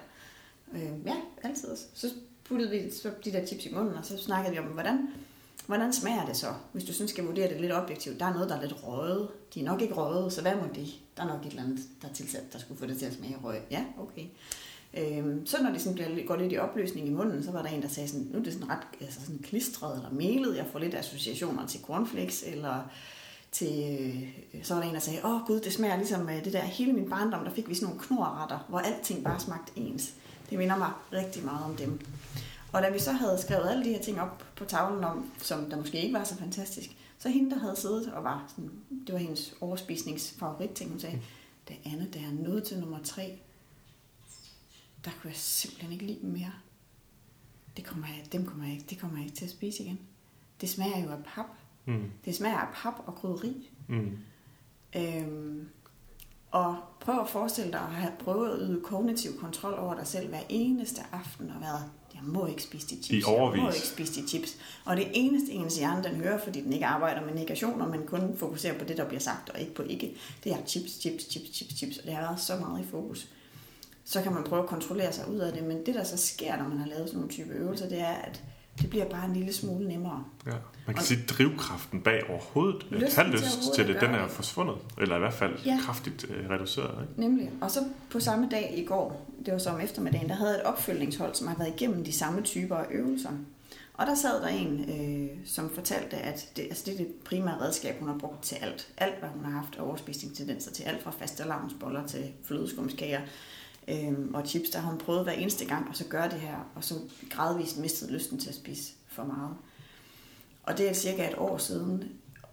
Øh, 0.74 1.06
ja, 1.06 1.16
altid. 1.44 1.78
Så 1.94 2.10
puttede 2.44 2.70
vi 2.70 2.92
så 2.92 3.12
de 3.26 3.32
der 3.32 3.46
chips 3.46 3.66
i 3.66 3.74
munden, 3.74 3.94
og 3.94 4.06
så 4.06 4.18
snakkede 4.18 4.54
vi 4.54 4.60
om, 4.60 4.66
hvordan, 4.66 5.08
hvordan 5.66 5.94
smager 5.94 6.26
det 6.26 6.38
så? 6.38 6.54
Hvis 6.72 6.84
du 6.84 6.94
synes, 6.94 7.12
skal 7.12 7.26
vurdere 7.26 7.50
det 7.50 7.62
lidt 7.62 7.72
objektivt. 7.72 8.20
Der 8.20 8.26
er 8.26 8.34
noget, 8.34 8.50
der 8.50 8.56
er 8.56 8.62
lidt 8.62 8.84
røget. 8.84 9.30
De 9.54 9.60
er 9.60 9.64
nok 9.66 9.82
ikke 9.82 9.94
røget, 9.94 10.34
så 10.34 10.42
hvad 10.42 10.56
må 10.56 10.64
de? 10.76 10.88
Der 11.18 11.24
er 11.24 11.28
nok 11.28 11.46
et 11.46 11.50
eller 11.50 11.64
andet, 11.64 11.80
der 12.02 12.10
er 12.10 12.14
tilsat, 12.14 12.54
der 12.54 12.60
skulle 12.60 12.80
få 12.80 12.86
det 12.86 12.98
til 12.98 13.06
at 13.06 13.14
smage 13.14 13.38
røg. 13.44 13.62
Ja, 13.72 13.86
okay. 14.00 14.26
Øhm, 14.98 15.46
så 15.46 15.64
når 15.64 15.72
det 15.72 15.82
sådan 15.82 15.94
bliver, 15.96 16.26
går 16.28 16.36
lidt 16.36 16.54
i 16.54 16.58
opløsning 16.58 17.08
i 17.08 17.12
munden, 17.12 17.44
så 17.44 17.52
var 17.52 17.62
der 17.62 17.70
en, 17.70 17.82
der 17.82 17.88
sagde 17.88 18.10
sådan, 18.10 18.28
nu 18.32 18.40
er 18.40 18.44
det 18.44 18.54
sådan 18.54 18.70
ret 18.70 18.80
altså 19.02 19.22
sådan 19.22 19.40
klistret 19.40 19.98
eller 19.98 20.10
melet. 20.10 20.58
Jeg 20.58 20.66
får 20.72 20.80
lidt 20.80 20.96
associationer 20.96 21.68
til 21.68 21.82
cornflakes, 21.82 22.44
eller 22.48 22.90
til, 23.52 24.00
øh, 24.54 24.64
så 24.64 24.74
var 24.74 24.82
der 24.82 24.90
en, 24.90 24.96
der 24.96 25.02
sagde, 25.02 25.26
åh 25.26 25.46
gud, 25.48 25.60
det 25.60 25.74
smager 25.74 25.96
ligesom 25.96 26.30
øh, 26.30 26.46
det 26.46 26.54
der 26.54 26.62
hele 26.62 26.94
min 26.94 27.10
barndom, 27.10 27.44
der 27.44 27.52
fik 27.52 27.70
vi 27.70 27.76
sådan 27.76 27.88
nogle 27.88 28.02
knorretter, 28.04 28.66
hvor 28.70 28.80
alting 28.80 29.24
bare 29.24 29.40
smagte 29.40 29.72
ens. 29.76 30.14
Det 30.50 30.58
minder 30.58 30.78
mig 30.78 30.92
rigtig 31.14 31.46
meget 31.46 31.66
om 31.66 31.76
dem. 31.76 32.00
Og 32.72 32.82
da 32.82 32.90
vi 32.90 33.00
så 33.00 33.12
havde 33.12 33.42
skrevet 33.42 33.70
alle 33.70 33.84
de 33.86 33.90
her 33.90 34.02
ting 34.02 34.22
op 34.22 34.46
på 34.56 34.66
tavlen 34.66 35.04
om, 35.04 35.32
som 35.42 35.70
der 35.70 35.78
måske 35.78 36.02
ikke 36.02 36.14
var 36.14 36.24
så 36.24 36.38
fantastisk, 36.38 36.90
så 37.20 37.30
hende, 37.30 37.52
der 37.52 37.60
havde 37.60 37.76
siddet 37.76 38.14
og 38.14 38.24
var 38.24 38.46
sådan, 38.50 38.72
det 39.08 39.14
var 39.14 39.20
hendes 39.20 39.54
overspisningsfavoritting, 39.62 40.90
hun 40.90 41.00
sagde, 41.00 41.20
det 41.68 41.76
andet, 41.86 42.14
der 42.14 42.20
er 42.20 42.50
nødt 42.50 42.64
til 42.64 42.80
nummer 42.80 42.98
tre, 43.04 43.40
der 45.06 45.12
kunne 45.12 45.30
jeg 45.30 45.38
simpelthen 45.38 45.92
ikke 45.92 46.06
lide 46.06 46.22
dem 46.22 46.30
mere. 46.30 46.54
Det 47.78 47.86
kommer 47.86 48.08
jeg, 48.08 48.32
dem 48.32 48.46
kommer 48.46 48.66
jeg 48.66 48.74
ikke, 48.74 48.86
det 48.90 49.00
kommer 49.00 49.18
jeg 49.18 49.26
ikke 49.26 49.38
til 49.38 49.46
at 49.46 49.52
spise 49.52 49.84
igen. 49.84 50.00
Det 50.62 50.70
smager 50.70 51.04
jo 51.04 51.12
af 51.12 51.18
pap. 51.36 51.46
Mm. 51.86 52.12
Det 52.26 52.36
smager 52.36 52.58
af 52.58 52.68
pap 52.74 52.94
og 53.06 53.16
krydderi. 53.16 53.70
Mm. 53.88 54.18
Øhm, 54.96 55.68
og 56.52 56.78
prøv 57.00 57.20
at 57.20 57.30
forestille 57.30 57.72
dig 57.72 57.80
at 57.80 57.94
have 57.94 58.12
prøvet 58.20 58.52
at 58.52 58.58
yde 58.62 58.82
kognitiv 58.84 59.40
kontrol 59.40 59.74
over 59.74 59.96
dig 59.96 60.08
selv 60.08 60.30
hver 60.30 60.42
eneste 60.50 61.02
aften 61.12 61.52
og 61.52 61.62
været, 61.62 61.84
jeg 62.14 62.24
må 62.24 62.46
ikke 62.46 62.64
spise 62.64 62.88
de 62.88 63.04
chips. 63.04 63.26
I 63.28 63.30
overvis. 63.30 63.58
Jeg 63.58 63.64
må 63.64 63.70
ikke 63.70 63.88
spise 63.88 64.22
de 64.22 64.28
chips. 64.28 64.58
Og 64.86 64.98
det 64.98 65.08
eneste 65.14 65.52
ens 65.52 65.78
hjerne, 65.78 66.04
den 66.04 66.16
hører, 66.16 66.38
fordi 66.38 66.62
den 66.62 66.74
ikke 66.74 66.86
arbejder 66.86 67.26
med 67.26 67.34
negationer, 67.34 67.88
men 67.88 68.08
kun 68.08 68.38
fokuserer 68.38 68.80
på 68.80 68.86
det, 68.86 68.98
der 68.98 69.08
bliver 69.08 69.20
sagt, 69.20 69.50
og 69.50 69.60
ikke 69.60 69.74
på 69.74 69.84
ikke, 69.84 70.16
det 70.44 70.52
er 70.52 70.58
chips, 70.68 70.92
chips, 70.92 71.24
chips, 71.24 71.56
chips, 71.56 71.78
chips. 71.78 71.98
Og 71.98 72.04
det 72.04 72.14
har 72.14 72.22
været 72.22 72.40
så 72.40 72.56
meget 72.60 72.86
i 72.86 72.88
fokus 72.88 73.30
så 74.06 74.22
kan 74.22 74.34
man 74.34 74.44
prøve 74.44 74.64
at 74.64 74.70
kontrollere 74.70 75.12
sig 75.14 75.30
ud 75.30 75.40
af 75.40 75.54
det. 75.54 75.64
Men 75.64 75.86
det, 75.86 75.96
der 75.96 76.04
så 76.04 76.18
sker, 76.18 76.58
når 76.58 76.68
man 76.68 76.78
har 76.78 76.88
lavet 76.88 77.08
sådan 77.08 77.20
nogle 77.20 77.34
type 77.34 77.54
øvelser, 77.54 77.90
det 77.90 78.00
er, 78.00 78.14
at 78.14 78.44
det 78.82 78.90
bliver 78.90 79.06
bare 79.06 79.26
en 79.26 79.34
lille 79.34 79.54
smule 79.54 79.88
nemmere. 79.88 80.24
Ja. 80.46 80.52
Man 80.52 80.96
kan 80.96 80.98
og 80.98 81.02
sige, 81.02 81.24
at 81.24 81.30
drivkraften 81.30 82.02
bag 82.02 82.30
overhovedet, 82.30 82.86
lyst 82.92 83.20
lyst 83.32 83.74
til 83.76 83.88
det, 83.88 84.02
den 84.02 84.16
er 84.16 84.28
forsvundet. 84.28 84.76
Eller 85.02 85.16
i 85.16 85.20
hvert 85.20 85.34
fald 85.34 85.60
ja. 85.66 85.80
kraftigt 85.82 86.26
øh, 86.30 86.50
reduceret. 86.50 87.02
Ikke? 87.02 87.22
Nemlig. 87.22 87.52
Og 87.62 87.72
så 87.72 87.80
på 88.10 88.20
samme 88.20 88.48
dag 88.52 88.74
i 88.78 88.86
går, 88.86 89.30
det 89.46 89.54
var 89.54 89.60
så 89.60 89.70
om 89.70 89.80
eftermiddagen, 89.80 90.30
der 90.30 90.36
havde 90.36 90.56
et 90.56 90.64
opfølgningshold, 90.64 91.36
som 91.36 91.48
har 91.48 91.56
været 91.56 91.74
igennem 91.76 92.04
de 92.04 92.12
samme 92.12 92.42
typer 92.42 92.76
af 92.76 92.86
øvelser. 92.92 93.30
Og 93.94 94.06
der 94.06 94.16
sad 94.16 94.42
der 94.42 94.48
en, 94.48 94.90
øh, 94.90 95.38
som 95.46 95.70
fortalte, 95.70 96.18
at 96.18 96.50
det, 96.56 96.62
altså 96.62 96.84
det 96.86 96.94
er 96.94 96.98
det 96.98 97.08
primære 97.26 97.62
redskab, 97.62 98.00
hun 98.00 98.10
har 98.10 98.18
brugt 98.18 98.44
til 98.44 98.56
alt. 98.56 98.88
Alt, 98.98 99.20
hvad 99.20 99.30
hun 99.30 99.46
har 99.46 99.52
haft 99.52 99.80
overspisningstendenser 99.80 100.72
til. 100.72 100.84
Alt 100.84 101.04
fra 101.04 101.12
faste 101.12 101.44
lavnsboller 101.44 102.08
til 102.08 102.32
flødeskumskager 102.44 103.22
øhm, 103.88 104.34
og 104.34 104.48
chips, 104.48 104.70
der 104.70 104.80
har 104.80 104.90
hun 104.90 105.00
prøvet 105.00 105.24
hver 105.24 105.34
eneste 105.34 105.66
gang, 105.66 105.90
og 105.90 105.96
så 105.96 106.06
gør 106.06 106.28
det 106.28 106.40
her, 106.40 106.72
og 106.76 106.84
så 106.84 106.96
gradvist 107.30 107.78
mistet 107.78 108.12
lysten 108.12 108.40
til 108.40 108.50
at 108.50 108.56
spise 108.56 108.94
for 109.08 109.24
meget. 109.24 109.56
Og 110.64 110.78
det 110.78 110.90
er 110.90 110.94
cirka 110.94 111.30
et 111.30 111.38
år 111.38 111.58
siden, 111.58 112.04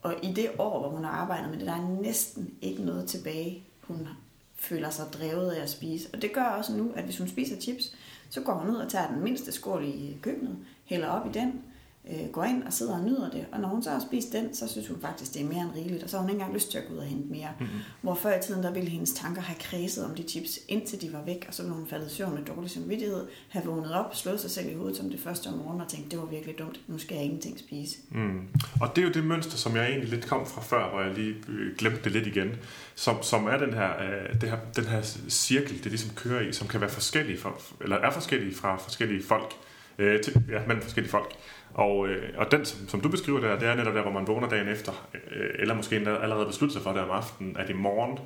og 0.02 0.14
i 0.22 0.32
det 0.32 0.50
år, 0.58 0.80
hvor 0.80 0.88
hun 0.88 1.04
har 1.04 1.10
arbejdet 1.10 1.50
med 1.50 1.58
det, 1.58 1.66
der 1.66 1.72
er 1.72 2.00
næsten 2.02 2.54
ikke 2.62 2.84
noget 2.84 3.08
tilbage, 3.08 3.64
hun 3.80 4.08
føler 4.56 4.90
sig 4.90 5.04
drevet 5.12 5.50
af 5.50 5.62
at 5.62 5.70
spise. 5.70 6.08
Og 6.12 6.22
det 6.22 6.32
gør 6.32 6.44
også 6.44 6.72
nu, 6.72 6.92
at 6.94 7.04
hvis 7.04 7.18
hun 7.18 7.28
spiser 7.28 7.60
chips, 7.60 7.96
så 8.30 8.40
går 8.40 8.54
hun 8.54 8.70
ud 8.70 8.76
og 8.76 8.90
tager 8.90 9.12
den 9.12 9.24
mindste 9.24 9.52
skål 9.52 9.84
i 9.84 10.16
køkkenet, 10.22 10.56
hælder 10.84 11.08
op 11.08 11.26
i 11.26 11.32
den, 11.32 11.62
øh, 12.10 12.28
går 12.32 12.44
ind 12.44 12.62
og 12.62 12.72
sidder 12.72 12.94
og 12.94 13.04
nyder 13.04 13.30
det. 13.30 13.46
Og 13.52 13.60
når 13.60 13.68
hun 13.68 13.82
så 13.82 13.90
har 13.90 14.00
spist 14.00 14.32
den, 14.32 14.54
så 14.54 14.68
synes 14.68 14.88
hun 14.88 15.00
faktisk, 15.00 15.34
det 15.34 15.42
er 15.42 15.46
mere 15.46 15.60
end 15.60 15.70
rigeligt. 15.76 16.02
Og 16.02 16.10
så 16.10 16.16
har 16.16 16.22
hun 16.22 16.30
ikke 16.30 16.40
engang 16.40 16.54
lyst 16.54 16.70
til 16.70 16.78
at 16.78 16.84
gå 16.88 16.94
ud 16.94 16.98
og 16.98 17.04
hente 17.04 17.32
mere. 17.32 17.48
Mm-hmm. 17.60 17.78
Hvor 18.00 18.14
før 18.14 18.38
i 18.38 18.42
tiden, 18.42 18.62
der 18.62 18.72
ville 18.72 18.88
hendes 18.88 19.12
tanker 19.12 19.42
have 19.42 19.58
kredset 19.60 20.04
om 20.04 20.14
de 20.14 20.22
chips, 20.22 20.58
indtil 20.68 21.00
de 21.00 21.12
var 21.12 21.22
væk. 21.26 21.44
Og 21.48 21.54
så 21.54 21.62
ville 21.62 21.74
hun 21.74 21.86
faldet 21.86 22.10
i 22.12 22.14
søvn 22.14 22.34
med 22.34 22.44
dårlig 22.44 22.70
samvittighed, 22.70 23.26
have 23.48 23.64
vågnet 23.64 23.94
op, 23.94 24.14
slået 24.14 24.40
sig 24.40 24.50
selv 24.50 24.70
i 24.70 24.74
hovedet 24.74 24.96
som 24.96 25.10
det 25.10 25.20
første 25.20 25.46
om 25.46 25.54
morgenen 25.54 25.80
og 25.80 25.88
tænkt, 25.88 26.10
det 26.10 26.18
var 26.18 26.24
virkelig 26.24 26.58
dumt, 26.58 26.80
nu 26.86 26.98
skal 26.98 27.14
jeg 27.14 27.24
ingenting 27.24 27.58
spise. 27.58 27.96
Mm. 28.10 28.48
Og 28.80 28.96
det 28.96 29.02
er 29.02 29.06
jo 29.06 29.12
det 29.12 29.24
mønster, 29.24 29.56
som 29.56 29.76
jeg 29.76 29.88
egentlig 29.88 30.08
lidt 30.08 30.26
kom 30.26 30.46
fra 30.46 30.60
før, 30.60 30.90
hvor 30.90 31.00
jeg 31.00 31.14
lige 31.14 31.34
øh, 31.48 31.76
glemte 31.76 32.00
det 32.04 32.12
lidt 32.12 32.26
igen. 32.26 32.48
Som, 32.94 33.22
som 33.22 33.46
er 33.46 33.56
den 33.56 33.74
her, 33.74 33.90
øh, 34.02 34.40
det 34.40 34.50
her, 34.50 34.58
den 34.76 34.84
her 34.84 35.02
cirkel, 35.28 35.84
det 35.84 35.86
ligesom 35.86 36.10
kører 36.14 36.48
i, 36.48 36.52
som 36.52 36.68
kan 36.68 36.80
være 36.80 36.90
forskellige, 36.90 37.38
for, 37.38 37.60
eller 37.80 37.96
er 37.96 38.10
forskellige 38.10 38.54
fra 38.54 38.76
forskellige 38.76 39.22
folk. 39.22 39.52
Øh, 39.98 40.20
til, 40.20 40.44
ja, 40.48 40.60
men 40.68 40.82
forskellige 40.82 41.10
folk. 41.10 41.34
Og, 41.74 42.08
øh, 42.08 42.34
og 42.36 42.50
den, 42.50 42.64
som, 42.64 42.88
som 42.88 43.00
du 43.00 43.08
beskriver 43.08 43.40
der, 43.40 43.58
det 43.58 43.68
er 43.68 43.74
netop 43.74 43.94
der, 43.94 44.02
hvor 44.02 44.12
man 44.12 44.26
vågner 44.26 44.48
dagen 44.48 44.68
efter, 44.68 45.08
øh, 45.14 45.50
eller 45.58 45.74
måske 45.74 45.96
allerede 45.96 46.46
beslutter 46.46 46.72
sig 46.72 46.82
for 46.82 46.92
det 46.92 47.02
om 47.02 47.10
aftenen, 47.10 47.56
at 47.56 47.70
i 47.70 47.72
morgen, 47.72 48.18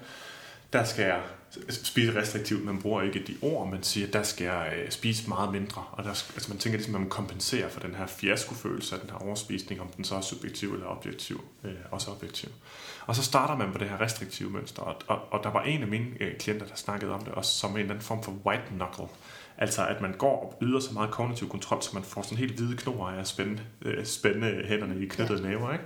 der 0.72 0.84
skal 0.84 1.04
jeg 1.04 1.20
spise 1.70 2.20
restriktivt. 2.20 2.64
Man 2.64 2.82
bruger 2.82 3.02
ikke 3.02 3.24
de 3.26 3.36
ord, 3.42 3.70
man 3.70 3.82
siger, 3.82 4.06
der 4.06 4.22
skal 4.22 4.44
jeg 4.44 4.72
øh, 4.76 4.90
spise 4.90 5.28
meget 5.28 5.52
mindre. 5.52 5.84
Og 5.92 6.04
der, 6.04 6.10
altså 6.10 6.46
man 6.48 6.58
tænker 6.58 6.76
ligesom, 6.76 6.94
at 6.94 7.00
man 7.00 7.10
kompenserer 7.10 7.68
for 7.68 7.80
den 7.80 7.94
her 7.94 8.06
fiaskofølelse 8.06 8.94
af 8.94 9.00
den 9.00 9.10
her 9.10 9.16
overspisning, 9.16 9.80
om 9.80 9.88
den 9.96 10.04
så 10.04 10.14
er 10.14 10.20
subjektiv 10.20 10.72
eller 10.72 10.86
objektiv, 10.86 11.44
øh, 11.64 11.72
også 11.90 12.10
objektiv. 12.10 12.50
Og 13.06 13.16
så 13.16 13.22
starter 13.22 13.56
man 13.56 13.72
på 13.72 13.78
det 13.78 13.88
her 13.88 14.00
restriktive 14.00 14.50
mønster, 14.50 14.82
og, 14.82 14.94
og, 15.06 15.20
og 15.30 15.40
der 15.44 15.50
var 15.50 15.62
en 15.62 15.82
af 15.82 15.88
mine 15.88 16.06
øh, 16.20 16.36
klienter, 16.38 16.66
der 16.66 16.76
snakkede 16.76 17.12
om 17.12 17.24
det, 17.24 17.34
også 17.34 17.58
som 17.58 17.70
en 17.70 17.76
eller 17.76 17.90
anden 17.90 18.04
form 18.04 18.22
for 18.22 18.32
white 18.46 18.62
knuckle. 18.68 19.06
Altså 19.58 19.86
at 19.86 20.00
man 20.00 20.12
går 20.12 20.42
og 20.42 20.66
yder 20.66 20.80
så 20.80 20.92
meget 20.92 21.10
kognitiv 21.10 21.48
kontrol, 21.48 21.82
så 21.82 21.90
man 21.94 22.02
får 22.02 22.22
sådan 22.22 22.38
helt 22.38 22.54
hvide 22.54 22.76
knor 22.76 23.08
af 23.08 23.20
at 23.20 23.28
spænde, 23.28 23.60
øh, 23.82 24.06
spænde 24.06 24.62
hænderne 24.64 25.02
i 25.02 25.06
knyttede 25.06 25.42
ja. 25.42 25.48
næver. 25.48 25.72
Ikke? 25.72 25.84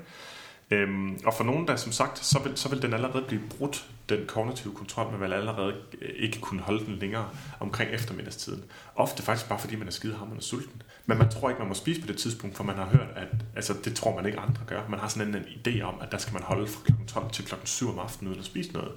Øhm, 0.70 1.18
og 1.24 1.34
for 1.34 1.44
nogen, 1.44 1.68
der 1.68 1.76
som 1.76 1.92
sagt, 1.92 2.18
så 2.18 2.38
vil, 2.38 2.52
så 2.56 2.68
vil 2.68 2.82
den 2.82 2.94
allerede 2.94 3.24
blive 3.28 3.42
brudt, 3.58 3.86
den 4.08 4.26
kognitive 4.26 4.74
kontrol, 4.74 5.10
man 5.10 5.20
vil 5.20 5.32
allerede 5.32 5.74
øh, 6.02 6.08
ikke 6.16 6.40
kunne 6.40 6.60
holde 6.60 6.86
den 6.86 6.96
længere 6.96 7.28
omkring 7.60 7.90
eftermiddagstiden. 7.90 8.64
Ofte 8.96 9.22
faktisk 9.22 9.48
bare 9.48 9.58
fordi 9.58 9.76
man 9.76 9.86
er 9.86 9.92
skidehammerende 9.92 10.44
sulten. 10.44 10.82
Men 11.06 11.18
man 11.18 11.30
tror 11.30 11.50
ikke, 11.50 11.58
man 11.58 11.68
må 11.68 11.74
spise 11.74 12.00
på 12.00 12.06
det 12.06 12.18
tidspunkt, 12.18 12.56
for 12.56 12.64
man 12.64 12.76
har 12.76 12.84
hørt, 12.84 13.08
at 13.16 13.28
altså, 13.56 13.74
det 13.84 13.94
tror 13.94 14.16
man 14.16 14.26
ikke 14.26 14.38
andre 14.38 14.62
gør. 14.66 14.82
Man 14.88 15.00
har 15.00 15.08
sådan 15.08 15.28
en, 15.28 15.34
en 15.34 15.44
idé 15.44 15.82
om, 15.82 15.94
at 16.00 16.12
der 16.12 16.18
skal 16.18 16.32
man 16.32 16.42
holde 16.42 16.66
fra 16.66 16.80
kl. 16.84 16.92
12 17.06 17.30
til 17.30 17.44
kl. 17.44 17.54
7 17.64 17.88
om 17.88 17.98
aftenen 17.98 18.28
uden 18.28 18.40
at 18.40 18.46
spise 18.46 18.72
noget. 18.72 18.92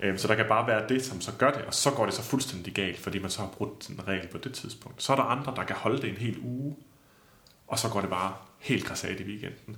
Øhm, 0.00 0.18
så 0.18 0.28
der 0.28 0.34
kan 0.34 0.46
bare 0.48 0.66
være 0.66 0.88
det, 0.88 1.04
som 1.04 1.20
så 1.20 1.32
gør 1.38 1.50
det, 1.50 1.62
og 1.62 1.74
så 1.74 1.90
går 1.90 2.04
det 2.04 2.14
så 2.14 2.22
fuldstændig 2.22 2.74
galt, 2.74 2.98
fordi 2.98 3.18
man 3.18 3.30
så 3.30 3.40
har 3.40 3.48
brudt 3.48 3.88
en 3.88 4.00
regel 4.08 4.28
på 4.28 4.38
det 4.38 4.52
tidspunkt. 4.54 5.02
Så 5.02 5.12
er 5.12 5.16
der 5.16 5.22
andre, 5.22 5.52
der 5.56 5.64
kan 5.64 5.76
holde 5.76 6.02
det 6.02 6.10
en 6.10 6.16
hel 6.16 6.38
uge, 6.42 6.76
og 7.66 7.78
så 7.78 7.88
går 7.88 8.00
det 8.00 8.10
bare 8.10 8.34
helt 8.58 8.84
græsat 8.84 9.20
i 9.20 9.24
weekenden. 9.24 9.76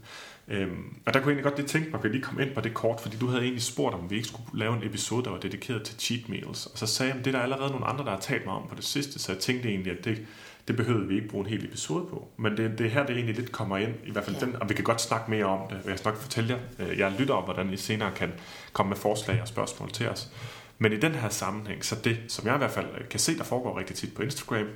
Øhm, 0.48 0.96
og 1.06 1.14
der 1.14 1.20
kunne 1.20 1.30
jeg 1.30 1.36
egentlig 1.36 1.44
godt 1.44 1.56
lige 1.56 1.68
tænke 1.68 1.90
mig, 1.90 1.98
at 1.98 2.04
vi 2.04 2.08
lige 2.08 2.22
kom 2.22 2.40
ind 2.40 2.54
på 2.54 2.60
det 2.60 2.74
kort, 2.74 3.00
fordi 3.00 3.16
du 3.16 3.26
havde 3.26 3.42
egentlig 3.42 3.62
spurgt, 3.62 3.94
om 3.94 4.10
vi 4.10 4.16
ikke 4.16 4.28
skulle 4.28 4.44
lave 4.54 4.76
en 4.76 4.82
episode, 4.82 5.24
der 5.24 5.30
var 5.30 5.38
dedikeret 5.38 5.82
til 5.82 5.98
cheat 5.98 6.28
meals. 6.28 6.66
Og 6.66 6.78
så 6.78 6.86
sagde 6.86 7.10
jeg, 7.10 7.18
at 7.18 7.24
det 7.24 7.34
er 7.34 7.38
der 7.38 7.42
allerede 7.42 7.70
nogle 7.70 7.86
andre, 7.86 8.04
der 8.04 8.10
har 8.10 8.20
talt 8.20 8.44
mig 8.44 8.54
om 8.54 8.68
på 8.68 8.74
det 8.74 8.84
sidste, 8.84 9.18
så 9.18 9.32
jeg 9.32 9.40
tænkte 9.40 9.68
egentlig, 9.68 9.98
at 9.98 10.04
det, 10.04 10.26
det 10.68 10.76
behøvede 10.76 11.08
vi 11.08 11.14
ikke 11.14 11.28
bruge 11.28 11.44
en 11.44 11.50
hel 11.50 11.64
episode 11.64 12.06
på. 12.06 12.28
Men 12.36 12.56
det, 12.56 12.78
det 12.78 12.90
her, 12.90 13.06
det 13.06 13.16
egentlig 13.16 13.36
lidt 13.36 13.52
kommer 13.52 13.76
ind, 13.76 13.94
i 14.04 14.10
hvert 14.10 14.24
fald 14.24 14.36
ja. 14.36 14.46
den, 14.46 14.56
og 14.56 14.68
vi 14.68 14.74
kan 14.74 14.84
godt 14.84 15.00
snakke 15.00 15.30
mere 15.30 15.44
om 15.44 15.68
det. 15.68 15.80
Jeg 15.86 15.98
skal 15.98 16.08
nok 16.08 16.20
fortælle 16.20 16.60
jer, 16.78 16.86
øh, 16.86 16.98
jeg 16.98 17.12
lytter 17.18 17.34
om, 17.34 17.44
hvordan 17.44 17.72
I 17.72 17.76
senere 17.76 18.12
kan 18.16 18.32
komme 18.72 18.90
med 18.90 18.96
forslag 18.96 19.40
og 19.42 19.48
spørgsmål 19.48 19.90
til 19.90 20.08
os. 20.08 20.30
Men 20.78 20.92
i 20.92 20.96
den 20.96 21.14
her 21.14 21.28
sammenhæng, 21.28 21.84
så 21.84 21.96
det, 22.04 22.18
som 22.28 22.46
jeg 22.46 22.54
i 22.54 22.58
hvert 22.58 22.70
fald 22.70 23.08
kan 23.10 23.20
se, 23.20 23.38
der 23.38 23.44
foregår 23.44 23.78
rigtig 23.78 23.96
tit 23.96 24.14
på 24.14 24.22
Instagram, 24.22 24.66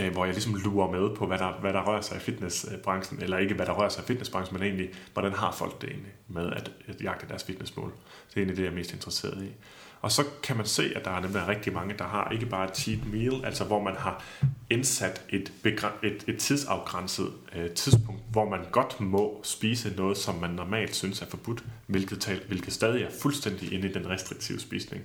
øh, 0.00 0.12
hvor 0.12 0.24
jeg 0.24 0.34
ligesom 0.34 0.54
lurer 0.54 0.90
med 0.90 1.16
på, 1.16 1.26
hvad 1.26 1.38
der, 1.38 1.52
hvad 1.60 1.72
der 1.72 1.82
rører 1.82 2.00
sig 2.00 2.16
i 2.16 2.20
fitnessbranchen, 2.20 3.22
eller 3.22 3.38
ikke 3.38 3.54
hvad 3.54 3.66
der 3.66 3.72
rører 3.72 3.88
sig 3.88 4.02
i 4.02 4.06
fitnessbranchen, 4.06 4.58
men 4.58 4.66
egentlig, 4.66 4.90
hvordan 5.12 5.32
har 5.32 5.52
folk 5.52 5.80
det 5.80 5.90
egentlig 5.90 6.12
med 6.28 6.52
at, 6.52 6.70
at 6.88 7.00
jagte 7.00 7.28
deres 7.28 7.44
fitnessmål. 7.44 7.92
Det 8.28 8.34
er 8.34 8.40
egentlig 8.40 8.56
det, 8.56 8.62
jeg 8.62 8.70
er 8.70 8.74
mest 8.74 8.92
interesseret 8.92 9.42
i. 9.42 9.52
Og 10.00 10.12
så 10.12 10.24
kan 10.42 10.56
man 10.56 10.66
se, 10.66 10.92
at 10.96 11.04
der 11.04 11.10
er 11.10 11.20
nemlig 11.20 11.48
rigtig 11.48 11.72
mange, 11.72 11.94
der 11.98 12.04
har 12.04 12.30
ikke 12.30 12.46
bare 12.46 12.64
et 12.68 12.76
cheat 12.76 13.06
meal, 13.12 13.44
altså 13.44 13.64
hvor 13.64 13.82
man 13.82 13.96
har 13.96 14.24
indsat 14.70 15.22
et, 15.28 15.52
et, 16.02 16.24
et 16.26 16.38
tidsafgrænset 16.38 17.32
øh, 17.56 17.70
tidspunkt, 17.70 18.22
hvor 18.30 18.48
man 18.48 18.60
godt 18.72 19.00
må 19.00 19.40
spise 19.44 19.94
noget, 19.96 20.16
som 20.16 20.34
man 20.34 20.50
normalt 20.50 20.94
synes 20.94 21.22
er 21.22 21.26
forbudt, 21.26 21.64
hvilket, 21.86 22.20
tal, 22.20 22.40
hvilket 22.48 22.72
stadig 22.72 23.02
er 23.02 23.10
fuldstændig 23.22 23.72
inde 23.72 23.88
i 23.88 23.92
den 23.92 24.08
restriktive 24.08 24.60
spisning. 24.60 25.02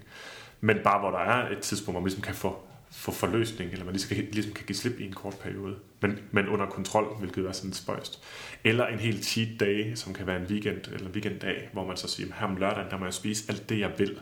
Men 0.61 0.77
bare 0.83 0.99
hvor 0.99 1.11
der 1.11 1.19
er 1.19 1.49
et 1.49 1.59
tidspunkt, 1.59 1.93
hvor 1.93 1.99
man 1.99 2.07
ligesom 2.07 2.23
kan 2.23 2.35
få, 2.35 2.59
få 2.91 3.11
forløsning, 3.11 3.71
eller 3.71 3.85
man 3.85 3.93
ligesom 3.93 4.15
kan, 4.15 4.27
ligesom 4.31 4.53
kan 4.53 4.65
give 4.65 4.75
slip 4.75 4.99
i 4.99 5.05
en 5.05 5.13
kort 5.13 5.35
periode, 5.43 5.75
men, 6.01 6.19
men 6.31 6.47
under 6.47 6.65
kontrol, 6.65 7.17
hvilket 7.19 7.45
er 7.45 7.51
sådan 7.51 7.73
spøjst. 7.73 8.23
Eller 8.63 8.87
en 8.87 8.99
helt 8.99 9.25
cheat 9.25 9.59
day, 9.59 9.95
som 9.95 10.13
kan 10.13 10.27
være 10.27 10.39
en 10.41 10.45
weekend 10.45 10.81
eller 10.93 11.09
weekenddag, 11.09 11.69
hvor 11.73 11.87
man 11.87 11.97
så 11.97 12.07
siger, 12.07 12.33
her 12.39 12.47
om 12.47 12.57
lørdagen, 12.57 12.91
der 12.91 12.97
må 12.97 13.05
jeg 13.05 13.13
spise 13.13 13.45
alt 13.49 13.69
det, 13.69 13.79
jeg 13.79 13.91
vil. 13.97 14.19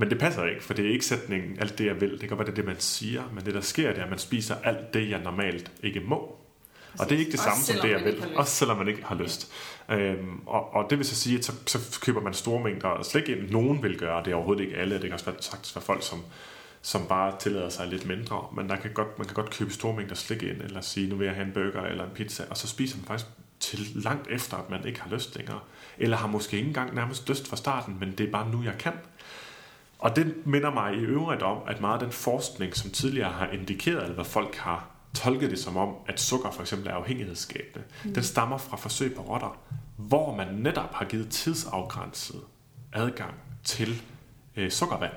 Men 0.00 0.10
det 0.10 0.18
passer 0.18 0.44
ikke, 0.44 0.62
for 0.62 0.74
det 0.74 0.86
er 0.86 0.90
ikke 0.90 1.04
sætningen, 1.04 1.58
alt 1.60 1.78
det 1.78 1.86
jeg 1.86 2.00
vil. 2.00 2.20
Det 2.20 2.28
kan 2.28 2.38
være, 2.38 2.46
det 2.46 2.52
er 2.52 2.56
det, 2.56 2.64
man 2.64 2.76
siger, 2.78 3.22
men 3.34 3.44
det, 3.44 3.54
der 3.54 3.60
sker, 3.60 3.88
det 3.88 3.98
er, 3.98 4.04
at 4.04 4.10
man 4.10 4.18
spiser 4.18 4.54
alt 4.64 4.94
det, 4.94 5.10
jeg 5.10 5.20
normalt 5.20 5.72
ikke 5.82 6.00
må. 6.00 6.36
Og 6.98 7.08
det 7.08 7.14
er 7.14 7.18
ikke 7.18 7.32
det 7.32 7.40
samme 7.40 7.62
som 7.62 7.76
det, 7.82 7.90
jeg 7.90 8.04
vil. 8.04 8.24
Også 8.36 8.52
selvom 8.52 8.78
man 8.78 8.88
ikke 8.88 9.04
har 9.04 9.14
lyst. 9.14 9.52
Ja. 9.88 9.98
Øhm, 9.98 10.40
og, 10.46 10.74
og 10.74 10.90
det 10.90 10.98
vil 10.98 11.06
så 11.06 11.14
sige, 11.14 11.38
at 11.38 11.44
så, 11.44 11.52
så 11.66 12.00
køber 12.00 12.20
man 12.20 12.34
store 12.34 12.64
mængder 12.64 13.02
slik 13.02 13.28
ind. 13.28 13.50
Nogen 13.50 13.82
vil 13.82 13.98
gøre 13.98 14.24
det, 14.24 14.30
er 14.30 14.34
overhovedet 14.34 14.62
ikke 14.62 14.76
alle. 14.76 14.94
Det 14.94 15.02
kan 15.02 15.12
også 15.12 15.24
være, 15.24 15.34
sagt 15.40 15.72
være 15.76 15.82
folk, 15.82 16.02
som, 16.02 16.18
som 16.82 17.06
bare 17.06 17.34
tillader 17.40 17.68
sig 17.68 17.86
lidt 17.86 18.06
mindre. 18.06 18.44
Men 18.56 18.68
der 18.68 18.76
kan 18.76 18.90
godt, 18.94 19.18
man 19.18 19.26
kan 19.26 19.34
godt 19.34 19.50
købe 19.50 19.70
store 19.70 19.96
mængder 19.96 20.14
slik 20.14 20.42
ind, 20.42 20.62
eller 20.62 20.80
sige, 20.80 21.08
nu 21.08 21.16
vil 21.16 21.24
jeg 21.24 21.34
have 21.34 21.46
en 21.46 21.52
burger 21.52 21.82
eller 21.82 22.04
en 22.04 22.10
pizza, 22.14 22.44
og 22.50 22.56
så 22.56 22.68
spiser 22.68 22.96
man 22.96 23.06
faktisk 23.06 23.30
til 23.60 23.78
langt 23.94 24.28
efter, 24.30 24.56
at 24.56 24.70
man 24.70 24.86
ikke 24.86 25.00
har 25.00 25.10
lyst 25.14 25.36
længere. 25.36 25.60
Eller 25.98 26.16
har 26.16 26.26
måske 26.26 26.56
ikke 26.56 26.68
engang 26.68 26.94
nærmest 26.94 27.28
lyst 27.28 27.48
fra 27.48 27.56
starten, 27.56 27.96
men 28.00 28.14
det 28.18 28.26
er 28.26 28.30
bare 28.30 28.50
nu, 28.50 28.62
jeg 28.62 28.74
kan. 28.78 28.92
Og 30.00 30.16
det 30.16 30.34
minder 30.46 30.70
mig 30.70 30.94
i 30.94 30.98
øvrigt 30.98 31.42
om, 31.42 31.58
at 31.66 31.80
meget 31.80 31.94
af 31.94 32.00
den 32.00 32.12
forskning, 32.12 32.76
som 32.76 32.90
tidligere 32.90 33.30
har 33.30 33.46
indikeret, 33.46 34.02
eller 34.02 34.14
hvad 34.14 34.24
folk 34.24 34.56
har 34.56 34.90
tolket 35.14 35.50
det 35.50 35.58
som 35.58 35.76
om, 35.76 35.94
at 36.06 36.20
sukker 36.20 36.50
for 36.50 36.60
eksempel 36.60 36.88
er 36.88 36.94
afhængighedsskabende, 36.94 37.84
mm. 38.04 38.14
den 38.14 38.22
stammer 38.22 38.58
fra 38.58 38.76
forsøg 38.76 39.14
på 39.14 39.22
rotter, 39.22 39.58
hvor 39.96 40.36
man 40.36 40.46
netop 40.54 40.94
har 40.94 41.04
givet 41.04 41.28
tidsafgrænset 41.28 42.40
adgang 42.92 43.34
til 43.64 44.02
øh, 44.56 44.70
sukkervand. 44.70 45.12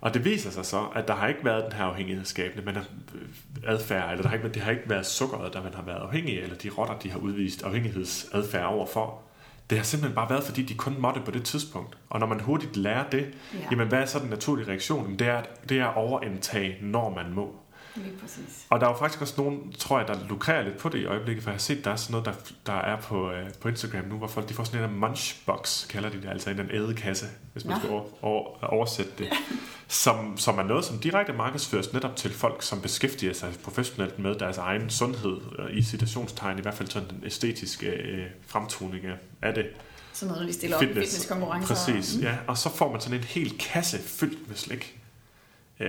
Og 0.00 0.14
det 0.14 0.24
viser 0.24 0.50
sig 0.50 0.66
så, 0.66 0.86
at 0.94 1.08
der 1.08 1.14
har 1.14 1.28
ikke 1.28 1.44
været 1.44 1.64
den 1.64 1.72
her 1.72 1.84
afhængighedsskabende 1.84 2.64
men 2.64 2.76
adfærd, 3.64 4.10
eller 4.10 4.22
der 4.22 4.28
har 4.28 4.36
ikke, 4.36 4.48
det 4.48 4.62
har 4.62 4.70
ikke 4.70 4.90
været 4.90 5.06
sukkeret, 5.06 5.52
der 5.52 5.62
man 5.62 5.74
har 5.74 5.82
været 5.82 6.00
afhængig 6.00 6.38
eller 6.38 6.56
de 6.56 6.70
rotter, 6.70 6.98
de 6.98 7.10
har 7.10 7.18
udvist 7.18 7.62
afhængighedsadfærd 7.62 8.64
overfor. 8.64 9.22
Det 9.70 9.78
har 9.78 9.84
simpelthen 9.84 10.14
bare 10.14 10.30
været, 10.30 10.44
fordi 10.44 10.62
de 10.62 10.74
kun 10.74 10.96
måtte 10.98 11.20
på 11.20 11.30
det 11.30 11.44
tidspunkt. 11.44 11.98
Og 12.10 12.20
når 12.20 12.26
man 12.26 12.40
hurtigt 12.40 12.76
lærer 12.76 13.10
det, 13.10 13.34
ja. 13.54 13.58
jamen 13.70 13.88
hvad 13.88 13.98
er 13.98 14.06
så 14.06 14.18
den 14.18 14.28
naturlige 14.28 14.68
reaktion? 14.68 15.16
Det 15.18 15.26
er, 15.26 15.42
det 15.68 15.78
er 15.78 15.86
overindtage, 15.86 16.76
når 16.82 17.10
man 17.14 17.32
må. 17.34 17.54
Lige 17.96 18.16
præcis. 18.20 18.66
Og 18.70 18.80
der 18.80 18.86
er 18.86 18.90
jo 18.90 18.96
faktisk 18.96 19.20
også 19.20 19.34
nogen, 19.36 19.72
tror 19.72 19.98
jeg, 19.98 20.08
der 20.08 20.14
lukrerer 20.28 20.62
lidt 20.62 20.78
på 20.78 20.88
det 20.88 20.98
i 20.98 21.04
øjeblikket, 21.04 21.44
for 21.44 21.50
jeg 21.50 21.54
har 21.54 21.60
set, 21.60 21.84
der 21.84 21.90
er 21.90 21.96
sådan 21.96 22.12
noget, 22.12 22.26
der, 22.26 22.52
der 22.66 22.80
er 22.80 23.00
på, 23.00 23.30
uh, 23.30 23.36
på 23.60 23.68
Instagram 23.68 24.04
nu, 24.04 24.16
hvor 24.16 24.26
folk 24.26 24.48
de 24.48 24.54
får 24.54 24.64
sådan 24.64 24.90
en 24.90 25.00
munchbox, 25.00 25.88
kalder 25.88 26.08
de 26.08 26.22
det, 26.22 26.28
altså 26.28 26.50
en 26.50 26.70
ædekasse, 26.70 27.26
hvis 27.52 27.64
man 27.64 27.74
ja. 27.74 27.80
skal 27.80 27.90
over, 27.90 28.04
over, 28.22 28.64
oversætte 28.64 29.12
det, 29.18 29.28
som, 29.88 30.38
som 30.38 30.58
er 30.58 30.62
noget, 30.62 30.84
som 30.84 30.98
direkte 30.98 31.32
markedsføres 31.32 31.92
netop 31.92 32.16
til 32.16 32.32
folk, 32.32 32.62
som 32.62 32.80
beskæftiger 32.80 33.32
sig 33.32 33.52
professionelt 33.64 34.18
med 34.18 34.34
deres 34.34 34.58
egen 34.58 34.90
sundhed, 34.90 35.40
i 35.70 35.82
citationstegn, 35.82 36.58
i 36.58 36.62
hvert 36.62 36.74
fald 36.74 36.88
sådan 36.88 37.08
den 37.08 37.22
æstetiske 37.24 37.86
uh, 37.86 38.46
fremtoning 38.46 39.04
af 39.42 39.54
det. 39.54 39.66
Sådan 40.12 40.34
noget, 40.34 40.48
de 40.48 40.52
stiller 40.52 40.78
Fitness. 40.78 40.96
op 40.96 41.02
i 41.02 41.06
fitnesskonkurrencer. 41.06 41.74
Præcis, 41.74 42.22
ja. 42.22 42.36
Og 42.46 42.58
så 42.58 42.70
får 42.76 42.92
man 42.92 43.00
sådan 43.00 43.18
en 43.18 43.24
hel 43.24 43.58
kasse 43.58 43.98
fyldt 43.98 44.48
med 44.48 44.56
slik. 44.56 45.00
Uh, 45.80 45.86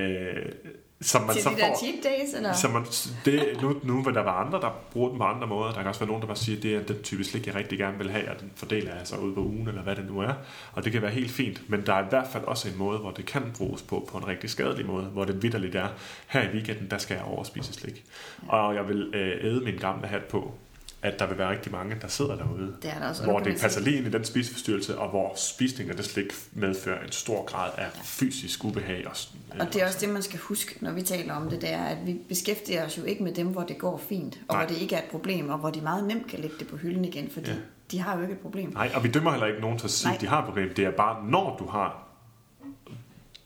som 1.01 1.21
man 1.21 1.33
til 1.33 1.43
så 1.43 1.49
de 1.49 1.55
der 1.55 1.67
får, 1.67 1.77
cheat 1.77 2.03
days, 2.03 2.33
eller? 2.33 2.53
Som 2.53 2.71
man, 2.71 2.85
det, 3.25 3.61
nu, 3.61 3.75
nu 3.83 4.03
vil 4.03 4.13
der 4.13 4.23
være 4.23 4.33
andre, 4.33 4.61
der 4.61 4.69
bruger 4.91 5.09
den 5.09 5.17
på 5.17 5.23
andre 5.23 5.47
måder. 5.47 5.71
Der 5.71 5.77
kan 5.77 5.87
også 5.87 5.99
være 5.99 6.07
nogen, 6.07 6.21
der 6.21 6.27
bare 6.27 6.37
siger, 6.37 6.57
at 6.57 6.63
det 6.63 6.75
er 6.75 6.83
den 6.83 7.03
type 7.03 7.23
slik, 7.23 7.47
jeg 7.47 7.55
rigtig 7.55 7.77
gerne 7.77 7.97
vil 7.97 8.11
have, 8.11 8.31
og 8.31 8.39
den 8.39 8.51
fordeler 8.55 8.95
jeg 8.95 9.07
så 9.07 9.15
ud 9.15 9.33
på 9.33 9.41
ugen, 9.41 9.67
eller 9.67 9.81
hvad 9.81 9.95
det 9.95 10.05
nu 10.11 10.19
er. 10.19 10.33
Og 10.73 10.83
det 10.83 10.91
kan 10.91 11.01
være 11.01 11.11
helt 11.11 11.31
fint, 11.31 11.69
men 11.69 11.85
der 11.85 11.93
er 11.93 12.05
i 12.05 12.09
hvert 12.09 12.27
fald 12.27 12.43
også 12.43 12.69
en 12.69 12.77
måde, 12.77 12.99
hvor 12.99 13.11
det 13.11 13.25
kan 13.25 13.51
bruges 13.57 13.81
på, 13.81 14.09
på 14.11 14.17
en 14.17 14.27
rigtig 14.27 14.49
skadelig 14.49 14.85
måde, 14.85 15.03
hvor 15.03 15.25
det 15.25 15.43
vidderligt 15.43 15.75
er, 15.75 15.87
her 16.27 16.41
i 16.41 16.53
weekenden, 16.53 16.91
der 16.91 16.97
skal 16.97 17.15
jeg 17.15 17.23
overspise 17.23 17.73
slik. 17.73 18.03
Og 18.47 18.75
jeg 18.75 18.87
vil 18.87 19.11
øh, 19.13 19.45
æde 19.45 19.61
min 19.61 19.77
gamle 19.77 20.07
hat 20.07 20.23
på, 20.23 20.53
at 21.01 21.19
der 21.19 21.27
vil 21.27 21.37
være 21.37 21.49
rigtig 21.49 21.71
mange, 21.71 21.95
der 22.01 22.07
sidder 22.07 22.35
derude, 22.35 22.75
det 22.81 22.91
er 22.91 22.99
der 22.99 23.09
også, 23.09 23.23
hvor 23.23 23.39
det 23.39 23.59
passer 23.61 23.81
lige 23.81 23.97
ind 23.97 24.07
i 24.07 24.09
den 24.09 24.23
spiseforstyrrelse, 24.23 24.97
og 24.97 25.09
hvor 25.09 25.33
spisning 25.35 25.89
af 25.89 25.95
det 25.95 26.05
slik 26.05 26.33
medfører 26.51 27.03
en 27.03 27.11
stor 27.11 27.45
grad 27.45 27.71
af 27.77 27.81
ja. 27.83 27.89
fysisk 28.03 28.63
ubehag. 28.65 29.07
Og, 29.07 29.15
og 29.59 29.73
det 29.73 29.81
er 29.81 29.85
også 29.85 29.97
det, 30.01 30.09
man 30.09 30.21
skal 30.21 30.39
huske, 30.39 30.77
når 30.81 30.91
vi 30.91 31.01
taler 31.01 31.33
om 31.33 31.49
det, 31.49 31.61
det 31.61 31.73
er, 31.73 31.83
at 31.83 31.97
vi 32.05 32.13
beskæftiger 32.29 32.85
os 32.85 32.97
jo 32.97 33.03
ikke 33.03 33.23
med 33.23 33.33
dem, 33.33 33.47
hvor 33.47 33.63
det 33.63 33.77
går 33.77 33.97
fint, 33.97 34.39
og 34.47 34.55
Nej. 34.55 34.65
hvor 34.65 34.75
det 34.75 34.81
ikke 34.81 34.95
er 34.95 34.99
et 34.99 35.09
problem, 35.11 35.49
og 35.49 35.57
hvor 35.57 35.69
de 35.69 35.81
meget 35.81 36.03
nemt 36.03 36.27
kan 36.27 36.39
lægge 36.39 36.55
det 36.59 36.67
på 36.67 36.77
hylden 36.77 37.05
igen, 37.05 37.29
fordi 37.29 37.51
ja. 37.51 37.57
de 37.91 37.99
har 37.99 38.15
jo 38.15 38.21
ikke 38.21 38.33
et 38.33 38.39
problem. 38.39 38.69
Nej, 38.69 38.91
og 38.95 39.03
vi 39.03 39.09
dømmer 39.09 39.31
heller 39.31 39.47
ikke 39.47 39.61
nogen 39.61 39.77
til 39.77 39.85
at 39.85 39.91
sige, 39.91 40.13
at 40.13 40.21
de 40.21 40.27
har 40.27 40.39
et 40.39 40.45
problem. 40.45 40.73
Det 40.73 40.85
er 40.85 40.91
bare, 40.91 41.25
når 41.25 41.57
du 41.57 41.65
har, 41.67 42.07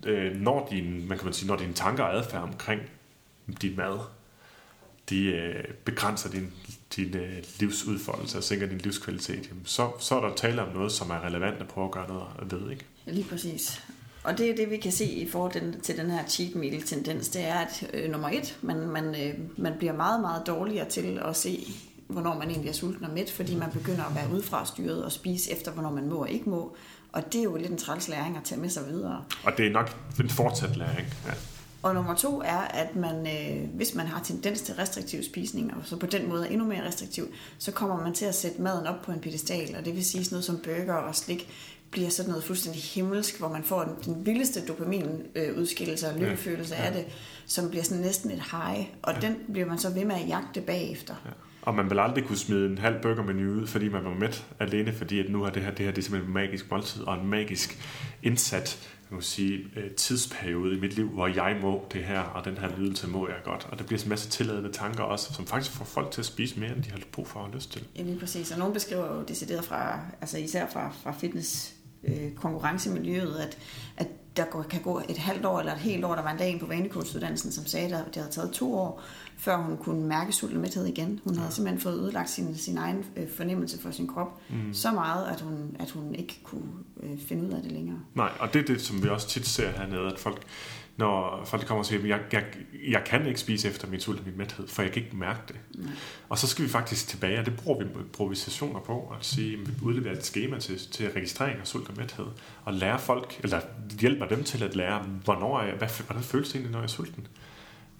øh, 0.05 0.35
når, 0.35 0.67
din, 0.71 1.07
man 1.07 1.17
kan 1.17 1.25
man 1.25 1.33
sige, 1.33 1.47
når 1.47 1.55
dine 1.55 1.73
tanker 1.73 2.03
og 2.03 2.15
adfærd 2.15 2.41
omkring 2.41 2.81
dit 3.61 3.77
mad, 3.77 3.99
de 5.09 5.25
øh, 5.25 5.63
begrænser 5.85 6.29
din 6.29 6.53
din 6.95 7.17
øh, 7.17 7.43
livsudfoldelse 7.59 8.37
og 8.37 8.43
sænker 8.43 8.67
din 8.67 8.77
livskvalitet, 8.77 9.47
jamen, 9.49 9.65
så, 9.65 9.91
så 9.99 10.15
er 10.15 10.27
der 10.27 10.35
tale 10.35 10.61
om 10.61 10.73
noget, 10.73 10.91
som 10.91 11.09
er 11.09 11.25
relevant 11.25 11.61
at 11.61 11.67
prøve 11.67 11.85
at 11.85 11.91
gøre 11.91 12.07
noget 12.07 12.51
ved. 12.51 12.71
Ikke? 12.71 12.85
Lige 13.05 13.29
præcis. 13.29 13.83
Og 14.23 14.37
det 14.37 14.49
er 14.49 14.55
det, 14.55 14.69
vi 14.69 14.77
kan 14.77 14.91
se 14.91 15.05
i 15.05 15.29
forhold 15.29 15.81
til 15.81 15.97
den 15.97 16.09
her 16.09 16.27
cheat 16.27 16.55
meal 16.55 16.81
tendens, 16.81 17.29
det 17.29 17.47
er, 17.47 17.55
at 17.55 17.89
øh, 17.93 18.11
nummer 18.11 18.29
et, 18.29 18.57
man, 18.61 18.89
man, 18.89 19.05
øh, 19.05 19.33
man 19.57 19.73
bliver 19.77 19.93
meget, 19.93 20.21
meget 20.21 20.47
dårligere 20.47 20.89
til 20.89 21.21
at 21.25 21.35
se, 21.35 21.67
hvornår 22.07 22.33
man 22.39 22.49
egentlig 22.49 22.69
er 22.69 22.73
sulten 22.73 23.05
og 23.05 23.11
mæt, 23.11 23.31
fordi 23.31 23.55
man 23.55 23.71
begynder 23.71 24.03
at 24.03 24.15
være 24.15 24.29
udefra 24.33 24.65
styret 24.65 25.03
og 25.05 25.11
spise 25.11 25.51
efter, 25.51 25.71
hvornår 25.71 25.91
man 25.91 26.09
må 26.09 26.15
og 26.15 26.29
ikke 26.29 26.49
må. 26.49 26.75
Og 27.11 27.33
det 27.33 27.39
er 27.39 27.43
jo 27.43 27.55
lidt 27.55 27.71
en 27.71 27.77
træls 27.77 28.07
læring 28.07 28.37
at 28.37 28.43
tage 28.43 28.61
med 28.61 28.69
sig 28.69 28.87
videre. 28.87 29.23
Og 29.43 29.57
det 29.57 29.67
er 29.67 29.71
nok 29.71 29.97
en 30.19 30.29
fortsat 30.29 30.75
læring, 30.75 31.07
ja. 31.25 31.31
Og 31.83 31.93
nummer 31.93 32.15
to 32.15 32.41
er, 32.41 32.57
at 32.57 32.95
man, 32.95 33.27
øh, 33.27 33.69
hvis 33.75 33.95
man 33.95 34.07
har 34.07 34.23
tendens 34.23 34.61
til 34.61 34.75
restriktiv 34.75 35.23
spisning, 35.23 35.73
og 35.73 35.81
så 35.83 35.97
på 35.97 36.05
den 36.05 36.29
måde 36.29 36.47
er 36.47 36.49
endnu 36.49 36.67
mere 36.67 36.87
restriktiv, 36.87 37.27
så 37.57 37.71
kommer 37.71 38.03
man 38.03 38.13
til 38.13 38.25
at 38.25 38.35
sætte 38.35 38.61
maden 38.61 38.87
op 38.87 39.01
på 39.01 39.11
en 39.11 39.19
pedestal, 39.19 39.75
og 39.79 39.85
det 39.85 39.95
vil 39.95 40.05
sige 40.05 40.25
sådan 40.25 40.35
noget 40.35 40.45
som 40.45 40.57
burger 40.57 40.93
og 40.93 41.15
slik, 41.15 41.49
bliver 41.91 42.09
sådan 42.09 42.29
noget 42.29 42.43
fuldstændig 42.43 42.81
himmelsk, 42.81 43.39
hvor 43.39 43.49
man 43.49 43.63
får 43.63 43.83
den, 43.83 44.15
den 44.15 44.25
vildeste 44.25 44.65
dopaminudskillelse 44.65 46.07
og 46.07 46.19
lykkefølelse 46.19 46.75
ja, 46.75 46.81
ja. 46.81 46.87
af 46.87 46.93
det, 46.93 47.05
som 47.45 47.69
bliver 47.69 47.83
sådan 47.83 48.03
næsten 48.03 48.31
et 48.31 48.43
high, 48.51 48.87
og 49.01 49.13
ja. 49.13 49.19
den 49.19 49.35
bliver 49.51 49.67
man 49.67 49.77
så 49.77 49.89
ved 49.89 50.05
med 50.05 50.15
at 50.15 50.27
jagte 50.27 50.61
bagefter. 50.61 51.15
Ja. 51.25 51.31
Og 51.61 51.75
man 51.75 51.89
vil 51.89 51.99
aldrig 51.99 52.23
kunne 52.23 52.37
smide 52.37 52.65
en 52.65 52.77
halv 52.77 53.01
burgermenu 53.01 53.61
ud, 53.61 53.67
fordi 53.67 53.89
man 53.89 54.03
var 54.03 54.13
mæt 54.13 54.45
alene, 54.59 54.93
fordi 54.93 55.19
at 55.19 55.29
nu 55.29 55.43
har 55.43 55.49
det 55.49 55.63
her, 55.63 55.71
det 55.71 55.85
her 55.85 55.91
det 55.91 55.97
er 55.97 56.03
simpelthen 56.03 56.29
en 56.29 56.33
magisk 56.33 56.71
måltid 56.71 57.03
og 57.03 57.15
en 57.15 57.27
magisk 57.27 57.77
indsat 58.23 58.89
kan 59.17 59.23
sige, 59.23 59.59
øh, 59.75 59.91
tidsperiode 59.91 60.77
i 60.77 60.79
mit 60.79 60.95
liv, 60.95 61.09
hvor 61.09 61.27
jeg 61.27 61.57
må 61.61 61.87
det 61.93 62.03
her, 62.03 62.19
og 62.19 62.45
den 62.45 62.57
her 62.57 62.69
lidelse 62.77 63.07
må 63.07 63.27
jeg 63.27 63.37
godt. 63.43 63.67
Og 63.71 63.77
det 63.77 63.85
bliver 63.85 64.03
en 64.03 64.09
masse 64.09 64.29
tilladende 64.29 64.71
tanker 64.71 65.03
også, 65.03 65.33
som 65.33 65.47
faktisk 65.47 65.71
får 65.71 65.85
folk 65.85 66.11
til 66.11 66.21
at 66.21 66.25
spise 66.25 66.59
mere, 66.59 66.75
end 66.75 66.83
de 66.83 66.91
har 66.91 66.99
brug 67.11 67.27
for 67.27 67.39
og 67.39 67.49
lyst 67.53 67.71
til. 67.71 67.87
Ja, 67.97 68.03
lige 68.03 68.19
præcis. 68.19 68.51
Og 68.51 68.59
nogen 68.59 68.73
beskriver 68.73 69.15
jo 69.15 69.23
decideret 69.23 69.65
fra, 69.65 69.99
altså 70.21 70.37
især 70.37 70.67
fra, 70.67 70.91
fra 71.03 71.11
fitness 71.11 71.73
øh, 72.03 72.31
konkurrencemiljøet, 72.35 73.35
at, 73.35 73.57
at 73.97 74.07
der 74.37 74.45
kan 74.69 74.81
gå 74.81 75.01
et 75.09 75.17
halvt 75.17 75.45
år 75.45 75.59
eller 75.59 75.73
et 75.73 75.79
helt 75.79 76.05
år. 76.05 76.15
Der 76.15 76.21
var 76.21 76.31
en 76.31 76.37
dag 76.37 76.59
på 76.59 76.65
vanekursuddannelsen, 76.65 77.51
som 77.51 77.65
sagde, 77.65 77.97
at 77.97 78.05
det 78.05 78.15
havde 78.15 78.31
taget 78.31 78.51
to 78.51 78.75
år, 78.75 79.03
før 79.41 79.57
hun 79.57 79.77
kunne 79.77 80.07
mærke 80.07 80.31
sult 80.31 80.53
og 80.53 80.59
mæthed 80.59 80.85
igen. 80.85 81.19
Hun 81.23 81.35
havde 81.35 81.47
ja. 81.47 81.53
simpelthen 81.53 81.81
fået 81.81 81.93
ødelagt 81.93 82.29
sin, 82.29 82.57
sin 82.57 82.77
egen 82.77 83.05
øh, 83.15 83.27
fornemmelse 83.37 83.81
for 83.81 83.91
sin 83.91 84.07
krop 84.07 84.41
mm. 84.49 84.73
så 84.73 84.91
meget, 84.91 85.27
at 85.27 85.41
hun, 85.41 85.75
at 85.79 85.91
hun 85.91 86.15
ikke 86.15 86.39
kunne 86.43 86.71
øh, 87.03 87.19
finde 87.27 87.47
ud 87.47 87.51
af 87.51 87.61
det 87.61 87.71
længere. 87.71 87.99
Nej, 88.15 88.29
og 88.39 88.53
det 88.53 88.61
er 88.61 88.65
det, 88.65 88.81
som 88.81 89.03
vi 89.03 89.09
også 89.09 89.27
tit 89.27 89.47
ser 89.47 89.71
hernede, 89.71 90.11
at 90.11 90.19
folk, 90.19 90.41
når 90.97 91.41
folk 91.45 91.65
kommer 91.65 91.79
og 91.79 91.85
siger, 91.85 92.01
at 92.01 92.09
jeg, 92.09 92.19
jeg, 92.31 92.43
jeg 92.89 93.03
kan 93.05 93.27
ikke 93.27 93.39
spise 93.39 93.69
efter 93.69 93.87
min 93.87 93.99
sult 93.99 94.19
og 94.19 94.25
min 94.25 94.37
mæthed, 94.37 94.67
for 94.67 94.81
jeg 94.81 94.91
kan 94.91 95.03
ikke 95.03 95.15
mærke 95.15 95.39
det. 95.47 95.55
Nej. 95.75 95.91
Og 96.29 96.37
så 96.37 96.47
skal 96.47 96.65
vi 96.65 96.69
faktisk 96.69 97.07
tilbage, 97.07 97.39
og 97.39 97.45
det 97.45 97.55
bruger 97.55 97.79
vi 97.79 97.85
improvisationer 97.99 98.79
på, 98.79 99.13
at 99.19 99.25
sige, 99.25 99.53
at 99.53 99.67
vi 99.67 99.73
udleverer 99.81 100.15
et 100.15 100.25
schema 100.25 100.59
til, 100.59 100.91
til 100.91 101.09
registrering 101.09 101.59
af 101.59 101.67
sult 101.67 101.89
og 101.89 101.93
mæthed, 101.97 102.25
og 102.65 102.73
lære 102.73 102.99
folk, 102.99 103.39
eller 103.43 103.61
hjælper 103.99 104.25
dem 104.25 104.43
til 104.43 104.63
at 104.63 104.75
lære, 104.75 105.05
hvornår 105.23 105.59
er 105.59 105.65
jeg, 105.65 105.75
hvad, 105.75 105.87
hvordan 106.05 106.23
føles 106.23 106.47
det 106.47 106.55
egentlig, 106.55 106.71
når 106.71 106.79
jeg 106.79 106.83
er 106.83 106.89
sulten? 106.89 107.27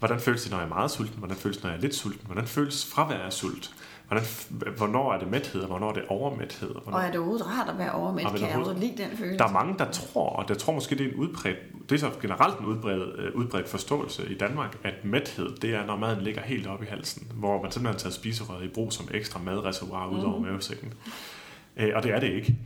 Hvordan 0.02 0.20
føles 0.20 0.42
det, 0.42 0.50
når 0.50 0.58
jeg 0.58 0.64
er 0.64 0.68
meget 0.68 0.90
sulten? 0.90 1.18
Hvordan 1.18 1.36
føles 1.36 1.56
det, 1.56 1.64
når 1.64 1.70
jeg 1.70 1.76
er 1.76 1.80
lidt 1.80 1.94
sulten? 1.94 2.26
Hvordan 2.26 2.46
føles 2.46 2.86
fravær 2.86 3.16
af 3.18 3.32
sult? 3.32 3.74
Hvordan, 4.08 4.24
hvornår 4.76 5.12
er 5.12 5.18
det 5.18 5.30
mæthed, 5.30 5.60
og 5.60 5.66
hvornår 5.66 5.88
er 5.88 5.92
det 5.92 6.04
overmæthed? 6.08 6.68
Hvornår... 6.82 6.98
Og 6.98 7.04
er 7.04 7.10
det 7.10 7.16
overhovedet 7.16 7.46
rart 7.46 7.68
at 7.68 7.78
være 7.78 7.92
overmæt? 7.92 8.26
Kan 8.26 8.40
jeg 8.40 8.56
også 8.56 8.72
lide 8.72 9.02
den 9.02 9.16
følelse? 9.16 9.38
Der 9.38 9.44
er 9.44 9.52
mange, 9.52 9.78
der 9.78 9.90
tror, 9.90 10.28
og 10.28 10.44
jeg 10.48 10.58
tror 10.58 10.72
måske, 10.72 10.98
det 10.98 11.06
er 11.06 11.10
en 11.10 11.16
udbredt, 11.16 11.56
det 11.88 11.94
er 11.94 11.98
så 11.98 12.10
generelt 12.22 12.58
en 12.58 12.66
udbredt, 12.66 13.18
øh, 13.18 13.34
udbredt 13.34 13.68
forståelse 13.68 14.30
i 14.30 14.38
Danmark, 14.38 14.78
at 14.84 15.04
mæthed, 15.04 15.56
det 15.56 15.74
er, 15.74 15.86
når 15.86 15.96
maden 15.96 16.22
ligger 16.22 16.42
helt 16.42 16.66
op 16.66 16.82
i 16.82 16.86
halsen, 16.86 17.32
hvor 17.34 17.62
man 17.62 17.72
simpelthen 17.72 17.98
tager 17.98 18.12
spiserøret 18.12 18.64
i 18.64 18.68
brug 18.68 18.92
som 18.92 19.08
ekstra 19.14 19.40
madreservoir 19.44 20.08
ud 20.08 20.20
over 20.20 20.38
mm. 20.38 20.44
mavesækken. 20.44 20.92
Øh, 21.76 21.90
og 21.94 22.02
det 22.02 22.10
er 22.10 22.20
det 22.20 22.30
ikke. 22.32 22.56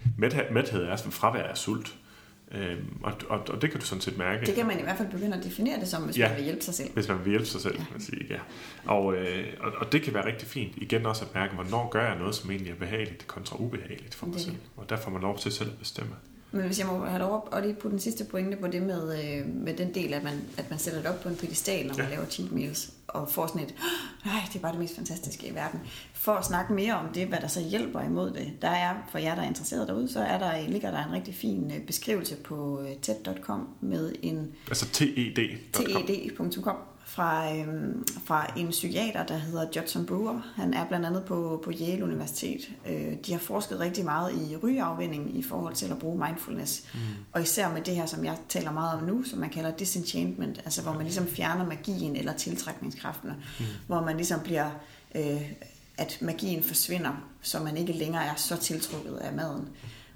Mæthed 0.50 0.84
er 0.84 0.96
fravær 1.10 1.42
af 1.42 1.56
sult. 1.56 1.96
Øhm, 2.52 3.00
og, 3.02 3.12
og, 3.28 3.38
og 3.48 3.62
det 3.62 3.70
kan 3.70 3.80
du 3.80 3.86
sådan 3.86 4.02
set 4.02 4.18
mærke. 4.18 4.46
Det 4.46 4.54
kan 4.54 4.66
man 4.66 4.78
i 4.78 4.82
hvert 4.82 4.96
fald 4.98 5.08
begynde 5.10 5.36
at 5.36 5.44
definere 5.44 5.80
det 5.80 5.88
som, 5.88 6.02
hvis 6.02 6.18
Ja. 6.18 6.28
man 6.28 6.36
vil 6.36 6.44
hjælpe 6.44 6.62
sig 6.62 6.74
selv. 6.74 6.92
Hvis 6.94 7.08
man 7.08 7.18
vil 7.24 7.30
hjælpe 7.30 7.46
sig 7.46 7.60
selv, 7.60 7.76
kan 7.76 7.86
man 7.92 8.00
sige. 8.00 8.26
Ja. 8.30 8.38
Og, 8.84 9.14
øh, 9.16 9.46
og, 9.60 9.72
og 9.76 9.92
det 9.92 10.02
kan 10.02 10.14
være 10.14 10.26
rigtig 10.26 10.48
fint. 10.48 10.72
Igen 10.76 11.06
også 11.06 11.24
at 11.24 11.34
mærke, 11.34 11.54
hvornår 11.54 11.88
gør 11.88 12.08
jeg 12.08 12.18
noget, 12.18 12.34
som 12.34 12.50
egentlig 12.50 12.70
er 12.72 12.76
behageligt 12.76 13.26
kontra 13.26 13.56
ubehageligt 13.60 14.14
for 14.14 14.26
mig 14.26 14.34
Det 14.34 14.42
selv. 14.42 14.56
Og 14.76 14.90
der 14.90 14.96
får 14.96 15.10
man 15.10 15.22
lov 15.22 15.38
til 15.38 15.52
selv 15.52 15.70
at 15.70 15.78
bestemme. 15.78 16.10
Men 16.52 16.66
hvis 16.66 16.78
jeg 16.78 16.86
må 16.86 17.04
have 17.04 17.18
lov 17.18 17.48
at 17.52 17.62
lige 17.62 17.74
putte 17.74 17.90
den 17.92 18.00
sidste 18.00 18.24
pointe 18.24 18.56
på 18.56 18.66
det 18.66 18.82
med, 18.82 19.24
øh, 19.24 19.46
med 19.54 19.74
den 19.76 19.94
del, 19.94 20.14
at 20.14 20.22
man, 20.24 20.40
at 20.56 20.70
man 20.70 20.78
sætter 20.78 21.00
det 21.02 21.10
op 21.10 21.20
på 21.20 21.28
en 21.28 21.36
pedestal, 21.36 21.86
når 21.86 21.94
man 21.96 22.06
Ja. 22.06 22.10
laver 22.14 22.26
cheat 22.26 22.52
meals, 22.52 22.90
og 23.08 23.28
får 23.30 23.46
sådan 23.46 23.62
et, 23.62 23.74
nej, 24.24 24.40
det 24.48 24.56
er 24.56 24.62
bare 24.62 24.72
det 24.72 24.80
mest 24.80 24.94
fantastiske 24.96 25.46
i 25.48 25.54
verden. 25.54 25.80
For 26.14 26.32
at 26.32 26.44
snakke 26.44 26.72
mere 26.72 26.94
om 26.94 27.06
det, 27.14 27.26
hvad 27.26 27.38
der 27.40 27.46
så 27.48 27.60
hjælper 27.60 28.00
imod 28.00 28.30
det, 28.30 28.52
der 28.62 28.68
er, 28.68 28.94
for 29.10 29.18
jer, 29.18 29.34
der 29.34 29.42
er 29.42 29.46
interesseret 29.48 29.88
derude, 29.88 30.08
så 30.08 30.20
er 30.20 30.38
der, 30.38 30.68
ligger 30.68 30.90
der 30.90 31.04
en 31.04 31.12
rigtig 31.12 31.34
fin 31.34 31.72
øh, 31.76 31.86
beskrivelse 31.86 32.36
på 32.36 32.80
øh, 32.80 32.96
TED.com 33.02 33.68
med 33.80 34.12
en 34.22 34.52
Altså 34.68 34.86
TED.com. 34.92 36.02
TED.com 36.06 36.76
fra, 37.16 37.56
øhm, 37.56 38.06
fra 38.24 38.52
en 38.56 38.70
psykiater, 38.70 39.26
der 39.26 39.36
hedder 39.36 39.66
Judson 39.76 40.06
Brewer. 40.06 40.52
Han 40.54 40.74
er 40.74 40.86
blandt 40.88 41.06
andet 41.06 41.24
på, 41.24 41.60
på 41.64 41.72
Yale 41.80 42.04
Universitet. 42.04 42.68
Øh, 42.88 43.12
de 43.26 43.32
har 43.32 43.38
forsket 43.38 43.80
rigtig 43.80 44.04
meget 44.04 44.32
i 44.32 44.56
rygeafvinding 44.56 45.38
i 45.38 45.42
forhold 45.42 45.74
til 45.74 45.86
at 45.86 45.98
bruge 45.98 46.24
mindfulness. 46.26 46.84
Mm. 46.94 47.00
Og 47.32 47.42
især 47.42 47.72
med 47.72 47.82
det 47.82 47.94
her, 47.94 48.06
som 48.06 48.24
jeg 48.24 48.36
taler 48.48 48.72
meget 48.72 49.00
om 49.00 49.06
nu, 49.06 49.22
som 49.22 49.38
man 49.38 49.50
kalder 49.50 49.70
disenchantment, 49.70 50.58
altså 50.64 50.82
hvor 50.82 50.92
man 50.92 51.02
ligesom 51.02 51.26
fjerner 51.26 51.66
magien 51.66 52.16
eller 52.16 52.32
tiltrækningskraften, 52.32 53.30
mm. 53.58 53.64
hvor 53.86 54.00
man 54.00 54.16
ligesom 54.16 54.40
bliver... 54.40 54.70
Øh, 55.14 55.52
at 55.98 56.18
magien 56.20 56.62
forsvinder, 56.62 57.28
så 57.42 57.60
man 57.60 57.76
ikke 57.76 57.92
længere 57.92 58.24
er 58.24 58.34
så 58.34 58.56
tiltrukket 58.56 59.16
af 59.16 59.32
maden. 59.32 59.68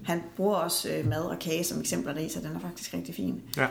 Han 0.05 0.23
bruger 0.37 0.57
også 0.57 0.89
øh, 0.89 1.09
mad 1.09 1.23
og 1.23 1.39
kage 1.39 1.65
som 1.65 1.81
eksempler 1.81 2.13
deri, 2.13 2.29
så 2.29 2.41
den 2.41 2.57
er 2.57 2.61
faktisk 2.61 2.95
rigtig 2.95 3.15
fin. 3.15 3.43
Ja. 3.57 3.67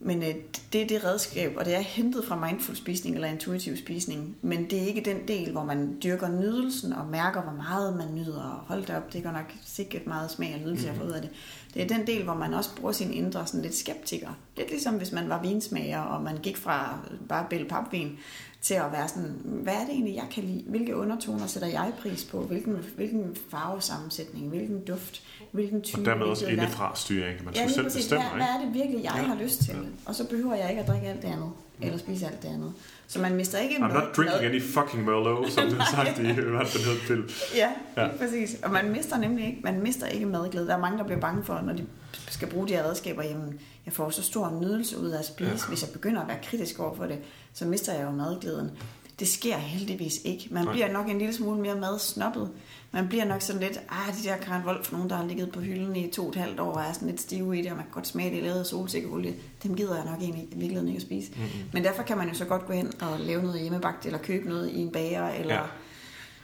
Men 0.00 0.22
øh, 0.22 0.34
det 0.72 0.82
er 0.82 0.86
det 0.86 1.04
redskab, 1.04 1.52
og 1.56 1.64
det 1.64 1.74
er 1.74 1.80
hentet 1.80 2.24
fra 2.24 2.46
mindful 2.46 2.76
spisning 2.76 3.14
eller 3.14 3.28
intuitiv 3.28 3.76
spisning. 3.76 4.36
Men 4.42 4.70
det 4.70 4.82
er 4.82 4.86
ikke 4.86 5.00
den 5.00 5.28
del, 5.28 5.52
hvor 5.52 5.64
man 5.64 5.98
dyrker 6.02 6.28
nydelsen 6.28 6.92
og 6.92 7.06
mærker, 7.06 7.42
hvor 7.42 7.52
meget 7.52 7.96
man 7.96 8.14
nyder. 8.14 8.42
Og 8.42 8.60
hold 8.66 8.84
da 8.84 8.96
op, 8.96 9.12
det 9.12 9.22
går 9.22 9.30
nok 9.30 9.52
sikkert 9.64 10.06
meget 10.06 10.30
smag 10.30 10.54
og 10.54 10.60
nydelse, 10.60 10.86
jeg 10.86 10.96
får 10.96 11.04
ud 11.04 11.10
af 11.10 11.22
det. 11.22 11.30
Det 11.74 11.82
er 11.82 11.86
den 11.86 12.06
del, 12.06 12.24
hvor 12.24 12.34
man 12.34 12.54
også 12.54 12.70
bruger 12.76 12.92
sin 12.92 13.12
indre 13.12 13.46
sådan 13.46 13.62
lidt 13.62 13.74
skeptiker. 13.74 14.38
Lidt 14.56 14.70
ligesom 14.70 14.94
hvis 14.94 15.12
man 15.12 15.28
var 15.28 15.42
vinsmager, 15.42 16.00
og 16.00 16.22
man 16.22 16.36
gik 16.36 16.56
fra 16.56 16.98
bare 17.28 17.46
bælle 17.50 17.68
papvin 17.68 18.18
til 18.66 18.74
at 18.74 18.92
være 18.92 19.08
sådan, 19.08 19.40
hvad 19.44 19.74
er 19.74 19.80
det 19.80 19.90
egentlig, 19.90 20.14
jeg 20.14 20.24
kan 20.30 20.42
lide? 20.44 20.64
Hvilke 20.66 20.96
undertoner 20.96 21.46
sætter 21.46 21.68
jeg 21.68 21.92
pris 22.02 22.24
på? 22.24 22.40
Hvilken, 22.40 22.76
hvilken 22.96 23.36
farvesammensætning? 23.50 24.48
Hvilken 24.48 24.80
duft? 24.84 25.22
Hvilken 25.52 25.82
type? 25.82 26.00
Og 26.00 26.04
dermed 26.06 26.26
også 26.26 26.46
indefra 26.46 26.92
styring. 26.94 27.44
Man 27.44 27.54
Ja, 27.54 27.60
skal 27.60 27.70
selv 27.74 27.84
præcis. 27.84 28.04
bestemme, 28.04 28.24
Hvad, 28.24 28.32
ikke? 28.32 28.46
hvad 28.46 28.60
er 28.60 28.64
det 28.66 28.74
virkelig, 28.74 29.04
jeg 29.04 29.12
Ja. 29.16 29.22
har 29.22 29.34
lyst 29.34 29.60
til? 29.60 29.74
Og 30.06 30.14
så 30.14 30.28
behøver 30.28 30.54
jeg 30.54 30.70
ikke 30.70 30.82
at 30.82 30.88
drikke 30.88 31.06
alt 31.06 31.22
det 31.22 31.28
andet, 31.28 31.50
eller 31.80 31.98
spise 31.98 32.26
alt 32.26 32.42
det 32.42 32.48
andet. 32.48 32.72
Så 33.08 33.20
man 33.20 33.34
mister 33.34 33.58
ikke 33.58 33.74
I'm 33.76 33.80
noget- 33.80 33.94
not 33.94 34.16
drinking 34.16 34.36
noget- 34.42 34.50
any 34.50 34.62
fucking 34.62 35.04
Merlot, 35.04 35.50
som 35.52 35.64
har 35.80 35.90
sagt 35.94 36.18
i, 36.18 36.22
hvad 36.22 36.34
den 36.34 36.44
hed, 36.84 36.98
film. 37.00 37.28
Ja, 37.54 37.70
Ja. 37.96 38.08
præcis. 38.18 38.56
Og 38.62 38.70
man 38.70 38.90
mister 38.92 39.18
nemlig 39.18 39.46
ikke, 39.46 39.60
man 39.64 39.80
mister 39.82 40.06
ikke 40.06 40.26
madglæde. 40.26 40.66
Der 40.66 40.74
er 40.74 40.78
mange, 40.80 40.98
der 40.98 41.04
bliver 41.04 41.20
bange 41.20 41.44
for, 41.44 41.60
når 41.64 41.72
de 41.72 41.86
skal 42.28 42.48
bruge 42.48 42.68
de 42.68 42.72
her 42.72 42.84
redskaber, 42.84 43.22
jamen, 43.22 43.60
jeg 43.86 43.92
får 43.92 44.10
så 44.10 44.22
stor 44.22 44.58
nydelse 44.62 44.98
ud 44.98 45.10
af 45.10 45.18
at 45.18 45.24
spise. 45.26 45.50
Ja. 45.50 45.68
Hvis 45.68 45.82
jeg 45.82 45.90
begynder 45.92 46.22
at 46.22 46.28
være 46.28 46.38
kritisk 46.42 46.80
over 46.80 46.96
for 46.96 47.04
det, 47.04 47.18
så 47.52 47.64
mister 47.64 47.92
jeg 47.94 48.02
jo 48.02 48.10
madglæden. 48.10 48.70
Det 49.18 49.28
sker 49.28 49.56
heldigvis 49.56 50.14
ikke. 50.24 50.48
Man 50.50 50.64
Nej. 50.64 50.72
bliver 50.72 50.92
nok 50.92 51.08
en 51.08 51.18
lille 51.18 51.34
smule 51.34 51.60
mere 51.60 51.74
madsnoppet. 51.74 52.50
Man 52.92 53.08
bliver 53.08 53.24
nok 53.24 53.42
sådan 53.42 53.62
lidt, 53.62 53.80
ah, 53.88 54.14
de 54.22 54.28
der 54.28 54.36
Karen 54.36 54.66
Wolf, 54.66 54.92
nogen, 54.92 55.10
der 55.10 55.16
har 55.16 55.26
ligget 55.26 55.52
på 55.52 55.60
hylden 55.60 55.96
i 55.96 56.10
to 56.10 56.22
og 56.22 56.28
et 56.28 56.34
halvt 56.36 56.60
år, 56.60 56.72
og 56.72 56.82
er 56.82 56.92
sådan 56.92 57.08
lidt 57.08 57.20
stive 57.20 57.58
i 57.58 57.62
det, 57.62 57.70
og 57.70 57.76
man 57.76 57.84
kan 57.86 57.92
godt 57.92 58.06
smage 58.06 58.30
det 58.36 58.42
lavet 58.42 58.58
af 58.60 58.66
solsikkeolie. 58.66 59.34
Dem 59.62 59.74
gider 59.76 59.96
jeg 59.96 60.04
nok 60.04 60.20
egentlig 60.20 60.42
i 60.42 60.46
virkeligheden 60.54 60.88
ikke 60.88 60.96
at 60.98 61.02
spise. 61.02 61.30
Mm-hmm. 61.36 61.48
Men 61.72 61.84
derfor 61.84 62.02
kan 62.02 62.16
man 62.18 62.28
jo 62.28 62.34
så 62.34 62.44
godt 62.44 62.66
gå 62.66 62.72
hen 62.72 62.92
og 63.00 63.20
lave 63.20 63.42
noget 63.42 63.60
hjemmebagt, 63.60 64.06
eller 64.06 64.18
købe 64.18 64.48
noget 64.48 64.70
i 64.70 64.78
en 64.78 64.90
bager, 64.92 65.28
eller... 65.28 65.54
Ja. 65.54 65.60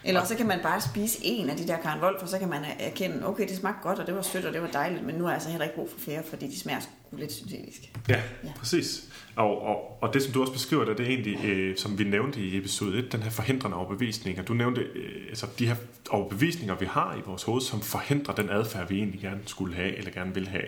Eller 0.05 0.25
så 0.25 0.35
kan 0.35 0.47
man 0.47 0.59
bare 0.63 0.81
spise 0.81 1.19
en 1.23 1.51
af 1.51 1.57
de 1.57 1.67
der 1.67 1.77
Karen 1.77 2.01
Wolf, 2.03 2.23
og 2.23 2.29
så 2.29 2.39
kan 2.39 2.49
man 2.49 2.65
erkende, 2.79 3.27
okay, 3.29 3.49
det 3.49 3.57
smagte 3.57 3.89
godt, 3.89 3.99
og 3.99 4.07
det 4.07 4.15
var 4.15 4.23
sødt, 4.23 4.45
og 4.45 4.53
det 4.53 4.63
var 4.63 4.69
dejligt, 4.69 5.07
men 5.07 5.15
nu 5.15 5.25
er 5.25 5.29
jeg 5.29 5.35
altså 5.35 5.49
heller 5.49 5.65
ikke 5.65 5.77
brug 5.77 5.91
for 5.91 5.99
flere, 6.01 6.23
fordi 6.31 6.47
de 6.47 6.61
smager 6.61 6.81
lidt 7.13 7.33
syntetisk. 7.33 7.93
Ja, 8.09 8.21
Ja. 8.45 8.49
præcis. 8.57 9.05
Og, 9.37 9.63
og, 9.63 9.99
og 10.03 10.15
det, 10.15 10.23
som 10.23 10.33
du 10.33 10.41
også 10.41 10.53
beskriver, 10.53 10.85
der, 10.85 10.95
det 10.95 11.07
er 11.07 11.11
egentlig, 11.11 11.45
øh, 11.45 11.77
som 11.77 11.99
vi 11.99 12.05
nævnte 12.05 12.41
i 12.41 12.59
episode 12.59 12.99
1, 12.99 13.13
den 13.13 13.23
her 13.23 13.31
forhindrende 13.31 13.77
overbevisning. 13.77 14.39
Og 14.39 14.49
du 14.49 14.55
nævnte 14.55 14.81
øh, 14.81 15.27
altså 15.29 15.47
de 15.59 15.67
her 15.67 15.77
overbevisninger, 16.11 16.75
vi 16.75 16.87
har 16.87 17.17
i 17.19 17.21
vores 17.27 17.43
hoved, 17.43 17.61
som 17.61 17.81
forhindrer 17.81 18.35
den 18.35 18.51
adfærd, 18.51 18.89
vi 18.89 18.99
egentlig 18.99 19.21
gerne 19.21 19.41
skulle 19.47 19.75
have, 19.75 19.97
eller 19.97 20.11
gerne 20.11 20.35
vil 20.35 20.49
have. 20.49 20.67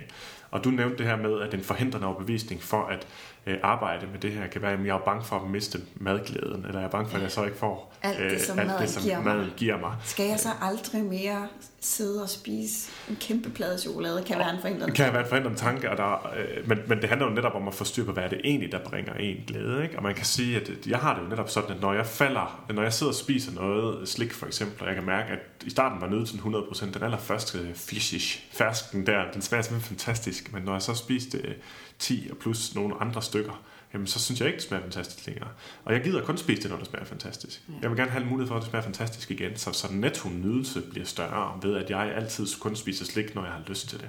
Og 0.51 0.65
du 0.65 0.71
nævnte 0.71 0.99
det 0.99 1.07
her 1.07 1.17
med, 1.17 1.41
at 1.41 1.53
den 1.53 1.61
forhindrende 1.61 2.07
overbevisning 2.07 2.63
for 2.63 2.87
at 2.87 3.07
øh, 3.47 3.59
arbejde 3.63 4.07
med 4.07 4.19
det 4.19 4.33
her, 4.33 4.47
kan 4.47 4.63
være, 4.63 4.73
at 4.73 4.87
jeg 4.87 4.95
er 4.95 4.99
bange 4.99 5.25
for 5.25 5.37
at 5.37 5.51
miste 5.51 5.81
madglæden, 5.95 6.65
eller 6.67 6.79
jeg 6.81 6.87
er 6.87 6.91
bange 6.91 7.11
for, 7.11 7.17
at 7.17 7.23
jeg 7.23 7.31
så 7.31 7.45
ikke 7.45 7.57
får 7.57 7.95
Alt 8.03 8.19
det, 8.19 8.41
som 8.41 8.57
maden 8.57 8.89
giver 9.03 9.17
mig. 9.21 9.25
maden 9.25 9.53
giver 9.57 9.79
mig. 9.79 9.93
Skal 10.05 10.27
jeg 10.27 10.41
så 10.41 10.49
aldrig 10.61 11.05
mere 11.05 11.49
sidde 11.81 12.23
og 12.23 12.29
spise 12.29 12.91
en 13.11 13.17
kæmpe 13.21 13.51
plade 13.51 13.79
chokolade, 13.79 14.23
kan 14.27 14.39
være 14.39 14.51
en 14.51 14.61
forhindrende. 14.61 14.87
Det 14.87 14.95
kan 14.95 15.13
være 15.13 15.23
en 15.23 15.29
forhindrende 15.29 15.59
tanke, 15.59 15.91
og 15.91 15.97
der, 15.97 16.33
øh, 16.37 16.69
men, 16.69 16.79
men 16.87 17.01
det 17.01 17.09
handler 17.09 17.27
jo 17.27 17.35
netop 17.35 17.55
om 17.55 17.69
at 17.69 17.75
få 17.75 17.85
styr 17.85 18.05
på, 18.05 18.13
hvad 18.13 18.23
er 18.23 18.29
det 18.29 18.41
egentlig, 18.45 18.73
der 18.73 18.79
bringer 18.79 19.15
en 19.15 19.37
glæde. 19.47 19.83
Ikke? 19.83 19.97
Og 19.97 20.03
man 20.03 20.15
kan 20.15 20.25
sige, 20.25 20.57
at 20.57 20.71
jeg 20.87 20.99
har 20.99 21.15
det 21.15 21.23
jo 21.23 21.29
netop 21.29 21.51
sådan, 21.51 21.77
at 21.77 21.83
når 21.83 21.93
jeg 21.93 22.07
falder, 22.07 22.65
når 22.75 22.83
jeg 22.83 22.93
sidder 22.93 23.13
og 23.13 23.17
spiser 23.17 23.53
noget 23.53 24.09
slik 24.09 24.33
for 24.33 24.47
eksempel, 24.47 24.83
og 24.83 24.87
jeg 24.87 24.95
kan 24.95 25.07
mærke, 25.07 25.29
at 25.33 25.39
i 25.65 25.71
starten 25.71 26.01
var 26.01 26.09
nydelsen 26.09 26.39
100%, 26.39 26.95
den 26.95 27.03
allerførste 27.03 27.59
fishish, 27.75 28.43
fersken 28.53 29.07
der, 29.07 29.31
den 29.33 29.43
smager 29.43 29.63
simpelthen 29.63 29.97
fantastisk, 29.97 30.53
men 30.53 30.63
når 30.63 30.73
jeg 30.73 30.83
så 30.83 30.95
spiste 30.95 31.39
øh, 31.39 31.55
10 31.99 32.29
og 32.31 32.37
plus 32.37 32.75
nogle 32.75 32.95
andre 33.01 33.23
stykker, 33.23 33.65
jamen 33.95 34.07
så 34.07 34.19
synes 34.21 34.41
jeg 34.41 34.49
ikke, 34.49 34.57
det 34.57 34.67
smager 34.69 34.83
fantastisk 34.83 35.27
længere. 35.27 35.49
Og 35.85 35.93
jeg 35.93 36.03
gider 36.03 36.23
kun 36.23 36.39
spise 36.39 36.63
det, 36.63 36.71
når 36.71 36.79
det 36.79 36.87
smager 36.87 37.05
fantastisk. 37.05 37.63
Jeg 37.83 37.91
vil 37.91 37.99
gerne 37.99 38.11
have 38.11 38.23
en 38.23 38.29
mulighed 38.31 38.49
for, 38.49 38.57
at 38.57 38.63
det 38.63 38.71
smager 38.71 38.83
fantastisk 38.83 39.31
igen, 39.31 39.57
så, 39.57 39.73
så 39.73 39.87
netto 39.93 40.29
nydelse 40.29 40.81
bliver 40.81 41.07
større 41.07 41.59
ved, 41.63 41.77
at 41.77 41.91
jeg 41.91 42.13
altid 42.17 42.47
kun 42.61 42.77
spiser 42.77 43.05
slik, 43.05 43.35
når 43.35 43.45
jeg 43.45 43.53
har 43.53 43.63
lyst 43.67 43.89
til 43.89 43.99
det. 43.99 44.09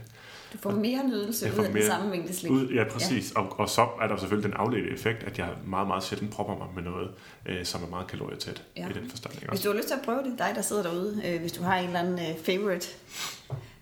Du 0.54 0.58
får 0.58 0.72
mere 0.72 1.08
nydelse 1.08 1.54
ud 1.60 1.66
af 1.66 1.72
den 1.74 1.86
samme 1.86 2.10
mængde 2.10 2.34
slik. 2.34 2.52
Ud, 2.52 2.68
ja, 2.68 2.84
præcis. 2.84 3.32
Ja. 3.36 3.40
Og, 3.40 3.60
og 3.60 3.70
så 3.70 3.88
er 4.02 4.08
der 4.08 4.18
selvfølgelig 4.18 4.52
den 4.52 4.58
afledte 4.60 4.90
effekt, 4.90 5.24
at 5.24 5.38
jeg 5.38 5.50
meget, 5.66 5.88
meget 5.88 6.04
sjældent 6.04 6.32
propper 6.32 6.58
mig 6.58 6.68
med 6.76 6.84
noget, 6.84 7.12
øh, 7.46 7.66
som 7.66 7.84
er 7.84 7.88
meget 7.88 8.08
kalorietæt 8.08 8.64
Ja. 8.78 8.90
i 8.90 8.94
den 8.94 9.10
forstand. 9.10 9.36
Ikke? 9.36 9.48
Hvis 9.50 9.62
du 9.62 9.70
har 9.70 9.78
lyst 9.78 9.88
til 9.88 9.96
at 9.96 10.02
prøve 10.06 10.24
det, 10.24 10.34
dig 10.38 10.52
der 10.56 10.62
sidder 10.62 10.84
derude, 10.84 11.22
øh, 11.26 11.42
hvis 11.42 11.52
du 11.52 11.64
har 11.64 11.78
en 11.78 11.86
eller 11.86 12.00
anden 12.00 12.20
øh, 12.20 12.38
favorite, 12.46 12.88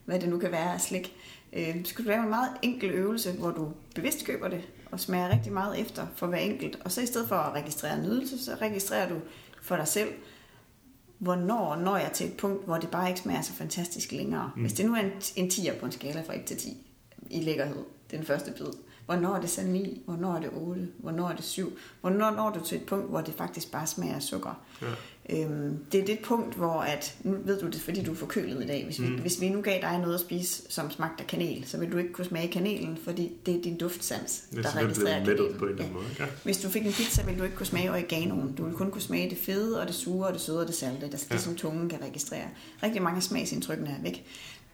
hvad 0.05 0.19
det 0.19 0.29
nu 0.29 0.39
kan 0.39 0.51
være 0.51 0.73
af 0.73 0.81
slik, 0.81 1.13
øh, 1.55 1.85
så 1.85 1.95
kan 1.95 2.05
du 2.05 2.09
lave 2.09 2.23
en 2.23 2.29
meget 2.29 2.49
enkel 2.61 2.89
øvelse, 2.89 3.31
hvor 3.31 3.51
du 3.51 3.71
bevidst 3.95 4.25
køber 4.25 4.47
det, 4.47 4.61
og 4.91 4.99
smager 4.99 5.29
rigtig 5.29 5.53
meget 5.53 5.79
efter 5.79 6.07
for 6.15 6.27
hver 6.27 6.37
enkelt. 6.37 6.77
Og 6.85 6.91
så 6.91 7.01
i 7.01 7.05
stedet 7.05 7.27
for 7.27 7.35
at 7.35 7.53
registrere 7.53 8.01
nydelse, 8.01 8.43
så 8.45 8.55
registrerer 8.61 9.09
du 9.09 9.15
for 9.61 9.75
dig 9.75 9.87
selv, 9.87 10.09
hvornår 11.17 11.75
når 11.75 11.97
jeg 11.97 12.11
til 12.13 12.27
et 12.27 12.37
punkt, 12.37 12.65
hvor 12.65 12.77
det 12.77 12.89
bare 12.89 13.09
ikke 13.09 13.19
smager 13.19 13.41
så 13.41 13.53
fantastisk 13.53 14.11
længere. 14.11 14.51
Mm. 14.55 14.61
Hvis 14.61 14.73
det 14.73 14.85
nu 14.85 14.93
er 14.95 14.99
en, 14.99 15.11
en 15.35 15.47
10'er 15.47 15.79
på 15.79 15.85
en 15.85 15.91
skala 15.91 16.21
fra 16.21 16.35
1 16.35 16.45
til 16.45 16.57
10 16.57 16.87
i 17.29 17.41
lækkerhed, 17.41 17.83
den 18.11 18.23
første 18.23 18.51
bid, 18.51 18.73
hvornår 19.05 19.35
er 19.35 19.41
det 19.41 19.49
så 19.49 19.61
9, 19.63 20.01
hvornår 20.05 20.33
er 20.35 20.39
det 20.39 20.49
8, 20.53 20.87
hvornår 20.97 21.29
er 21.29 21.35
det 21.35 21.43
7, 21.45 21.73
hvornår 22.01 22.31
når 22.31 22.49
du 22.49 22.65
til 22.65 22.77
et 22.77 22.85
punkt, 22.85 23.09
hvor 23.09 23.21
det 23.21 23.33
faktisk 23.37 23.71
bare 23.71 23.87
smager 23.87 24.15
af 24.15 24.21
sukker. 24.21 24.61
Ja. 24.81 24.87
Øhm, 25.29 25.77
det 25.91 25.99
er 26.01 26.05
det 26.05 26.19
punkt, 26.23 26.55
hvor 26.55 26.73
at, 26.81 27.15
nu 27.23 27.35
ved 27.45 27.59
du 27.61 27.65
det, 27.67 27.81
fordi 27.81 28.03
du 28.03 28.11
er 28.11 28.15
forkølet 28.15 28.63
i 28.63 28.67
dag. 28.67 28.85
Hvis 28.85 29.01
vi, 29.01 29.07
mm. 29.07 29.15
hvis 29.15 29.41
vi 29.41 29.49
nu 29.49 29.61
gav 29.61 29.81
dig 29.81 29.99
noget 29.99 30.13
at 30.13 30.19
spise, 30.19 30.63
som 30.69 30.91
smagte 30.91 31.21
af 31.21 31.27
kanel, 31.27 31.63
så 31.67 31.77
vil 31.77 31.91
du 31.91 31.97
ikke 31.97 32.13
kunne 32.13 32.25
smage 32.25 32.47
kanelen, 32.47 32.97
fordi 33.03 33.31
det 33.45 33.55
er 33.55 33.61
din 33.61 33.77
duftsans, 33.77 34.43
Det 34.51 34.57
er 34.57 34.61
der 34.71 34.75
registrerer 34.75 35.25
kanelen. 35.25 35.55
på 35.59 35.65
en 35.65 35.77
Ja. 35.79 35.85
måde. 35.93 36.05
Ja. 36.19 36.25
Hvis 36.43 36.57
du 36.57 36.69
fik 36.69 36.85
en 36.85 36.91
pizza, 36.93 37.23
ville 37.25 37.39
du 37.39 37.43
ikke 37.43 37.55
kunne 37.55 37.65
smage 37.65 37.89
oreganoen. 37.91 38.53
Du 38.55 38.63
ville 38.63 38.77
kun 38.77 38.91
kunne 38.91 39.01
smage 39.01 39.29
det 39.29 39.37
fede, 39.37 39.81
og 39.81 39.87
det 39.87 39.95
sure, 39.95 40.27
og 40.27 40.33
det 40.33 40.41
søde, 40.41 40.59
og 40.61 40.67
det 40.67 40.75
salte. 40.75 41.05
Det, 41.11 41.27
Ja. 41.29 41.35
det 41.35 41.43
som 41.43 41.55
tungen 41.55 41.89
kan 41.89 41.99
registrere. 42.01 42.45
Rigtig 42.83 43.01
mange 43.01 43.17
af 43.17 43.23
smagsindtrykkene 43.23 43.89
er 43.89 44.01
væk. 44.03 44.25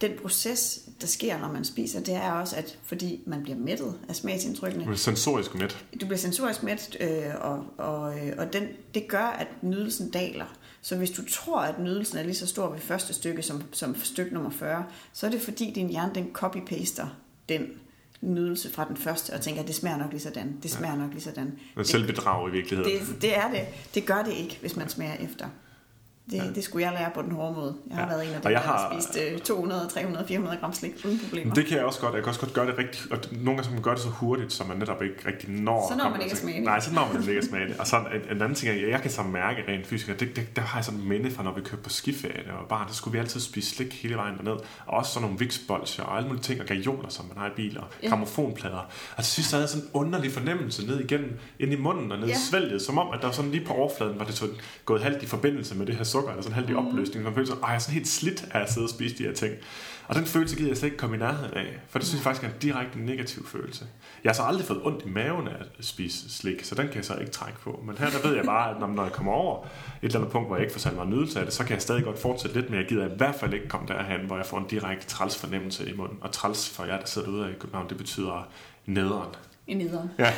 Den 0.02 0.12
proces, 0.22 0.80
der 1.02 1.08
sker, 1.08 1.40
når 1.40 1.52
man 1.52 1.64
spiser, 1.66 2.00
det 2.00 2.16
er 2.16 2.32
også, 2.32 2.56
at 2.56 2.80
fordi 2.84 3.22
man 3.26 3.44
bliver 3.44 3.58
mættet 3.58 4.00
af 4.10 4.16
smagsindtrykkene, 4.16 4.86
Men 4.86 4.98
sensorisk 4.98 5.56
mæt. 5.56 5.86
du 6.02 6.06
bliver 6.06 6.18
sensorisk 6.18 6.64
mæt, 6.64 6.98
øh, 7.00 7.24
og, 7.42 7.66
og, 7.78 8.20
øh, 8.20 8.34
og 8.38 8.54
den, 8.54 8.68
det 8.94 9.08
gør, 9.08 9.26
at 9.26 9.48
nydelsen 9.62 10.10
daler. 10.10 10.46
Så 10.82 10.96
hvis 10.96 11.12
du 11.12 11.22
tror, 11.30 11.60
at 11.60 11.80
nydelsen 11.80 12.18
er 12.18 12.24
lige 12.24 12.36
så 12.36 12.48
stor 12.48 12.70
ved 12.70 12.80
første 12.80 13.14
stykke 13.14 13.42
som, 13.42 13.64
som 13.72 13.96
stykke 14.04 14.34
nummer 14.34 14.50
40, 14.50 14.86
så 15.14 15.26
er 15.28 15.32
det 15.32 15.42
fordi 15.42 15.72
din 15.76 15.90
hjerne 15.90 16.16
den 16.16 16.32
copy-paster 16.38 17.06
den 17.50 17.68
nydelse 18.22 18.72
fra 18.72 18.88
den 18.88 18.98
første, 18.98 19.34
og 19.34 19.42
tænker, 19.42 19.62
at 19.62 19.68
det 19.68 19.76
smager 19.76 19.98
nok 19.98 20.12
lige 20.12 20.22
sådan, 20.22 20.58
det 20.64 20.72
smager 20.72 20.96
nok 20.96 21.12
lige 21.12 21.22
sådan. 21.22 21.60
Men 21.76 21.86
selvbedrag 21.86 22.50
i 22.50 22.52
virkeligheden. 22.52 22.92
Det, 23.08 23.22
det 23.22 23.38
er 23.38 23.50
det. 23.52 23.62
Det 23.96 24.06
gør 24.06 24.24
det 24.24 24.34
ikke, 24.34 24.58
hvis 24.62 24.76
man 24.76 24.90
smager 24.90 25.14
efter. 25.14 25.48
Det, 26.32 26.38
ja. 26.38 26.44
det 26.56 26.64
skulle 26.64 26.86
jeg 26.86 26.94
lære 26.94 27.12
på 27.16 27.22
den 27.22 27.32
hårde 27.32 27.54
måde. 27.54 27.76
Jeg 27.90 27.98
har 27.98 28.04
ja. 28.04 28.10
været 28.10 28.28
en 28.28 28.34
af 28.34 28.42
dem, 28.42 28.52
der 28.52 28.60
har 28.60 28.94
spist 28.94 29.44
200, 29.46 29.90
300, 29.90 30.28
400 30.28 30.58
gram 30.58 30.74
slik 30.74 30.92
uden 31.06 31.20
problemer. 31.20 31.54
Det 31.54 31.66
kan 31.66 31.78
jeg 31.78 31.86
også 31.86 32.00
godt. 32.00 32.14
Jeg 32.14 32.24
kan 32.24 32.30
også 32.30 32.40
godt 32.40 32.54
gøre 32.54 32.68
det 32.68 32.78
rigtigt. 32.78 33.12
Og 33.12 33.18
nogle 33.32 33.46
gange 33.46 33.64
så 33.64 33.72
man 33.72 33.82
gør 33.82 33.92
det 33.92 34.00
så 34.00 34.10
hurtigt, 34.10 34.54
så 34.54 34.64
man 34.64 34.78
netop 34.78 35.04
ikke 35.04 35.28
rigtig 35.28 35.50
når... 35.50 35.86
Så 35.92 35.98
når 35.98 36.10
man 36.10 36.22
ikke 36.22 36.32
at 36.32 36.38
smage 36.38 36.58
det. 36.58 36.64
Nej, 36.64 36.80
så 36.80 36.94
når 36.94 37.10
man 37.14 37.22
ikke 37.22 37.38
at 37.38 37.46
smage 37.46 37.68
det. 37.68 37.80
Og 37.80 37.88
så 37.88 37.98
en, 37.98 38.36
en 38.36 38.42
anden 38.42 38.56
ting, 38.56 38.82
jeg, 38.82 38.90
jeg 38.90 39.02
kan 39.02 39.12
så 39.12 39.24
mærke 39.24 39.64
rent 39.68 39.88
fysisk, 39.88 40.20
det, 40.20 40.36
det, 40.36 40.56
der 40.56 40.62
har 40.62 40.80
jeg 40.80 40.86
sådan 40.86 41.04
minde 41.04 41.32
fra, 41.32 41.44
når 41.44 41.54
vi 41.54 41.62
kørte 41.62 41.84
på 41.84 41.90
skiferie. 41.90 42.44
Var 42.48 42.66
bare, 42.70 42.88
der 42.88 42.94
skulle 42.94 43.12
vi 43.12 43.20
altid 43.20 43.40
spise 43.40 43.76
slik 43.76 44.02
hele 44.02 44.16
vejen 44.16 44.38
derned. 44.38 44.60
Og 44.86 44.98
også 44.98 45.14
sådan 45.14 45.24
nogle 45.24 45.40
viksbolcher 45.40 46.04
og 46.04 46.18
alle 46.18 46.28
mulige 46.28 46.44
ting, 46.44 46.62
og 46.62 46.68
gajoler, 46.68 47.10
som 47.10 47.26
man 47.26 47.38
har 47.38 47.48
i 47.48 47.52
biler. 47.56 47.84
Ja. 48.04 48.10
Gramofonplader. 48.10 48.90
Og 49.18 49.24
til 49.24 49.34
sidst 49.34 49.52
havde 49.52 49.62
jeg 49.62 49.70
sådan 49.70 49.86
en 49.86 49.90
underlig 49.94 50.32
fornemmelse 50.32 50.88
ned 50.88 51.00
igennem, 51.00 51.40
ind 51.60 51.74
i 51.74 51.76
munden 51.76 52.12
og 52.12 52.18
ned 52.18 52.28
ja. 52.28 52.34
i 52.34 52.38
svælget, 52.50 52.82
som 52.82 52.98
om, 52.98 53.14
at 53.14 53.22
der 53.22 53.32
sådan 53.32 53.52
lige 53.52 53.66
på 53.66 53.74
overfladen, 53.74 54.20
var 54.20 54.26
det 54.26 54.34
sådan 54.34 54.56
gået 54.86 55.04
halvt 55.04 55.24
i 55.24 55.26
forbindelse 55.26 55.76
med 55.76 55.86
det 55.86 55.96
her 55.96 56.04
sukker, 56.20 56.32
eller 56.32 56.44
sådan 56.44 56.56
halvt 56.56 56.70
i 56.70 56.74
mm. 56.74 56.88
opløsning. 56.88 57.24
Man 57.24 57.34
følte 57.34 57.48
sådan, 57.48 57.64
jeg 57.64 57.76
er 57.76 57.80
sådan 57.80 57.94
helt 57.94 58.08
slidt 58.08 58.46
af 58.52 58.60
at 58.60 58.74
sidde 58.74 58.86
og 58.86 58.90
spise 58.90 59.18
de 59.18 59.24
her 59.24 59.34
ting. 59.34 59.54
Og 60.08 60.16
den 60.16 60.26
følelse 60.26 60.56
gider 60.56 60.70
jeg 60.70 60.78
slet 60.78 60.88
ikke 60.88 60.98
komme 60.98 61.16
i 61.16 61.20
nærheden 61.20 61.54
af, 61.54 61.80
for 61.90 62.00
det 62.00 62.08
synes 62.08 62.20
jeg 62.20 62.24
faktisk 62.24 62.44
er 62.44 62.48
en 62.48 62.60
direkte 62.62 63.00
negativ 63.00 63.48
følelse. 63.48 63.86
Jeg 64.24 64.30
har 64.30 64.34
så 64.34 64.44
aldrig 64.44 64.66
fået 64.66 64.80
ondt 64.84 65.06
i 65.06 65.10
maven 65.10 65.48
af 65.48 65.56
at 65.80 65.86
spise 65.86 66.30
slik, 66.30 66.64
så 66.64 66.76
den 66.76 66.88
kan 66.88 66.96
jeg 66.96 67.06
så 67.06 67.16
ikke 67.16 67.32
trække 67.32 67.60
på. 67.60 67.84
Men 67.86 67.98
her 67.98 68.10
der 68.10 68.28
ved 68.28 68.36
jeg 68.36 68.46
bare, 68.46 68.70
at 68.70 68.96
når 68.96 69.04
jeg 69.04 69.12
kommer 69.12 69.32
over 69.32 69.64
et 69.64 69.68
eller 70.02 70.20
andet 70.20 70.32
punkt, 70.32 70.48
hvor 70.48 70.56
jeg 70.56 70.64
ikke 70.64 70.74
får 70.74 70.80
særlig 70.80 70.96
meget 70.96 71.10
nydelse 71.10 71.40
af 71.40 71.46
det, 71.46 71.54
så 71.54 71.64
kan 71.64 71.74
jeg 71.74 71.82
stadig 71.82 72.04
godt 72.04 72.20
fortsætte 72.20 72.56
lidt, 72.56 72.70
men 72.70 72.80
jeg 72.80 72.88
gider 72.88 73.06
i 73.06 73.16
hvert 73.18 73.36
fald 73.36 73.54
ikke 73.54 73.68
komme 73.68 73.88
derhen, 73.88 74.26
hvor 74.26 74.36
jeg 74.36 74.46
får 74.46 74.58
en 74.58 74.68
direkte 74.70 75.08
træls 75.08 75.38
fornemmelse 75.38 75.90
i 75.90 75.94
munden. 75.96 76.18
Og 76.22 76.32
træls 76.32 76.70
for 76.70 76.86
jer, 76.86 77.00
der 77.00 77.06
sidder 77.06 77.28
derude 77.28 77.52
i 77.52 77.60
København, 77.60 77.90
det 77.90 77.98
betyder 77.98 78.48
nederen. 78.86 79.30
I 79.70 79.74
nederen. 79.74 80.10
ja. 80.20 80.34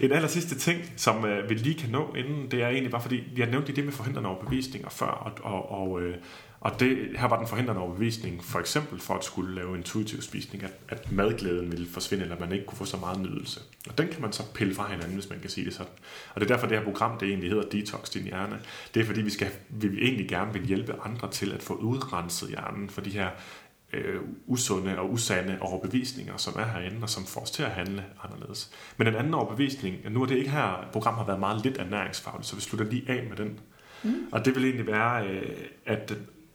En 0.00 0.12
aller 0.12 0.28
sidste 0.28 0.58
ting, 0.58 0.80
som 0.96 1.24
øh, 1.24 1.50
vi 1.50 1.54
lige 1.54 1.74
kan 1.74 1.90
nå 1.90 2.14
inden, 2.14 2.50
det 2.50 2.62
er 2.62 2.68
egentlig 2.68 2.90
bare 2.90 3.02
fordi, 3.02 3.22
vi 3.34 3.40
har 3.40 3.50
nævnt 3.50 3.66
det 3.66 3.84
med 3.84 3.92
forhindrende 3.92 4.28
overbevisninger 4.28 4.88
før, 4.88 5.06
og, 5.06 5.32
og, 5.42 5.70
og 5.70 6.02
øh, 6.02 6.16
og 6.60 6.80
det, 6.80 6.98
her 7.18 7.28
var 7.28 7.38
den 7.38 7.46
forhindrende 7.46 7.80
overbevisning, 7.80 8.44
for 8.44 8.58
eksempel 8.58 9.00
for 9.00 9.14
at 9.14 9.24
skulle 9.24 9.54
lave 9.54 9.76
intuitiv 9.76 10.22
spisning, 10.22 10.64
at, 10.64 10.70
at 10.88 11.12
madglæden 11.12 11.72
ville 11.72 11.86
forsvinde, 11.88 12.24
eller 12.24 12.40
man 12.40 12.52
ikke 12.52 12.66
kunne 12.66 12.78
få 12.78 12.84
så 12.84 12.96
meget 12.96 13.20
nydelse. 13.20 13.60
Og 13.88 13.98
den 13.98 14.08
kan 14.08 14.22
man 14.22 14.32
så 14.32 14.42
pille 14.54 14.74
fra 14.74 14.90
hinanden, 14.90 15.14
hvis 15.14 15.30
man 15.30 15.40
kan 15.40 15.50
sige 15.50 15.64
det 15.64 15.74
sådan. 15.74 15.92
Og 16.34 16.40
det 16.40 16.50
er 16.50 16.54
derfor, 16.54 16.66
det 16.66 16.78
her 16.78 16.84
program, 16.84 17.18
det 17.18 17.28
egentlig 17.28 17.50
hedder 17.50 17.68
Detox 17.68 18.10
din 18.10 18.22
hjerne. 18.22 18.58
Det 18.94 19.00
er 19.00 19.04
fordi, 19.04 19.22
vi, 19.22 19.30
skal, 19.30 19.48
vi 19.68 19.88
egentlig 20.02 20.28
gerne 20.28 20.52
vil 20.52 20.62
hjælpe 20.62 20.94
andre 21.04 21.30
til 21.30 21.52
at 21.52 21.62
få 21.62 21.74
udrenset 21.74 22.48
hjernen 22.48 22.90
for 22.90 23.00
de 23.00 23.10
her 23.10 23.28
øh, 23.92 24.20
usunde 24.46 24.98
og 24.98 25.12
usande 25.12 25.58
overbevisninger, 25.60 26.36
som 26.36 26.54
er 26.58 26.64
herinde, 26.64 26.98
og 27.02 27.10
som 27.10 27.24
får 27.24 27.40
os 27.40 27.50
til 27.50 27.62
at 27.62 27.70
handle 27.70 28.04
anderledes. 28.24 28.70
Men 28.96 29.06
en 29.06 29.14
anden 29.14 29.34
overbevisning, 29.34 29.96
nu 30.10 30.22
er 30.22 30.26
det 30.26 30.36
ikke 30.36 30.50
her, 30.50 30.88
program 30.92 31.14
har 31.14 31.24
været 31.24 31.40
meget 31.40 31.64
lidt 31.64 31.78
ernæringsfagligt, 31.78 32.46
så 32.46 32.56
vi 32.56 32.60
slutter 32.60 32.86
lige 32.86 33.10
af 33.10 33.26
med 33.28 33.36
den. 33.36 33.60
Mm. 34.02 34.28
Og 34.32 34.44
det 34.44 34.54
vil 34.54 34.64
egentlig 34.64 34.86
være, 34.86 35.28
øh, 35.28 35.56
at 35.86 36.12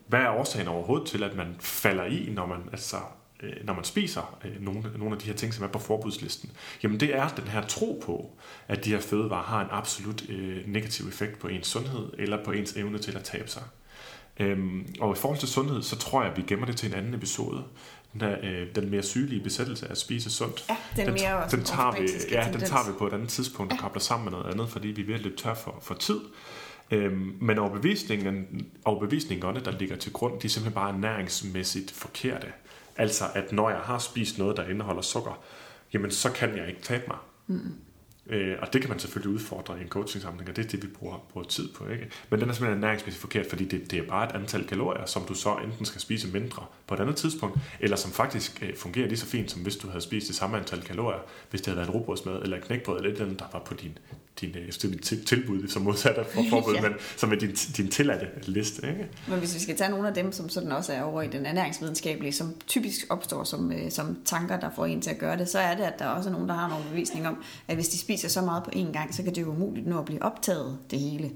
hvad 0.08 0.20
er 0.20 0.30
årsagen 0.30 0.68
overhovedet 0.68 1.08
til, 1.08 1.24
at 1.24 1.36
man 1.36 1.56
falder 1.60 2.06
i, 2.06 2.30
når 2.36 2.46
man, 2.46 2.60
altså, 2.72 2.98
øh, 3.44 3.54
når 3.64 3.74
man 3.74 3.84
spiser 3.84 4.38
øh, 4.46 4.62
nogle, 4.62 4.82
nogle 4.98 5.16
af 5.16 5.20
de 5.20 5.26
her 5.26 5.34
ting, 5.34 5.54
som 5.54 5.64
er 5.64 5.68
på 5.68 5.80
forbudslisten? 5.80 6.52
Jamen 6.84 7.00
det 7.00 7.16
er 7.16 7.28
den 7.28 7.48
her 7.48 7.62
tro 7.62 8.02
på, 8.06 8.38
at 8.68 8.86
de 8.86 8.90
her 8.90 9.00
fødevarer 9.00 9.44
har 9.44 9.62
en 9.62 9.68
absolut 9.72 10.30
øh, 10.30 10.68
negativ 10.68 11.08
effekt 11.08 11.40
på 11.40 11.48
ens 11.48 11.68
sundhed, 11.68 12.10
eller 12.18 12.44
på 12.44 12.52
ens 12.52 12.74
evne 12.74 12.98
til 12.98 13.18
at 13.18 13.24
tabe 13.24 13.48
sig. 13.48 13.64
Øhm, 14.40 14.96
og 15.00 15.16
i 15.16 15.20
forhold 15.20 15.40
til 15.40 15.50
sundhed, 15.50 15.82
så 15.82 15.96
tror 15.96 16.22
jeg, 16.22 16.32
at 16.32 16.38
vi 16.38 16.44
gemmer 16.48 16.66
det 16.66 16.78
til 16.78 16.90
en 16.90 16.96
anden 16.98 17.14
episode. 17.14 17.64
Den, 18.14 18.22
her, 18.22 18.38
øh, 18.44 18.68
den 18.76 18.90
mere 18.90 19.04
sygelige 19.04 19.44
besættelse 19.44 19.88
af 19.88 19.92
at 19.92 19.98
spise 19.98 20.32
sundt. 20.32 20.66
Ja, 20.70 20.78
den, 20.96 21.06
den, 21.06 21.14
mere 21.14 21.48
den, 21.52 21.64
tager 21.64 21.92
vi, 22.02 22.10
ja, 22.32 22.50
den 22.54 22.60
tager 22.60 22.92
vi 22.92 22.98
på 22.98 23.08
et 23.08 23.14
andet 23.14 23.30
tidspunkt 23.30 23.72
og 23.72 23.78
ja. 23.78 23.82
kobler 23.82 24.00
sammen 24.00 24.26
med 24.26 24.32
noget 24.32 24.54
andet, 24.54 24.70
fordi 24.70 24.88
vi 24.88 25.02
er 25.02 25.06
ved 25.06 25.16
at 25.16 25.22
løbe 25.22 25.36
tør 25.36 25.54
for, 25.54 25.78
for 25.82 25.94
tid. 25.94 26.20
Øhm, 26.92 27.38
men 27.42 27.58
overbevisningen, 27.58 28.66
overbevisningerne, 28.86 29.60
der 29.60 29.72
ligger 29.72 29.96
til 29.96 30.14
grund, 30.14 30.40
de 30.40 30.48
er 30.48 30.50
simpelthen 30.50 30.74
bare 30.74 31.00
næringsmæssigt 31.00 31.92
forkerte. 31.92 32.48
Altså, 32.98 33.26
at 33.36 33.52
når 33.52 33.70
jeg 33.70 33.80
har 33.80 33.98
spist 33.98 34.38
noget, 34.38 34.58
der 34.58 34.68
indeholder 34.68 35.02
sukker, 35.02 35.44
jamen 35.94 36.12
så 36.12 36.32
kan 36.32 36.58
jeg 36.58 36.68
ikke 36.68 36.82
tabe 36.82 37.04
mig. 37.08 37.18
Mm. 37.48 37.76
Øh, 38.28 38.58
og 38.62 38.74
det 38.74 38.82
kan 38.82 38.90
man 38.90 39.00
selvfølgelig 39.00 39.34
udfordre 39.36 39.80
i 39.80 39.82
en 39.82 39.90
coaching-samling, 39.90 40.50
og 40.50 40.56
det 40.56 40.66
er 40.66 40.70
det, 40.70 40.84
vi 40.84 40.88
bruger, 40.88 41.26
bruger 41.30 41.48
tid 41.48 41.70
på. 41.74 41.88
Ikke? 41.88 42.10
Men 42.30 42.40
den 42.40 42.50
er 42.50 42.54
simpelthen 42.54 42.82
næringsmæssigt 42.82 43.22
forkert, 43.22 43.46
fordi 43.50 43.66
det, 43.66 43.92
det 43.92 44.00
er 44.00 44.04
bare 44.04 44.30
et 44.30 44.36
antal 44.36 44.68
kalorier, 44.68 45.06
som 45.06 45.22
du 45.26 45.34
så 45.34 45.56
enten 45.56 45.86
skal 45.86 46.02
spise 46.02 46.28
mindre 46.28 46.66
på 46.88 46.94
et 46.94 47.00
andet 47.00 47.16
tidspunkt, 47.16 47.60
eller 47.80 47.98
som 47.98 48.12
faktisk 48.12 48.64
øh, 48.64 48.76
fungerer 48.78 49.08
lige 49.08 49.18
så 49.18 49.26
fint, 49.26 49.52
som 49.52 49.62
hvis 49.62 49.76
du 49.76 49.88
havde 49.88 50.02
spist 50.02 50.28
det 50.28 50.36
samme 50.36 50.58
antal 50.58 50.82
kalorier, 50.82 51.20
hvis 51.50 51.62
det 51.62 51.68
havde 51.68 51.78
været 51.78 51.88
en 51.88 51.94
robrødsmad 51.94 52.42
eller 52.42 52.58
et 52.58 52.64
knækbrød, 52.64 52.98
eller 52.98 53.10
et 53.10 53.14
eller 53.14 53.26
andet, 53.26 53.40
der 53.40 53.46
var 53.54 53.60
på 53.60 53.74
din, 53.74 53.98
din, 54.42 54.56
øh, 54.58 55.00
tilbud, 55.26 55.68
som 55.68 55.82
modsat 55.82 56.16
af 56.16 56.26
for 56.26 56.42
forbud, 56.50 56.74
ja. 56.74 56.82
men 56.82 56.92
som 57.18 57.32
er 57.32 57.36
din, 57.36 57.52
din 57.52 57.88
tilladte 57.88 58.28
liste. 58.44 58.88
Ikke? 58.88 59.10
Men 59.28 59.40
hvis 59.40 59.56
vi 59.56 59.60
skal 59.60 59.78
tage 59.78 59.90
nogle 59.90 60.08
af 60.08 60.14
dem, 60.14 60.32
som 60.32 60.50
sådan 60.50 60.72
også 60.72 60.94
er 60.94 61.02
over 61.02 61.22
i 61.22 61.28
den 61.28 61.46
ernæringsvidenskabelige, 61.46 62.34
som 62.34 62.56
typisk 62.68 63.06
opstår 63.10 63.44
som, 63.44 63.72
øh, 63.72 63.92
som 63.92 64.18
tanker, 64.26 64.60
der 64.60 64.70
får 64.76 64.86
en 64.86 65.02
til 65.02 65.10
at 65.10 65.18
gøre 65.18 65.38
det, 65.38 65.50
så 65.50 65.60
er 65.60 65.76
det, 65.76 65.84
at 65.84 66.00
der 66.00 66.06
er 66.06 66.10
også 66.10 66.30
nogen, 66.30 66.50
der 66.50 66.56
har 66.56 66.70
nogle 66.70 66.86
bevisning 66.90 67.28
om, 67.28 67.44
at 67.68 67.76
hvis 67.76 67.90
de 67.90 67.98
spiser 67.98 68.30
så 68.30 68.42
meget 68.42 68.64
på 68.64 68.72
én 68.76 68.92
gang, 68.92 69.16
så 69.16 69.24
kan 69.24 69.36
det 69.36 69.42
jo 69.42 69.50
umuligt 69.50 69.88
nu 69.88 70.00
at 70.00 70.06
blive 70.06 70.24
optaget 70.24 70.78
det 70.92 71.00
hele. 71.00 71.32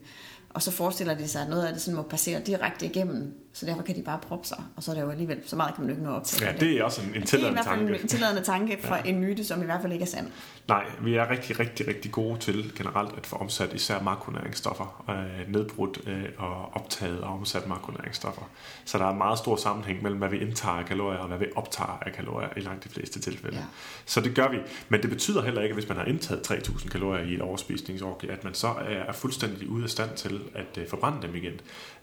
Og 0.50 0.62
så 0.62 0.72
forestiller 0.72 1.14
de 1.14 1.28
sig, 1.28 1.41
at 1.41 1.50
noget 1.50 1.66
af 1.66 1.74
det 1.74 1.82
sådan 1.82 1.95
må 1.95 2.02
passere 2.02 2.41
direkte 2.45 2.86
igennem 2.86 3.34
så 3.58 3.66
derfor 3.66 3.82
kan 3.82 3.95
de 3.95 4.01
bare 4.01 4.20
proppe 4.20 4.47
sig, 4.47 4.64
og 4.76 4.84
så 4.84 4.91
er 4.91 4.95
det 4.95 5.01
jo 5.01 5.10
alligevel, 5.10 5.39
så 5.45 5.55
meget 5.55 5.76
kan 5.76 5.84
man 5.84 5.89
jo 5.89 5.95
ikke 5.95 6.10
nå 6.10 6.16
op 6.16 6.24
til. 6.24 6.43
Ja, 6.45 6.51
det 6.60 6.72
er 6.72 6.84
også 6.84 7.01
en, 7.01 7.16
en 7.16 7.26
tilladende 7.26 7.64
tanke. 7.64 7.80
Det 7.80 7.84
er 7.84 7.88
i 7.88 7.89
hvert 7.89 7.99
fald 7.99 8.03
en 8.03 8.08
tilladende 8.08 8.41
tanke 8.41 8.78
fra 8.82 8.95
ja. 8.95 9.10
en 9.10 9.20
myte, 9.20 9.43
som 9.43 9.62
i 9.62 9.66
hvert 9.66 9.82
fald 9.82 9.93
ikke 9.93 10.03
er 10.03 10.08
sand. 10.08 10.28
Nej, 10.68 10.86
vi 11.01 11.16
er 11.16 11.30
rigtig, 11.30 11.60
rigtig, 11.60 11.88
rigtig 11.88 12.12
gode 12.12 12.39
til 12.39 12.72
generelt 12.76 13.18
at 13.18 13.28
få 13.28 13.36
omsat 13.36 13.74
især 13.74 14.01
makronæringsstoffer, 14.01 15.05
øh, 15.10 15.53
nedbrudt 15.53 15.99
øh, 16.08 16.24
og 16.38 16.76
optaget 16.76 17.22
og 17.22 17.34
omsat 17.34 17.68
makronæringsstoffer. 17.68 18.41
Så 18.86 18.97
der 18.97 19.05
er 19.05 19.12
en 19.12 19.18
meget 19.18 19.38
stor 19.38 19.55
sammenhæng 19.55 20.03
mellem, 20.03 20.20
hvad 20.20 20.30
vi 20.30 20.38
indtager 20.38 20.76
af 20.76 20.86
kalorier 20.86 21.20
og 21.20 21.28
hvad 21.28 21.38
vi 21.38 21.45
optager 21.55 21.99
af 22.01 22.14
kalorier 22.14 22.49
i 22.58 22.60
langt 22.60 22.84
de 22.84 22.89
fleste 22.89 23.20
tilfælde. 23.20 23.58
Ja. 23.58 23.64
Så 24.05 24.22
det 24.22 24.36
gør 24.36 24.49
vi. 24.49 24.58
Men 24.89 25.01
det 25.01 25.10
betyder 25.10 25.41
heller 25.41 25.62
ikke, 25.62 25.74
at 25.74 25.78
hvis 25.78 25.89
man 25.89 25.97
har 25.97 26.05
indtaget 26.05 26.51
3.000 26.51 26.89
kalorier 26.89 27.26
i 27.26 27.34
et 27.34 27.41
overspisningsår, 27.41 28.22
at 28.30 28.43
man 28.43 28.53
så 28.53 28.68
er 29.08 29.14
fuldstændig 29.14 29.70
ude 29.70 29.84
af 29.84 29.89
stand 29.89 30.10
til 30.16 30.41
at 30.55 30.78
øh, 30.78 30.88
forbrænde 30.88 31.22
dem 31.22 31.36
igen. 31.36 31.53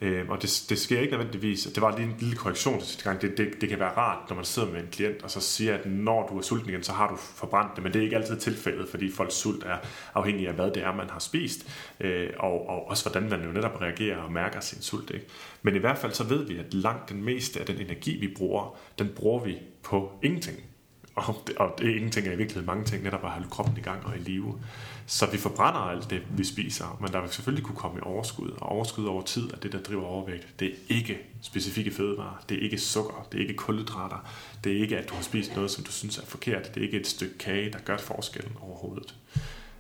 Øh, 0.01 0.29
og 0.29 0.43
det, 0.43 0.65
det 0.69 0.79
sker 0.79 1.01
ikke 1.01 1.13
nødvendigvis. 1.13 1.44
Det 1.53 1.81
var 1.81 1.97
lige 1.97 2.09
en 2.09 2.17
lille 2.19 2.37
korrektion 2.37 2.79
til 2.79 2.87
sidste 2.89 3.05
gang. 3.05 3.23
Det, 3.23 3.39
det, 3.39 3.61
det 3.61 3.69
kan 3.69 3.79
være 3.79 3.97
rart, 3.97 4.29
når 4.29 4.37
man 4.37 4.45
sidder 4.45 4.73
med 4.73 4.81
en 4.81 4.89
klient 4.93 5.23
og 5.23 5.31
så 5.31 5.41
siger, 5.41 5.75
at 5.75 5.87
når 5.87 6.29
du 6.29 6.39
er 6.39 6.43
sulten 6.43 6.69
igen, 6.69 6.83
så 6.83 6.93
har 6.93 7.09
du 7.09 7.17
forbrændt 7.17 7.77
det. 7.77 7.83
Men 7.85 7.93
det 7.93 7.99
er 7.99 8.03
ikke 8.03 8.17
altid 8.17 8.37
tilfældet, 8.37 8.89
fordi 8.89 9.13
folks 9.13 9.35
sult 9.35 9.65
er 9.65 9.77
afhængig 10.15 10.49
af, 10.49 10.55
hvad 10.55 10.71
det 10.71 10.83
er, 10.83 10.95
man 10.95 11.11
har 11.11 11.19
spist. 11.19 11.69
Øh, 12.01 12.31
og, 12.39 12.69
og 12.69 12.89
også 12.89 13.11
hvordan 13.11 13.31
man 13.31 13.45
jo 13.45 13.53
netop 13.53 13.81
reagerer 13.81 14.17
og 14.17 14.33
mærker 14.33 14.61
sin 14.61 14.83
sult. 14.83 15.11
Ikke? 15.11 15.27
Men 15.63 15.77
i 15.77 15.79
hvert 15.79 15.99
fald 15.99 16.13
så 16.13 16.25
ved 16.25 16.47
vi, 16.47 16.59
at 16.59 16.75
langt 16.75 17.09
den 17.09 17.25
meste 17.25 17.61
af 17.61 17.67
den 17.67 17.77
energi, 17.81 18.21
vi 18.21 18.35
bruger, 18.37 18.77
den 18.99 19.09
bruger 19.17 19.45
vi 19.45 19.59
på 19.83 20.13
ingenting. 20.23 20.74
Og 21.15 21.43
det, 21.47 21.57
og 21.57 21.75
det 21.79 21.91
er 21.91 21.95
ingenting 21.95 22.27
er 22.27 22.33
i 22.33 22.37
virkeligheden 22.37 22.67
mange 22.67 22.85
ting, 22.85 23.03
netop 23.03 23.25
at 23.25 23.31
holde 23.31 23.49
kroppen 23.51 23.77
i 23.77 23.81
gang 23.81 24.07
og 24.07 24.17
i 24.17 24.19
live. 24.19 24.61
Så 25.07 25.31
vi 25.31 25.39
forbrænder 25.39 25.81
alt 25.81 26.11
det, 26.11 26.23
vi 26.37 26.45
spiser, 26.45 26.99
men 27.01 27.13
der 27.13 27.21
vil 27.21 27.31
selvfølgelig 27.31 27.65
kunne 27.65 27.77
komme 27.77 27.99
i 27.99 28.01
overskud. 28.03 28.51
Og 28.51 28.69
overskud 28.69 29.05
over 29.05 29.23
tid 29.23 29.53
er 29.53 29.57
det, 29.57 29.73
der 29.73 29.83
driver 29.83 30.05
overvægt. 30.05 30.61
Det 30.61 30.69
er 30.69 30.73
ikke 30.89 31.19
specifikke 31.41 31.91
fødevarer, 31.91 32.45
det 32.49 32.59
er 32.59 32.63
ikke 32.63 32.79
sukker, 32.79 33.29
det 33.33 33.39
er 33.39 33.43
ikke 33.43 33.55
kulhydrater, 33.55 34.31
det 34.65 34.77
er 34.77 34.81
ikke, 34.81 34.99
at 34.99 35.09
du 35.09 35.15
har 35.15 35.23
spist 35.23 35.55
noget, 35.55 35.71
som 35.71 35.85
du 35.85 35.93
synes 35.93 36.19
er 36.19 36.27
forkert, 36.27 36.75
det 36.75 36.81
er 36.81 36.85
ikke 36.85 37.01
et 37.01 37.07
stykke 37.07 37.39
kage, 37.39 37.73
der 37.73 37.79
gør 37.79 37.97
forskellen 37.97 38.57
overhovedet. 38.61 39.15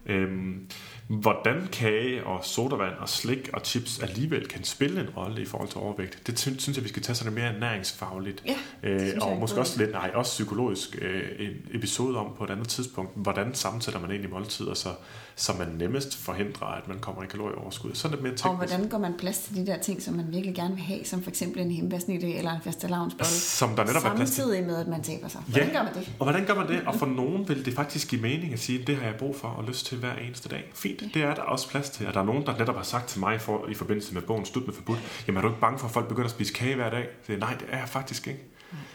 Øhm, 0.07 0.69
hvordan 1.09 1.69
kage 1.73 2.25
og 2.27 2.45
sodavand 2.45 2.95
og 2.99 3.09
slik 3.09 3.51
og 3.53 3.61
chips 3.65 3.99
alligevel 3.99 4.49
kan 4.49 4.65
spille 4.65 5.01
en 5.01 5.09
rolle 5.17 5.43
i 5.43 5.45
forhold 5.45 5.69
til 5.69 5.79
overvægt, 5.79 6.27
det 6.27 6.39
synes 6.39 6.77
jeg, 6.77 6.85
vi 6.85 6.89
skal 6.89 7.03
tage 7.03 7.17
sådan 7.17 7.33
mere 7.33 7.59
næringsfagligt. 7.61 8.45
Ja, 8.47 8.57
øh, 8.83 9.13
og 9.21 9.37
måske 9.37 9.61
også 9.61 9.79
lidt, 9.79 9.93
nej, 9.93 10.11
også 10.15 10.33
psykologisk 10.33 10.99
øh, 11.03 11.23
en 11.39 11.53
episode 11.73 12.19
om 12.19 12.35
på 12.39 12.45
et 12.45 12.51
andet 12.51 12.69
tidspunkt, 12.69 13.11
hvordan 13.15 13.55
sammensætter 13.55 14.01
man 14.01 14.11
egentlig 14.11 14.31
måltider, 14.31 14.75
så 14.75 14.89
så 15.37 15.53
man 15.59 15.69
nemmest 15.69 16.17
forhindrer, 16.17 16.67
at 16.67 16.89
man 16.89 16.99
kommer 16.99 17.23
i 17.23 17.27
kalorieoverskud. 17.27 17.95
Så 17.95 18.09
er 18.09 18.13
det 18.13 18.23
mere 18.23 18.33
teknisk. 18.33 18.47
Og 18.47 18.57
hvordan 18.57 18.89
går 18.89 18.99
man 18.99 19.15
plads 19.19 19.39
til 19.39 19.57
de 19.57 19.67
der 19.67 19.79
ting, 19.79 20.03
som 20.03 20.15
man 20.15 20.33
virkelig 20.33 20.55
gerne 20.55 20.75
vil 20.75 20.85
have, 20.85 21.05
som 21.05 21.23
for 21.23 21.31
eksempel 21.31 21.63
en 21.63 21.71
hembærsnitte 21.71 22.35
eller 22.35 22.53
en 22.53 22.63
fastelavnsbolle? 22.63 23.27
Som 23.31 23.77
der 23.77 23.85
netop 23.85 24.05
er 24.05 24.17
plads 24.17 24.31
til. 24.31 24.45
med, 24.47 24.77
at 24.77 24.89
man 24.89 25.03
taber 25.03 25.29
sig. 25.29 25.41
Hvordan 25.47 25.69
ja. 25.69 25.75
gør 25.75 25.83
man 25.83 25.95
det? 25.95 26.13
Og 26.19 26.25
hvordan 26.25 26.47
gør 26.47 26.55
man 26.55 26.69
det? 26.69 26.83
Og 26.87 26.95
for 26.95 27.07
nogen 27.07 27.49
vil 27.49 27.65
det 27.65 27.75
faktisk 27.75 28.09
give 28.09 28.21
mening 28.21 28.53
at 28.53 28.59
sige, 28.59 28.81
at 28.81 28.87
det 28.87 28.97
har 28.97 29.07
jeg 29.07 29.15
brug 29.15 29.37
for 29.37 29.49
og 29.49 29.65
lyst 29.65 29.87
til 29.87 29.99
hver 29.99 30.15
eneste 30.17 30.49
dag. 30.49 30.71
Fint, 30.75 31.03
ja. 31.03 31.07
det 31.15 31.23
er 31.23 31.35
der 31.35 31.43
også 31.43 31.69
plads 31.69 31.91
til. 31.91 32.07
Og 32.07 32.15
der 32.15 32.21
er 32.21 32.25
nogen, 32.25 32.47
der 32.47 32.59
netop 32.59 32.77
har 32.77 32.83
sagt 32.83 33.09
til 33.09 33.21
mig 33.21 33.41
for, 33.41 33.67
i 33.69 33.75
forbindelse 33.75 34.15
med 34.15 34.23
bogen 34.23 34.45
Slut 34.45 34.67
med 34.67 34.75
forbudt, 34.75 34.99
jamen 35.27 35.37
er 35.37 35.43
du 35.43 35.49
ikke 35.49 35.61
bange 35.61 35.79
for, 35.79 35.87
at 35.87 35.93
folk 35.93 36.09
begynder 36.09 36.29
at 36.29 36.31
spise 36.31 36.53
kage 36.53 36.75
hver 36.75 36.91
dag? 36.91 37.07
Så, 37.27 37.37
nej, 37.37 37.55
det 37.55 37.67
er 37.71 37.79
jeg 37.79 37.89
faktisk 37.89 38.27
ikke. 38.27 38.41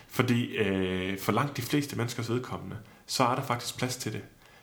Fordi 0.08 0.58
øh, 0.58 1.20
for 1.20 1.32
langt 1.32 1.58
de 1.58 1.62
fleste 1.62 1.96
menneskers 1.96 2.30
vedkommende, 2.30 2.76
så 3.06 3.24
er 3.24 3.36
der 3.36 3.42
faktisk 3.42 3.78
plads 3.78 3.98
til 3.98 4.14
det 4.14 4.22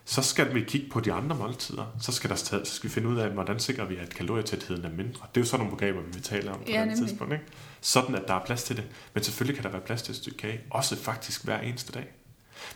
så 0.08 0.22
skal 0.22 0.54
vi 0.54 0.60
kigge 0.60 0.90
på 0.90 1.00
de 1.00 1.12
andre 1.12 1.36
måltider. 1.36 1.84
Så 2.00 2.12
skal, 2.12 2.30
der, 2.30 2.36
så 2.36 2.60
skal 2.64 2.90
vi 2.90 2.94
finde 2.94 3.08
ud 3.08 3.16
af, 3.16 3.30
hvordan 3.30 3.60
sikrer 3.60 3.84
vi, 3.84 3.96
at 3.96 4.14
kalorietætheden 4.14 4.84
er 4.84 4.90
mindre. 4.90 5.26
Det 5.34 5.36
er 5.36 5.40
jo 5.40 5.44
sådan 5.44 5.66
nogle 5.66 5.76
begreber, 5.76 6.00
vi 6.00 6.12
vil 6.12 6.22
tale 6.22 6.50
om 6.50 6.58
på 6.58 6.64
ja, 6.68 6.84
et 6.84 6.96
tidspunkt. 6.96 7.32
Ikke? 7.32 7.44
Sådan, 7.80 8.14
at 8.14 8.22
der 8.28 8.34
er 8.34 8.44
plads 8.44 8.64
til 8.64 8.76
det. 8.76 8.84
Men 9.14 9.22
selvfølgelig 9.22 9.56
kan 9.56 9.64
der 9.64 9.70
være 9.70 9.86
plads 9.86 10.02
til 10.02 10.12
et 10.12 10.16
stykke 10.16 10.38
kage. 10.38 10.60
Også 10.70 10.96
faktisk 10.96 11.44
hver 11.44 11.60
eneste 11.60 11.92
dag. 11.92 12.06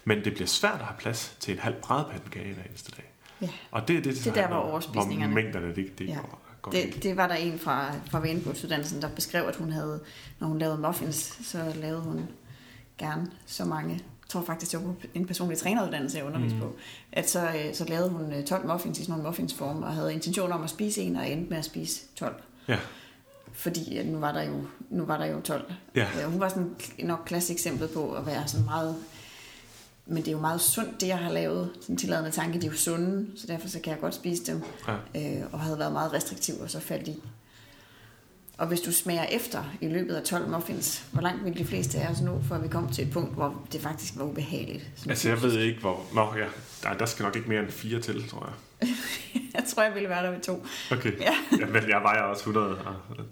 Men 0.04 0.24
det 0.24 0.32
bliver 0.32 0.46
svært 0.46 0.80
at 0.80 0.86
have 0.86 0.96
plads 0.98 1.36
til 1.40 1.52
en 1.54 1.60
halv 1.60 1.74
brædpande 1.82 2.30
kage 2.30 2.54
hver 2.54 2.62
eneste 2.62 2.92
dag. 2.96 3.12
Ja. 3.42 3.48
Og 3.70 3.88
det 3.88 3.96
er 3.96 4.02
det, 4.02 4.14
det, 4.14 4.24
det 4.24 4.34
der, 4.34 4.48
hvor, 4.48 4.92
hvor 4.92 5.28
mængderne 5.28 5.74
det, 5.74 5.98
det 5.98 6.08
ja. 6.08 6.18
går, 6.62 6.70
det, 6.70 7.02
det 7.02 7.16
var 7.16 7.28
der 7.28 7.34
en 7.34 7.58
fra, 7.58 7.92
fra 8.10 8.20
Vanebådsuddannelsen, 8.20 9.02
der 9.02 9.08
beskrev, 9.08 9.44
at 9.44 9.56
hun 9.56 9.72
havde, 9.72 10.00
når 10.38 10.48
hun 10.48 10.58
lavede 10.58 10.78
muffins, 10.78 11.38
så 11.44 11.72
lavede 11.74 12.00
hun 12.00 12.28
gerne 12.98 13.30
så 13.46 13.64
mange 13.64 14.00
tror 14.30 14.42
faktisk, 14.42 14.72
det 14.72 14.84
var 14.84 14.94
en 15.14 15.26
personlig 15.26 15.58
træneruddannelse, 15.58 16.18
jeg 16.18 16.26
underviste 16.26 16.56
mm. 16.56 16.62
på, 16.62 16.76
at 17.12 17.30
så, 17.30 17.40
øh, 17.40 17.74
så 17.74 17.84
lavede 17.84 18.10
hun 18.10 18.44
12 18.46 18.62
øh, 18.62 18.68
muffins 18.68 18.98
i 18.98 19.02
sådan 19.02 19.12
nogle 19.12 19.28
muffinsform, 19.28 19.82
og 19.82 19.94
havde 19.94 20.14
intention 20.14 20.52
om 20.52 20.62
at 20.62 20.70
spise 20.70 21.02
en, 21.02 21.16
og 21.16 21.30
endte 21.30 21.50
med 21.50 21.58
at 21.58 21.64
spise 21.64 22.00
12. 22.16 22.34
Ja. 22.68 22.78
Fordi 23.52 23.96
at 23.96 24.06
nu, 24.06 24.18
var 24.18 24.32
der 24.32 24.42
jo, 24.42 24.62
nu 24.90 25.04
var 25.04 25.18
der 25.18 25.26
jo 25.26 25.40
12. 25.40 25.72
Ja. 25.96 26.06
Hun 26.26 26.40
var 26.40 26.48
sådan 26.48 26.76
nok 26.98 27.22
klassisk 27.26 27.52
eksempel 27.52 27.88
på 27.88 28.12
at 28.12 28.26
være 28.26 28.48
sådan 28.48 28.64
meget 28.64 28.96
men 30.06 30.16
det 30.16 30.28
er 30.28 30.32
jo 30.32 30.40
meget 30.40 30.60
sundt, 30.60 31.00
det 31.00 31.06
jeg 31.06 31.18
har 31.18 31.32
lavet. 31.32 31.70
Sådan 31.80 31.96
tilladende 31.96 32.30
tanke, 32.30 32.60
de 32.60 32.66
er 32.66 32.70
jo 32.70 32.76
sunde, 32.76 33.26
så 33.36 33.46
derfor 33.46 33.68
så 33.68 33.80
kan 33.80 33.92
jeg 33.92 34.00
godt 34.00 34.14
spise 34.14 34.44
dem. 34.46 34.62
Ja. 35.14 35.40
Øh, 35.40 35.46
og 35.52 35.60
havde 35.60 35.78
været 35.78 35.92
meget 35.92 36.12
restriktiv, 36.12 36.54
og 36.60 36.70
så 36.70 36.80
faldt 36.80 37.08
i. 37.08 37.22
Og 38.60 38.66
hvis 38.66 38.80
du 38.80 38.92
smager 38.92 39.24
efter 39.24 39.64
i 39.80 39.88
løbet 39.88 40.14
af 40.14 40.22
12 40.22 40.48
muffins, 40.48 41.04
hvor 41.12 41.22
langt 41.22 41.44
vil 41.44 41.58
de 41.58 41.64
fleste 41.64 41.98
af 41.98 42.10
os 42.10 42.20
nå, 42.20 42.40
for 42.48 42.54
at 42.54 42.62
vi 42.62 42.68
kom 42.68 42.92
til 42.92 43.06
et 43.06 43.12
punkt, 43.12 43.34
hvor 43.34 43.66
det 43.72 43.80
faktisk 43.80 44.12
var 44.16 44.24
ubehageligt? 44.24 44.84
Altså 45.08 45.28
jeg 45.28 45.42
ved 45.42 45.58
ikke, 45.58 45.80
hvor... 45.80 46.06
Nå 46.14 46.34
ja, 46.36 46.46
der, 46.82 46.98
der 46.98 47.06
skal 47.06 47.22
nok 47.22 47.36
ikke 47.36 47.48
mere 47.48 47.60
end 47.60 47.70
fire 47.70 48.00
til, 48.00 48.28
tror 48.28 48.46
jeg. 48.46 48.88
jeg 49.54 49.64
tror, 49.68 49.82
jeg 49.82 49.94
ville 49.94 50.08
være 50.08 50.24
der 50.24 50.30
ved 50.30 50.40
to. 50.40 50.66
Okay. 50.92 51.20
Ja. 51.20 51.34
ja 51.60 51.66
men 51.66 51.88
jeg 51.88 52.00
vejer 52.02 52.22
også 52.22 52.50
100. 52.50 52.78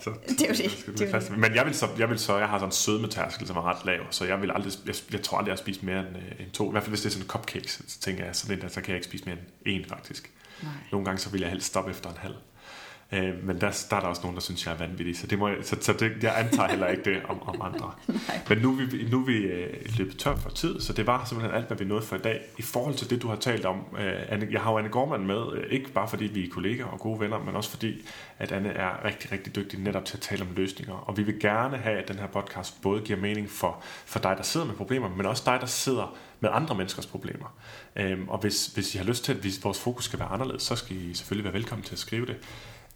Så, 0.00 0.10
det 0.28 0.42
er 0.42 0.48
jo 0.48 0.54
det. 0.54 0.98
det, 0.98 1.08
er 1.08 1.10
fast. 1.10 1.30
Men 1.36 1.54
jeg 1.54 1.66
vil, 1.66 1.74
så, 1.74 1.86
jeg 1.98 2.10
vil 2.10 2.18
så, 2.18 2.38
jeg 2.38 2.48
har 2.48 2.58
sådan 2.58 2.68
en 2.68 2.72
sødmetærskel, 2.72 3.46
som 3.46 3.56
er 3.56 3.62
ret 3.62 3.84
lav, 3.84 4.00
så 4.10 4.24
jeg 4.24 4.40
vil 4.40 4.50
aldrig, 4.50 4.72
jeg, 4.86 4.94
jeg 5.12 5.22
tror 5.22 5.38
aldrig, 5.38 5.48
jeg 5.48 5.56
har 5.56 5.62
spist 5.62 5.82
mere 5.82 5.98
end, 5.98 6.16
øh, 6.16 6.40
end 6.40 6.50
to. 6.50 6.68
I 6.68 6.70
hvert 6.70 6.82
fald 6.82 6.90
hvis 6.90 7.00
det 7.00 7.08
er 7.08 7.12
sådan 7.12 7.28
cupcakes, 7.28 7.82
så 7.86 8.00
tænker 8.00 8.24
jeg 8.24 8.36
sådan 8.36 8.58
lidt, 8.58 8.72
så 8.72 8.80
kan 8.80 8.88
jeg 8.88 8.96
ikke 8.96 9.06
spise 9.06 9.24
mere 9.24 9.36
end 9.66 9.82
en 9.82 9.88
faktisk. 9.88 10.30
Nej. 10.62 10.72
Nogle 10.92 11.04
gange 11.04 11.18
så 11.18 11.30
vil 11.30 11.40
jeg 11.40 11.50
helst 11.50 11.66
stoppe 11.66 11.90
efter 11.90 12.10
en 12.10 12.16
halv. 12.16 12.34
Øh, 13.12 13.44
men 13.44 13.60
der, 13.60 13.86
der 13.90 13.96
er 13.96 14.00
der 14.00 14.08
også 14.08 14.22
nogen, 14.22 14.34
der 14.34 14.40
synes, 14.40 14.66
jeg 14.66 14.74
er 14.74 14.78
vanvittig, 14.78 15.18
så, 15.18 15.26
det 15.26 15.38
må 15.38 15.48
jeg, 15.48 15.56
så, 15.62 15.76
så 15.80 15.92
det, 15.92 16.22
jeg 16.22 16.38
antager 16.38 16.68
heller 16.68 16.86
ikke 16.86 17.02
det 17.04 17.22
om, 17.28 17.42
om 17.42 17.60
andre. 17.62 17.92
men 18.48 18.58
nu 18.58 18.72
er 18.72 18.86
vi, 18.86 19.08
nu 19.10 19.20
er 19.20 19.24
vi 19.24 19.36
øh, 19.36 19.76
løbet 19.98 20.18
tør 20.18 20.36
for 20.36 20.50
tid, 20.50 20.80
så 20.80 20.92
det 20.92 21.06
var 21.06 21.24
simpelthen 21.24 21.56
alt, 21.56 21.66
hvad 21.66 21.76
vi 21.76 21.84
nåede 21.84 22.02
for 22.02 22.16
i 22.16 22.18
dag. 22.18 22.40
I 22.58 22.62
forhold 22.62 22.94
til 22.94 23.10
det, 23.10 23.22
du 23.22 23.28
har 23.28 23.36
talt 23.36 23.64
om, 23.64 23.76
øh, 23.98 24.12
Anne, 24.28 24.48
jeg 24.50 24.60
har 24.60 24.72
jo 24.72 24.78
Anne 24.78 24.88
Gormand 24.88 25.24
med, 25.24 25.52
øh, 25.52 25.64
ikke 25.70 25.90
bare 25.90 26.08
fordi 26.08 26.24
vi 26.24 26.44
er 26.44 26.50
kolleger 26.50 26.84
og 26.84 26.98
gode 26.98 27.20
venner, 27.20 27.38
men 27.38 27.56
også 27.56 27.70
fordi, 27.70 28.06
at 28.38 28.52
Anne 28.52 28.68
er 28.68 29.04
rigtig, 29.04 29.32
rigtig 29.32 29.56
dygtig 29.56 29.80
netop 29.80 30.04
til 30.04 30.16
at 30.16 30.20
tale 30.20 30.42
om 30.42 30.48
løsninger. 30.56 30.94
Og 30.94 31.16
vi 31.16 31.22
vil 31.22 31.40
gerne 31.40 31.76
have, 31.76 31.98
at 31.98 32.08
den 32.08 32.18
her 32.18 32.26
podcast 32.26 32.82
både 32.82 33.00
giver 33.00 33.18
mening 33.18 33.50
for, 33.50 33.82
for 34.06 34.18
dig, 34.18 34.34
der 34.36 34.42
sidder 34.42 34.66
med 34.66 34.74
problemer, 34.74 35.08
men 35.08 35.26
også 35.26 35.42
dig, 35.46 35.58
der 35.60 35.66
sidder 35.66 36.16
med 36.40 36.50
andre 36.52 36.74
menneskers 36.74 37.06
problemer. 37.06 37.54
Øhm, 37.96 38.28
og 38.28 38.38
hvis, 38.38 38.66
hvis 38.66 38.94
I 38.94 38.98
har 38.98 39.04
lyst 39.04 39.24
til, 39.24 39.32
at 39.34 39.44
vi, 39.44 39.52
vores 39.62 39.80
fokus 39.80 40.04
skal 40.04 40.18
være 40.18 40.28
anderledes, 40.28 40.62
så 40.62 40.76
skal 40.76 40.96
I 40.96 41.14
selvfølgelig 41.14 41.44
være 41.44 41.54
velkommen 41.54 41.84
til 41.84 41.94
at 41.94 41.98
skrive 41.98 42.26
det. 42.26 42.36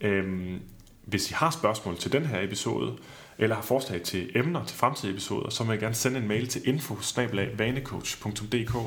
Øhm, 0.02 0.60
hvis 1.04 1.30
I 1.30 1.34
har 1.34 1.50
spørgsmål 1.50 1.98
til 1.98 2.12
den 2.12 2.26
her 2.26 2.40
episode, 2.40 2.96
eller 3.38 3.56
har 3.56 3.62
forslag 3.62 4.02
til 4.02 4.30
emner 4.34 4.64
til 4.64 4.76
fremtidige 4.76 5.12
episoder, 5.12 5.50
så 5.50 5.64
må 5.64 5.72
I 5.72 5.76
gerne 5.76 5.94
sende 5.94 6.18
en 6.18 6.28
mail 6.28 6.48
til 6.48 6.68
info 6.68 6.98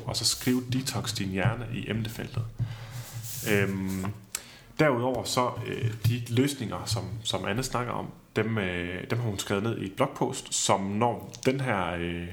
og 0.06 0.16
så 0.16 0.26
skriv 0.26 0.64
detox 0.74 1.14
din 1.14 1.30
hjerne 1.30 1.68
i 1.74 1.90
emnefeltet. 1.90 2.44
Øhm, 3.52 4.06
derudover 4.80 5.24
så 5.24 5.52
øh, 5.68 5.92
de 6.08 6.22
løsninger, 6.30 6.86
som, 6.86 7.04
som 7.24 7.46
Anne 7.46 7.64
snakker 7.64 7.94
om, 7.94 8.08
dem, 8.36 8.58
øh, 8.58 9.10
dem 9.10 9.20
har 9.20 9.30
hun 9.30 9.40
skrevet 9.40 9.64
ned 9.64 9.78
i 9.78 9.86
et 9.86 9.94
blogpost, 9.94 10.54
som 10.54 10.82
når 10.82 11.34
den 11.46 11.60
her 11.60 11.94
øh, 11.94 12.28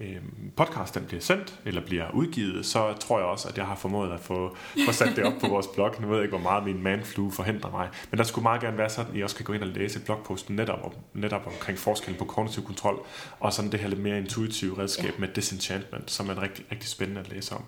øh, 0.00 0.16
podcast 0.56 0.94
den 0.94 1.04
bliver 1.04 1.20
sendt, 1.20 1.58
eller 1.64 1.80
bliver 1.80 2.10
udgivet, 2.10 2.66
så 2.66 2.92
tror 2.92 3.18
jeg 3.18 3.26
også, 3.26 3.48
at 3.48 3.58
jeg 3.58 3.66
har 3.66 3.74
formået 3.74 4.12
at 4.12 4.20
få, 4.20 4.56
få 4.86 4.92
sat 4.92 5.16
det 5.16 5.24
op 5.24 5.32
på 5.40 5.48
vores 5.48 5.66
blog. 5.66 5.94
Nu 6.00 6.06
ved 6.06 6.16
jeg 6.16 6.24
ikke, 6.24 6.36
hvor 6.36 6.50
meget 6.50 6.64
min 6.64 6.82
manflu 6.82 7.30
forhindrer 7.30 7.70
mig. 7.70 7.88
Men 8.10 8.18
der 8.18 8.24
skulle 8.24 8.42
meget 8.42 8.60
gerne 8.60 8.78
være 8.78 8.90
sådan, 8.90 9.10
at 9.12 9.18
I 9.18 9.22
også 9.22 9.36
kan 9.36 9.44
gå 9.44 9.52
ind 9.52 9.62
og 9.62 9.68
læse 9.68 10.00
blogposten 10.00 10.56
netop, 10.56 10.96
netop 11.14 11.46
omkring 11.46 11.78
forskellen 11.78 12.18
på 12.18 12.24
kognitiv 12.24 12.64
kontrol, 12.64 13.06
og 13.40 13.52
sådan 13.52 13.72
det 13.72 13.80
her 13.80 13.88
lidt 13.88 14.00
mere 14.00 14.18
intuitive 14.18 14.78
redskab 14.78 15.04
ja. 15.04 15.18
med 15.18 15.28
disenchantment, 15.28 16.10
som 16.10 16.30
er 16.30 16.42
rigtig, 16.42 16.64
rigtig 16.72 16.88
spændende 16.88 17.20
at 17.20 17.28
læse 17.28 17.54
om. 17.54 17.64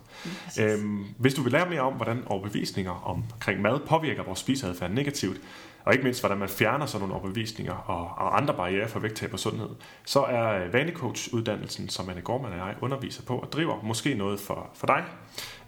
Ja, 0.57 0.73
øhm, 0.73 1.05
hvis 1.17 1.33
du 1.33 1.41
vil 1.41 1.51
lære 1.51 1.69
mere 1.69 1.81
om, 1.81 1.93
hvordan 1.93 2.23
overbevisninger 2.25 2.91
omkring 2.91 3.61
mad 3.61 3.79
påvirker 3.87 4.23
vores 4.23 4.39
spiseadfærd 4.39 4.91
negativt, 4.91 5.41
og 5.85 5.93
ikke 5.93 6.03
mindst, 6.03 6.21
hvordan 6.21 6.37
man 6.37 6.49
fjerner 6.49 6.85
sådan 6.85 7.07
nogle 7.07 7.15
overbevisninger 7.15 7.73
og, 7.73 8.25
og 8.25 8.37
andre 8.37 8.53
barriere 8.53 8.87
for 8.87 8.99
vægttab 8.99 9.33
og 9.33 9.39
sundhed, 9.39 9.69
så 10.05 10.19
er 10.23 10.71
Vanecoach-uddannelsen, 10.71 11.89
som 11.89 12.09
Anne 12.09 12.21
Gorman 12.21 12.51
og 12.51 12.57
jeg 12.57 12.75
underviser 12.81 13.23
på 13.23 13.37
og 13.37 13.51
driver, 13.51 13.81
måske 13.83 14.13
noget 14.13 14.39
for, 14.39 14.69
for 14.73 14.87
dig. 14.87 15.03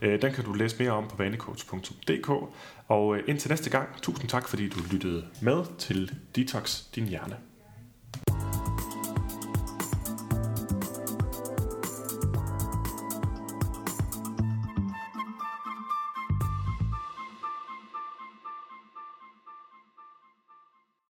Øh, 0.01 0.22
den 0.22 0.34
kan 0.34 0.43
du 0.43 0.53
læse 0.53 0.76
mere 0.80 0.91
om 0.91 1.07
på 1.07 1.16
vanecoach.dk. 1.16 2.30
Og 2.88 3.16
øh, 3.16 3.24
indtil 3.28 3.49
næste 3.49 3.70
gang, 3.70 3.88
tusind 4.01 4.30
tak, 4.30 4.47
fordi 4.47 4.70
du 4.70 4.80
lyttede 4.91 5.26
med 5.41 5.64
til 5.78 6.11
Detox 6.36 6.82
Din 6.95 7.05
Hjerne. 7.05 7.36